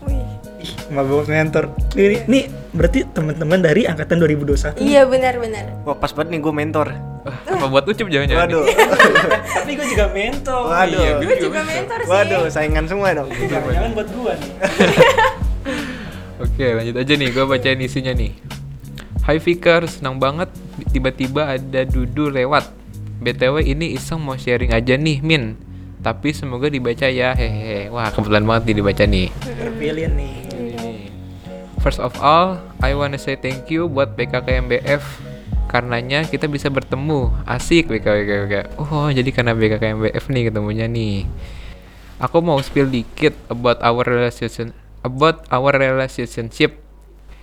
Wih. 0.03 0.25
Ih, 0.59 0.73
mabuk 0.91 1.25
mentor. 1.25 1.69
Ini, 1.93 2.25
ini 2.25 2.41
berarti 2.71 3.05
teman-teman 3.07 3.61
dari 3.61 3.85
angkatan 3.85 4.17
2021. 4.19 4.81
Iya 4.81 5.05
benar-benar. 5.05 5.65
wah 5.83 5.95
pas 5.95 6.11
banget 6.11 6.31
nih 6.31 6.41
gue 6.41 6.55
mentor 6.55 6.89
Wah, 7.21 7.37
apa 7.51 7.67
buat 7.67 7.85
Ucup 7.85 8.07
jangan-jangan? 8.07 8.47
nih? 8.47 8.57
waduh 8.57 8.65
Tapi 9.57 9.71
gue 9.73 9.87
juga 9.89 10.07
mentor. 10.09 10.63
waduh 10.65 11.01
Iya, 11.01 11.13
Gue 11.19 11.37
juga 11.39 11.61
mentor 11.61 11.99
sih. 11.99 12.09
waduh 12.09 12.43
saingan 12.47 12.85
semua 12.87 13.09
dong 13.13 13.29
Jangan-jangan 13.29 13.91
buat 13.93 14.09
gua 14.11 14.33
nih. 14.35 14.53
Oke, 16.43 16.67
lanjut 16.73 16.97
aja 16.97 17.13
nih, 17.15 17.29
gue 17.29 17.45
bacain 17.45 17.81
isinya 17.81 18.13
nih. 18.13 18.33
Hai 19.21 19.37
Fikar, 19.37 19.85
senang 19.85 20.17
banget 20.17 20.49
tiba-tiba 20.89 21.51
ada 21.51 21.81
Dudu 21.85 22.29
lewat. 22.29 22.80
BTW 23.21 23.69
ini 23.69 23.93
iseng 23.95 24.25
mau 24.25 24.35
sharing 24.35 24.73
aja 24.73 24.97
nih, 24.97 25.21
Min. 25.21 25.61
Tapi 26.01 26.33
semoga 26.33 26.73
dibaca 26.73 27.05
ya, 27.05 27.37
hehehe. 27.37 27.93
Wah, 27.93 28.09
kebetulan 28.09 28.49
banget 28.49 28.73
nih 28.73 28.77
dibaca 28.81 29.05
nih. 29.05 29.29
Terpilih 29.45 30.09
nih. 30.17 30.35
First 31.81 32.01
of 32.01 32.17
all, 32.21 32.61
I 32.85 32.93
wanna 32.93 33.17
say 33.17 33.41
thank 33.41 33.68
you 33.73 33.89
buat 33.89 34.12
BKKMBF 34.16 35.01
karenanya 35.71 36.27
kita 36.27 36.51
bisa 36.51 36.66
bertemu. 36.66 37.33
Asik 37.47 37.89
BKKMBF. 37.89 38.77
Oh, 38.77 39.09
jadi 39.09 39.31
karena 39.31 39.57
BKKMBF 39.57 40.25
nih 40.29 40.51
ketemunya 40.51 40.91
nih. 40.91 41.25
Aku 42.21 42.45
mau 42.45 42.61
spill 42.61 42.91
dikit 42.91 43.33
about 43.49 43.81
our 43.81 44.05
relation 44.05 44.77
about 45.01 45.47
our 45.49 45.73
relationship. 45.73 46.77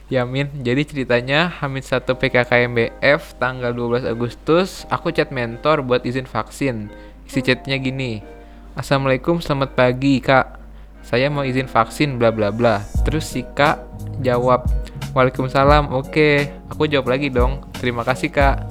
Ya 0.07 0.23
Min, 0.23 0.47
jadi 0.63 0.87
ceritanya 0.87 1.51
Hamid 1.59 1.83
1 1.83 2.07
PKKMBF 2.07 3.35
tanggal 3.43 3.75
12 3.75 4.07
Agustus 4.07 4.87
aku 4.87 5.11
chat 5.11 5.35
mentor 5.35 5.83
buat 5.83 6.07
izin 6.07 6.23
vaksin. 6.23 6.87
Isi 7.27 7.43
chatnya 7.43 7.75
gini. 7.75 8.23
Assalamualaikum, 8.71 9.43
selamat 9.43 9.75
pagi 9.75 10.23
kak. 10.23 10.63
Saya 11.03 11.27
mau 11.27 11.43
izin 11.43 11.67
vaksin 11.67 12.15
bla 12.15 12.31
bla 12.31 12.55
bla. 12.55 12.79
Terus 13.03 13.27
si 13.27 13.43
kak 13.51 13.83
jawab, 14.23 14.63
Waalaikumsalam. 15.11 15.91
Oke, 15.91 16.55
aku 16.71 16.87
jawab 16.87 17.11
lagi 17.11 17.27
dong. 17.27 17.67
Terima 17.75 18.07
kasih 18.07 18.31
kak. 18.31 18.63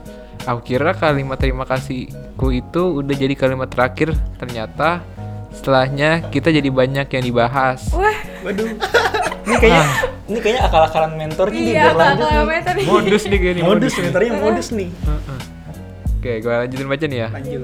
Aku 0.49 0.65
kira 0.65 0.97
kalimat 0.97 1.37
terima 1.37 1.69
kasihku 1.69 2.49
itu 2.49 3.05
udah 3.05 3.13
jadi 3.13 3.37
kalimat 3.37 3.69
terakhir. 3.69 4.17
Ternyata 4.41 5.05
setelahnya 5.57 6.29
kita 6.29 6.53
jadi 6.53 6.69
banyak 6.69 7.09
yang 7.09 7.25
dibahas. 7.25 7.89
Wah, 7.97 8.19
Waduh. 8.45 8.69
Ini 9.47 9.57
kayaknya 9.63 9.87
ini 10.27 10.39
kayaknya 10.43 10.63
akal-akalan 10.67 11.11
mentornya 11.15 11.55
nih 11.55 11.71
iya 11.71 11.83
biar 11.87 11.95
lanjut 11.95 12.27
kalau 12.27 12.47
nih. 12.51 12.87
Modus 12.91 13.23
nih 13.31 13.39
kayak 13.39 13.55
nih. 13.55 13.63
Modus 13.63 13.93
mentornya 13.95 14.33
modus 14.43 14.69
nih. 14.75 14.89
Oke, 16.19 16.33
gue 16.43 16.55
lanjutin 16.67 16.89
baca 16.91 17.05
nih 17.07 17.19
ya. 17.23 17.29
Lanjut. 17.31 17.61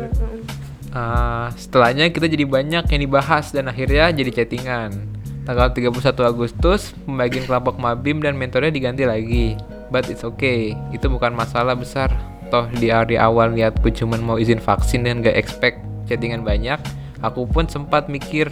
Ah, 0.95 1.47
setelahnya 1.59 2.05
kita 2.15 2.31
jadi 2.31 2.45
banyak 2.47 2.85
yang 2.87 3.01
dibahas 3.03 3.51
dan 3.51 3.67
akhirnya 3.67 4.15
jadi 4.15 4.31
chattingan. 4.31 4.95
Tanggal 5.43 5.75
31 5.75 6.23
Agustus, 6.23 6.95
pembagian 7.03 7.51
kelompok 7.51 7.83
Mabim 7.83 8.23
dan 8.23 8.39
mentornya 8.39 8.71
diganti 8.71 9.03
lagi. 9.03 9.59
But 9.91 10.07
it's 10.07 10.23
okay, 10.23 10.79
itu 10.95 11.11
bukan 11.11 11.35
masalah 11.35 11.75
besar. 11.75 12.15
Toh 12.55 12.71
di 12.79 12.95
hari 12.95 13.19
awal 13.19 13.59
liatku 13.59 13.91
cuman 13.91 14.23
mau 14.23 14.39
izin 14.39 14.63
vaksin 14.63 15.03
dan 15.03 15.19
gak 15.19 15.35
expect 15.35 15.83
chattingan 16.07 16.47
banyak. 16.47 16.79
Aku 17.23 17.47
pun 17.47 17.71
sempat 17.71 18.11
mikir 18.11 18.51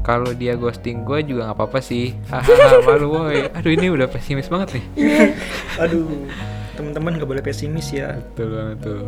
kalau 0.00 0.32
dia 0.32 0.56
ghosting 0.56 1.04
gue 1.04 1.20
juga 1.26 1.50
nggak 1.50 1.58
apa-apa 1.58 1.78
sih. 1.82 2.16
Hahaha, 2.32 2.80
malu 2.86 3.08
woi. 3.20 3.50
Aduh 3.52 3.72
ini 3.74 3.92
udah 3.92 4.08
pesimis 4.08 4.48
banget 4.48 4.80
nih. 4.80 4.84
Aduh, 5.82 6.06
teman-teman 6.78 7.20
nggak 7.20 7.28
boleh 7.28 7.42
pesimis 7.44 7.92
ya. 7.92 8.16
Betul 8.32 8.56
banget 8.56 8.78
tuh. 8.80 9.02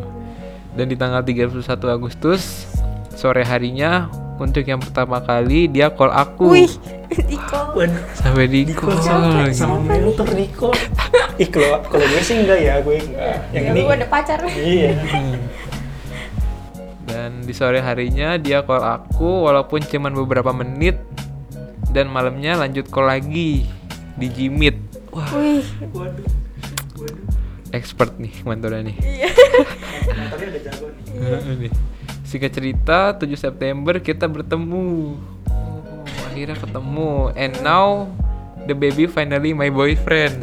Dan 0.77 0.87
di 0.89 0.97
tanggal 0.97 1.23
31 1.25 1.63
Agustus 1.89 2.69
sore 3.13 3.45
harinya 3.45 4.09
untuk 4.41 4.65
yang 4.67 4.81
pertama 4.83 5.23
kali 5.23 5.71
dia 5.71 5.93
call 5.93 6.11
aku. 6.11 6.51
Wih, 6.51 6.73
di 7.13 7.39
call. 7.39 7.87
Sampai 8.19 8.51
di 8.51 8.67
call 8.73 8.99
lagi. 8.99 9.55
sama 9.55 9.79
mentor 9.79 10.29
di 10.35 10.49
call. 10.51 10.75
Ih, 11.43 11.49
kalau 11.49 11.81
kalau 11.89 12.05
gue 12.05 12.21
sih 12.21 12.45
enggak 12.45 12.61
ya, 12.61 12.75
gue 12.85 12.97
enggak. 13.01 13.37
Yang 13.57 13.65
Ya, 13.65 13.71
ini 13.73 13.81
lu 13.81 13.93
ada 13.93 14.07
pacar. 14.11 14.41
Iya. 14.45 14.93
Dan 17.03 17.43
di 17.43 17.51
sore 17.51 17.83
harinya 17.83 18.39
dia 18.39 18.63
call 18.63 18.81
aku 18.81 19.45
walaupun 19.45 19.83
cuman 19.83 20.15
beberapa 20.15 20.55
menit 20.55 20.97
dan 21.91 22.09
malamnya 22.09 22.57
lanjut 22.57 22.87
call 22.89 23.07
lagi 23.07 23.67
di 24.15 24.27
Jimit. 24.29 24.79
Wah, 25.11 25.29
Wih, 25.35 25.67
Waduh. 25.93 26.25
Waduh. 26.97 27.27
expert 27.73 28.17
nih 28.17 28.33
mentornya 28.43 28.87
nih. 28.87 28.97
Udah 30.33 30.61
jago 30.63 30.87
nih. 30.89 31.05
Heeh 31.21 31.55
nih. 31.67 31.73
Singkat 32.23 32.53
cerita 32.53 32.99
7 33.13 33.29
September 33.35 33.99
kita 33.99 34.25
bertemu. 34.25 35.17
Oh, 35.49 36.01
akhirnya 36.25 36.57
ketemu. 36.57 37.11
And 37.35 37.53
now 37.61 38.09
the 38.65 38.73
baby 38.73 39.05
finally 39.05 39.53
my 39.53 39.69
boyfriend. 39.69 40.41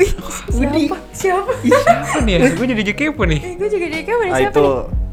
siapa? 0.54 0.98
Siapa? 1.10 1.52
Siapa 1.66 2.18
nih 2.22 2.34
ya? 2.36 2.40
Gue 2.54 2.66
jadi 2.68 2.94
kepo 2.94 3.24
nih. 3.26 3.42
Eh, 3.42 3.54
gue 3.58 3.68
juga 3.70 3.86
jadi 3.90 4.04
kamu 4.06 4.22
Ah, 4.22 4.38
siapa 4.38 4.50
itu 4.50 4.62
nih? 4.62 5.09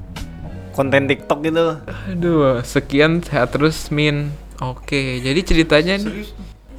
Konten 0.77 1.09
TikTok 1.09 1.41
gitu. 1.41 1.81
Aduh, 2.13 2.61
sekian 2.61 3.25
sehat 3.25 3.57
terus 3.57 3.89
Min. 3.89 4.31
Oke, 4.61 5.21
jadi 5.25 5.41
ceritanya 5.41 5.97
nih 5.97 6.29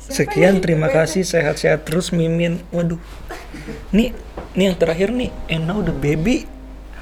Sekian, 0.08 0.64
terima 0.64 0.88
kasih, 0.88 1.28
sehat-sehat 1.28 1.84
terus 1.84 2.16
Mimin. 2.16 2.64
Waduh. 2.72 2.96
Nih, 3.92 4.16
nih 4.56 4.72
yang 4.72 4.78
terakhir 4.80 5.12
nih, 5.12 5.36
and 5.52 5.68
now 5.68 5.84
the 5.84 5.92
baby. 5.92 6.48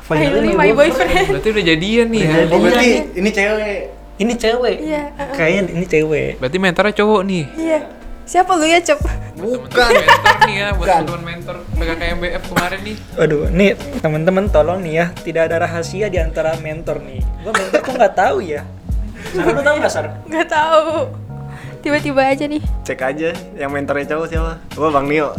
Finally 0.06 0.58
my 0.58 0.74
boyfriend. 0.74 1.30
berarti 1.30 1.50
udah 1.54 1.66
jadian 1.66 2.08
nih 2.14 2.22
ya. 2.26 2.34
Oh 2.50 2.62
berarti 2.62 2.90
ini 3.14 3.30
cewek. 3.30 3.80
Ini 4.16 4.34
cewek. 4.38 4.76
Iya, 4.86 5.02
Kayaknya 5.34 5.62
ini 5.76 5.86
cewek. 5.86 6.32
Berarti 6.42 6.58
mentornya 6.58 6.94
cowok 6.98 7.22
nih. 7.26 7.44
Iya. 7.58 7.80
Siapa 8.26 8.58
lu 8.58 8.66
ya, 8.66 8.82
Cep? 8.82 8.98
Bukan 9.38 9.70
mentor 9.70 10.36
nih 10.50 10.56
ya, 10.58 10.74
buat 10.74 11.06
teman 11.06 11.22
mentor 11.22 11.62
PKKMBF 11.78 12.44
kemarin 12.50 12.80
nih. 12.82 12.98
Waduh, 13.22 13.54
nih 13.54 13.78
teman-teman 14.02 14.50
tolong 14.50 14.82
nih 14.82 14.94
ya, 14.98 15.06
tidak 15.22 15.54
ada 15.54 15.70
rahasia 15.70 16.10
di 16.10 16.18
antara 16.18 16.58
mentor 16.58 17.06
nih. 17.06 17.22
Gua 17.46 17.54
mentor 17.54 17.80
kok 17.86 17.94
nggak 17.94 18.16
tahu 18.18 18.42
ya. 18.42 18.66
Sarah 19.30 19.54
lu 19.54 19.62
tahu 19.62 19.76
nggak 19.78 19.94
Sar? 19.94 20.10
Gak 20.26 20.48
tahu. 20.50 21.14
Tiba-tiba 21.86 22.26
aja 22.26 22.50
nih. 22.50 22.66
Cek 22.82 22.98
aja 22.98 23.30
yang 23.54 23.70
mentornya 23.70 24.18
cowok 24.18 24.26
siapa? 24.26 24.58
Gua 24.74 24.90
Bang 24.90 25.06
Nio. 25.06 25.30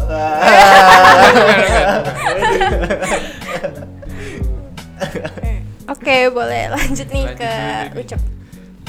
Oke, 5.87 6.31
boleh 6.31 6.71
lanjut 6.71 7.07
nih 7.11 7.27
Lanjut 7.35 7.39
ke. 7.43 7.51
Ucep. 7.99 8.21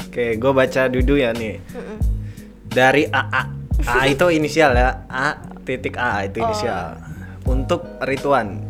Oke, 0.06 0.34
gue 0.34 0.52
baca 0.54 0.82
dulu 0.86 1.14
ya 1.18 1.30
nih. 1.34 1.58
Dari 2.70 3.06
AA. 3.10 3.57
A 3.86 4.06
itu 4.12 4.26
inisial 4.32 4.74
ya. 4.74 5.04
A 5.06 5.38
titik 5.62 6.00
A 6.00 6.24
itu 6.24 6.40
inisial. 6.42 6.98
Untuk 7.44 7.84
Rituan. 8.02 8.64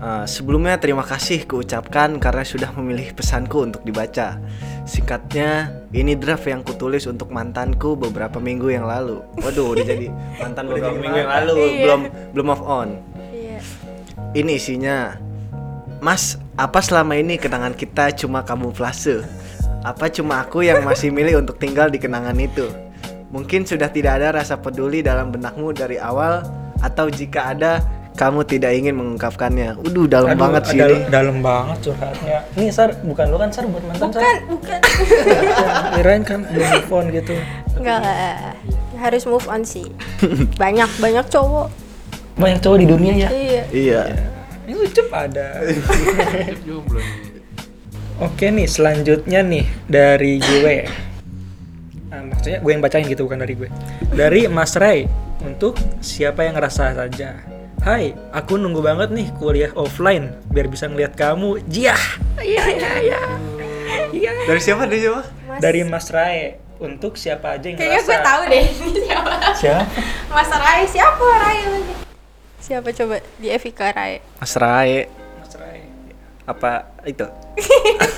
Eh, 0.00 0.24
sebelumnya 0.24 0.80
terima 0.80 1.04
kasih 1.04 1.44
kuucapkan 1.44 2.16
karena 2.16 2.40
sudah 2.40 2.72
memilih 2.72 3.12
pesanku 3.12 3.68
untuk 3.68 3.84
dibaca. 3.84 4.40
Singkatnya, 4.88 5.70
ini 5.92 6.16
draft 6.16 6.48
yang 6.48 6.64
kutulis 6.64 7.04
untuk 7.04 7.28
mantanku 7.28 8.00
beberapa 8.00 8.40
minggu 8.40 8.72
yang 8.72 8.88
lalu. 8.88 9.20
Waduh, 9.44 9.76
udah 9.76 9.84
jadi 9.84 10.08
mantan 10.40 10.72
beberapa 10.72 10.96
minggu 10.96 11.18
yang 11.20 11.30
lalu, 11.30 11.52
Iya. 11.60 11.80
belum 11.84 12.00
belum 12.32 12.46
move 12.48 12.64
on. 12.64 12.88
Iya. 13.28 13.60
Ini 14.32 14.52
isinya 14.56 14.96
Mas, 16.00 16.40
apa 16.56 16.80
selama 16.80 17.12
ini 17.20 17.36
kenangan 17.36 17.76
kita 17.76 18.08
cuma 18.16 18.40
kamuflase? 18.40 19.20
Apa 19.84 20.08
cuma 20.08 20.40
aku 20.40 20.64
yang 20.64 20.80
masih 20.80 21.12
milih 21.12 21.44
untuk 21.44 21.60
tinggal 21.60 21.92
di 21.92 22.00
kenangan 22.00 22.36
itu? 22.40 22.72
Mungkin 23.30 23.62
sudah 23.62 23.86
tidak 23.86 24.18
ada 24.18 24.34
rasa 24.34 24.56
peduli 24.56 25.00
dalam 25.00 25.30
benakmu 25.30 25.70
dari 25.70 25.96
awal 25.96 26.42
Atau 26.78 27.06
jika 27.06 27.46
ada, 27.48 27.78
kamu 28.12 28.42
tidak 28.42 28.72
ingin 28.72 28.92
mengungkapkannya 28.92 29.78
Udah 29.80 30.04
dalam 30.10 30.28
Aduh, 30.30 30.40
banget 30.40 30.62
sih 30.66 30.76
dal- 30.76 30.90
ini 30.90 31.06
Dalam 31.06 31.36
banget 31.38 31.78
curhatnya. 31.80 32.38
Nih 32.52 32.68
Sar, 32.68 32.90
bukan 33.00 33.24
lu 33.26 33.36
kan 33.36 33.48
Sar 33.48 33.64
buat 33.64 33.84
mantan 33.84 34.02
Bukan, 34.04 34.18
Sar? 34.18 34.36
bukan. 34.44 34.78
Kirain 35.94 36.22
kan 36.22 36.38
belum 36.44 36.66
move 36.66 36.90
on 36.90 37.04
gitu. 37.10 37.34
Enggak 37.74 37.98
lah. 38.00 38.54
Harus 38.96 39.24
move 39.24 39.46
on 39.46 39.62
sih. 39.62 39.86
Banyak, 40.56 40.90
banyak 40.98 41.24
cowok. 41.26 41.68
Banyak 42.34 42.58
cowok 42.58 42.78
di 42.78 42.86
dunia 42.86 43.14
ya. 43.16 43.28
Iya. 43.30 43.62
Iya 43.70 44.02
Ini 44.64 44.74
ucup 44.76 45.08
ada. 45.10 45.62
Jomblo 46.62 46.98
nih. 47.04 47.28
Oke 48.20 48.46
nih, 48.48 48.66
selanjutnya 48.66 49.40
nih 49.40 49.64
dari 49.86 50.36
gue. 50.36 50.76
Nah, 52.10 52.26
maksudnya 52.26 52.58
gue 52.58 52.70
yang 52.70 52.82
bacain 52.82 53.06
gitu 53.06 53.22
bukan 53.22 53.38
dari 53.38 53.54
gue. 53.54 53.68
Dari 54.10 54.46
Mas 54.46 54.74
Ray 54.74 55.06
untuk 55.40 55.72
siapa 56.00 56.42
yang 56.42 56.58
ngerasa 56.58 56.92
saja. 56.92 57.38
Hai, 57.80 58.12
aku 58.28 58.58
nunggu 58.58 58.82
banget 58.82 59.08
nih 59.08 59.30
kuliah 59.32 59.72
offline 59.72 60.34
biar 60.46 60.66
bisa 60.66 60.84
ngeliat 60.84 61.14
kamu. 61.14 61.62
Jiah. 61.64 62.02
Iya 62.36 62.64
iya 62.68 62.90
iya. 63.00 63.20
Iya. 64.10 64.30
Dari 64.44 64.60
siapa? 64.60 64.84
Dari 64.84 65.00
siapa? 65.00 65.22
Mas- 65.46 65.60
Dari 65.60 65.80
Mas 65.82 66.06
Ray 66.10 66.38
untuk 66.76 67.14
siapa 67.14 67.54
aja 67.54 67.64
yang 67.64 67.78
Kayaknya 67.78 67.94
ngerasa. 67.96 68.10
gue 68.10 68.18
tahu 68.20 68.42
deh 68.44 68.64
siapa. 69.00 69.32
Siapa? 69.54 69.82
Mas 70.28 70.50
Rai 70.50 70.80
siapa 70.84 71.24
Rai 71.38 71.58
lagi? 71.64 71.94
Siapa 72.60 72.88
coba 72.92 73.14
di 73.38 73.48
Evika 73.48 73.86
Rai? 73.88 74.12
Mas 74.36 74.52
Rai 74.54 74.90
Mas 75.38 75.52
Rai. 75.54 75.80
Apa 76.44 76.70
itu? 77.04 77.26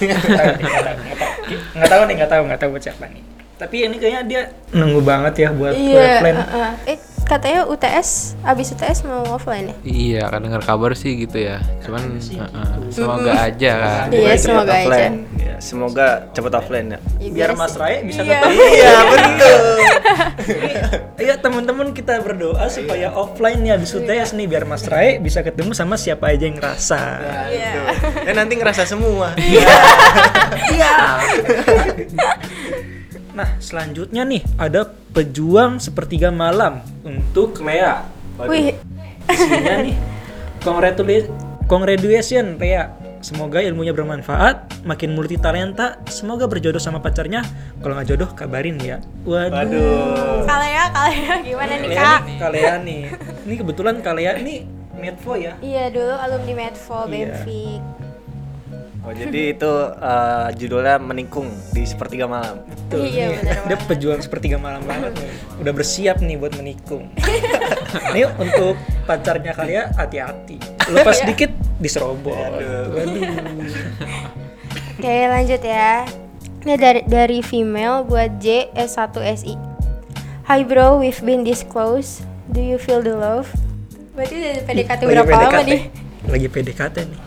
Nggak 0.01 0.17
tahu 0.25 0.49
nih, 0.51 0.65
nggak 0.65 0.81
tahu, 0.81 0.97
nggak 0.97 1.19
tahu. 1.19 1.33
Nggak 1.77 1.91
tahu 1.91 2.03
nih, 2.03 2.15
nggak 2.17 2.31
tahu, 2.31 2.43
nggak 2.43 2.59
tahu 2.59 2.71
buat 2.73 2.83
siapa 2.83 3.05
nih. 3.07 3.23
Tapi 3.63 3.77
ini 3.81 3.95
kayaknya 3.95 4.23
dia 4.25 4.43
nunggu 4.73 4.99
banget 5.01 5.35
ya 5.39 5.49
buat 5.51 5.71
kuliah 5.71 5.95
Iya. 5.95 6.19
offline. 6.19 6.37
uh-uh. 6.37 6.71
Eh 6.85 6.99
katanya 7.23 7.63
UTS 7.65 8.35
abis 8.43 8.75
UTS 8.75 8.99
mau 9.03 9.23
offline 9.31 9.71
ya? 9.71 9.77
Iya, 9.85 10.23
kan 10.27 10.43
dengar 10.43 10.59
kabar 10.61 10.93
sih 10.93 11.15
gitu 11.17 11.39
ya. 11.39 11.63
Cuman 11.81 12.19
heeh, 12.19 12.69
semoga 12.91 13.33
aja 13.41 13.73
kan. 13.79 14.07
Iya, 14.11 14.35
semoga 14.37 14.67
aja. 14.69 14.83
offline. 14.83 15.15
Ya, 15.39 15.57
semoga 15.59 16.07
cepat 16.31 16.53
offline 16.57 16.87
ya 16.89 16.99
Ya, 17.19 17.31
Biar. 17.31 17.51
Mas 17.55 17.79
Rai 17.79 18.03
bisa 18.03 18.21
Iya. 18.21 18.43
ketemu. 18.43 18.59
Iya 18.69 18.93
betul 19.07 19.63
Iya 21.23 21.35
teman-teman 21.39 21.95
kita 21.95 22.19
berdoa 22.19 22.67
supaya 22.67 23.15
offline 23.15 23.63
nih 23.63 23.73
habis 23.73 23.95
UTS 23.95 24.35
nih 24.35 24.47
biar 24.49 24.67
Mas 24.67 24.83
Rai 24.85 25.17
bisa 25.17 25.41
ketemu 25.41 25.71
sama 25.71 25.95
siapa 25.95 26.27
aja 26.29 26.43
yang 26.43 26.59
ngerasa. 26.59 27.01
Iya. 27.49 27.71
Ya 28.21 28.33
nanti 28.35 28.59
ngerasa 28.59 28.83
semua 28.85 29.31
Nah 33.33 33.57
selanjutnya 33.59 34.23
nih 34.23 34.45
ada 34.57 34.85
pejuang 35.13 35.81
sepertiga 35.81 36.29
malam 36.29 36.85
untuk 37.03 37.61
Lea. 37.65 38.05
Wih, 38.43 38.77
Isinya 39.29 39.75
nih 39.81 39.97
congratulations, 40.61 41.33
congratulations 41.67 42.57
Lea. 42.57 42.93
Semoga 43.23 43.63
ilmunya 43.63 43.95
bermanfaat, 43.95 44.83
makin 44.83 45.15
multi 45.15 45.39
talenta, 45.39 46.03
semoga 46.11 46.51
berjodoh 46.51 46.83
sama 46.83 46.99
pacarnya. 46.99 47.47
Kalau 47.79 47.95
nggak 47.95 48.09
jodoh 48.11 48.31
kabarin 48.35 48.83
ya. 48.83 48.99
Waduh. 49.23 49.55
Waduh 49.55 50.43
Kalea, 50.43 50.85
Kalea 50.91 51.35
gimana 51.47 51.73
nih 51.79 51.89
kak? 51.95 52.21
nih, 52.27 52.37
Kalea 52.43 52.75
nih. 52.83 53.03
Ini 53.47 53.55
kebetulan 53.63 53.95
Kalea 54.03 54.43
nih 54.43 54.67
Medfo 54.99 55.39
ya. 55.39 55.55
Iya 55.63 55.95
dulu 55.95 56.15
alumni 56.19 56.53
Medfo, 56.67 56.99
Iya. 57.07 57.09
Benfik. 57.09 57.81
Oh 59.03 59.11
jadi 59.11 59.51
itu 59.51 59.73
eh, 59.99 60.49
judulnya 60.55 60.95
menikung 61.03 61.51
di 61.75 61.83
sepertiga 61.83 62.31
malam. 62.31 62.63
Tuh, 62.87 63.03
Iya, 63.03 63.35
nih, 63.35 63.39
bener 63.43 63.59
dia 63.67 63.79
pejuang 63.83 64.23
sepertiga 64.23 64.63
malam 64.63 64.87
banget 64.87 65.11
nih. 65.19 65.31
Udah 65.59 65.73
bersiap 65.75 66.23
nih 66.23 66.39
buat 66.39 66.55
menikung. 66.55 67.11
Nih 68.15 68.25
untuk 68.39 68.79
pacarnya 69.05 69.53
kalian 69.53 69.91
hati-hati. 69.93 70.57
Lepas 70.89 71.21
Iya. 71.21 71.27
dikit 71.29 71.51
diserobot. 71.77 72.33
Waduh. 72.33 73.05
Oke 74.97 75.17
lanjut 75.27 75.61
ya. 75.61 76.07
Ini 76.63 76.75
dari 76.79 77.01
dari 77.03 77.39
female 77.43 78.07
buat 78.07 78.39
J 78.39 78.71
S1 78.73 79.19
SI. 79.35 79.55
Hi 80.47 80.63
bro, 80.63 81.03
we've 81.03 81.19
been 81.21 81.43
this 81.43 81.67
close. 81.67 82.23
Do 82.49 82.63
you 82.63 82.79
feel 82.79 83.03
the 83.03 83.19
love? 83.19 83.51
Berarti 84.15 84.35
udah 84.39 84.63
PDKT 84.63 85.01
berapa 85.11 85.33
lama 85.33 85.61
nih? 85.67 85.83
Lagi 86.31 86.47
PDKT 86.47 86.97
nih. 87.03 87.19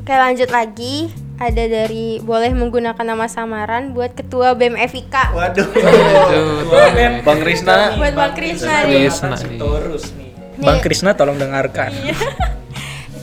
Oke 0.00 0.14
lanjut 0.16 0.50
lagi. 0.50 1.12
ada 1.40 1.64
dari 1.64 2.20
boleh 2.20 2.52
menggunakan 2.52 3.00
nama 3.00 3.24
samaran 3.24 3.96
buat 3.96 4.12
ketua 4.12 4.52
BEM 4.52 4.76
FIK. 4.76 5.32
Waduh. 5.32 5.72
Aduh. 5.72 7.24
Bang 7.24 7.40
Krisna. 7.40 7.96
Buat 7.96 8.12
Bang 8.12 8.36
Krisna 8.36 8.84
nih. 8.84 9.08
Krisna 9.08 9.36
nih. 9.40 9.56
Terus 9.56 10.04
nih. 10.12 10.30
Bang 10.60 10.78
Krisna 10.84 11.16
tolong 11.16 11.40
dengarkan. 11.40 11.96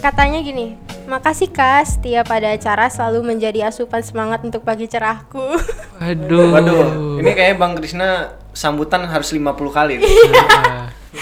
Katanya 0.02 0.42
gini, 0.42 0.78
makasih 1.06 1.54
Kas, 1.54 1.98
setiap 1.98 2.30
pada 2.30 2.54
acara 2.54 2.90
selalu 2.90 3.34
menjadi 3.34 3.70
asupan 3.70 4.02
semangat 4.02 4.42
untuk 4.42 4.66
pagi 4.66 4.90
cerahku. 4.90 5.54
Waduh. 6.02 6.58
Waduh, 6.58 6.86
ini 7.22 7.30
kayaknya 7.38 7.58
Bang 7.62 7.78
Krisna 7.78 8.34
sambutan 8.50 9.06
harus 9.06 9.30
50 9.30 9.46
kali 9.70 10.02
nih. 10.02 10.10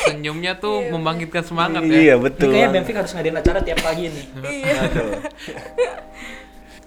Senyumnya 0.03 0.59
tuh 0.59 0.83
membangkitkan 0.91 1.43
semangat 1.47 1.87
ya. 1.87 2.11
Iya, 2.11 2.15
betul. 2.19 2.51
kayaknya 2.51 2.69
Benfica 2.75 2.99
harus 3.03 3.13
ngadain 3.15 3.37
acara 3.39 3.59
tiap 3.63 3.79
pagi 3.79 4.11
nih. 4.11 4.25
Aduh. 4.75 5.11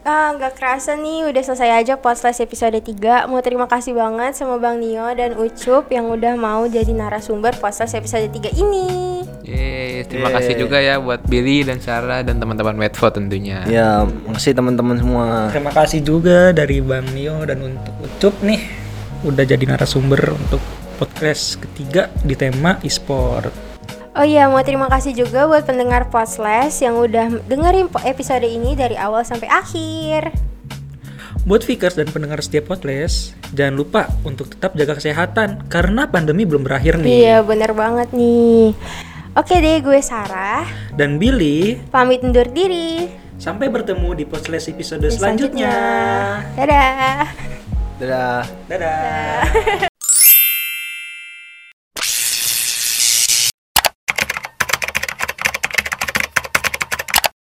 Ah, 0.08 0.32
nggak 0.32 0.56
kerasa 0.56 0.96
nih, 0.96 1.28
udah 1.28 1.42
selesai 1.44 1.84
aja 1.84 2.00
podcast 2.00 2.40
episode 2.40 2.80
3. 2.80 3.28
Mau 3.28 3.44
terima 3.44 3.68
kasih 3.68 3.92
banget 3.92 4.40
sama 4.40 4.56
Bang 4.56 4.80
Nio 4.80 5.04
dan 5.12 5.36
Ucup 5.36 5.92
yang 5.92 6.08
udah 6.08 6.32
mau 6.32 6.64
jadi 6.64 6.88
narasumber 6.96 7.52
podcast 7.60 7.92
episode 7.92 8.24
3 8.32 8.56
ini. 8.56 8.88
Yeay, 9.44 10.08
terima 10.08 10.32
kasih 10.32 10.56
juga 10.56 10.80
ya 10.80 10.96
buat 10.96 11.20
Billy 11.28 11.60
dan 11.60 11.84
Sarah 11.84 12.24
dan 12.24 12.40
teman-teman 12.40 12.72
Medfo 12.72 13.04
tentunya. 13.12 13.68
Ya, 13.68 14.08
makasih 14.24 14.56
teman-teman 14.56 14.96
semua. 14.96 15.52
Terima 15.52 15.76
kasih 15.76 16.00
juga 16.00 16.56
dari 16.56 16.80
Bang 16.80 17.04
Nio 17.12 17.44
dan 17.44 17.60
untuk 17.68 17.92
Ucup 18.00 18.32
nih 18.40 18.64
udah 19.28 19.44
jadi 19.44 19.64
narasumber 19.66 20.32
untuk 20.32 20.62
podcast 20.98 21.62
ketiga 21.62 22.10
di 22.26 22.34
tema 22.34 22.76
e-sport. 22.82 23.54
Oh 24.18 24.26
iya, 24.26 24.50
mau 24.50 24.58
terima 24.66 24.90
kasih 24.90 25.14
juga 25.14 25.46
buat 25.46 25.62
pendengar 25.62 26.10
Podcast 26.10 26.82
yang 26.82 26.98
udah 26.98 27.38
dengerin 27.46 27.86
episode 28.02 28.42
ini 28.42 28.74
dari 28.74 28.98
awal 28.98 29.22
sampai 29.22 29.46
akhir. 29.46 30.34
Buat 31.46 31.62
Vikers 31.62 31.94
dan 31.94 32.10
pendengar 32.10 32.42
setiap 32.42 32.66
podcast, 32.68 33.32
jangan 33.54 33.78
lupa 33.78 34.10
untuk 34.26 34.50
tetap 34.50 34.74
jaga 34.74 34.98
kesehatan 34.98 35.70
karena 35.70 36.10
pandemi 36.10 36.42
belum 36.42 36.66
berakhir 36.66 36.98
nih. 36.98 37.08
Iya, 37.24 37.36
bener 37.46 37.72
banget 37.72 38.10
nih. 38.10 38.74
Oke 39.38 39.54
deh, 39.62 39.78
gue 39.78 40.02
Sarah. 40.02 40.66
Dan 40.98 41.22
Billy, 41.22 41.78
Pamit 41.88 42.26
undur 42.26 42.50
diri. 42.50 43.06
sampai 43.38 43.70
bertemu 43.70 44.18
di 44.18 44.24
podcast 44.26 44.66
episode 44.66 45.06
selanjutnya. 45.14 45.70
Dadah. 46.58 47.22
Dadah. 48.02 48.42
Dadah. 48.66 49.86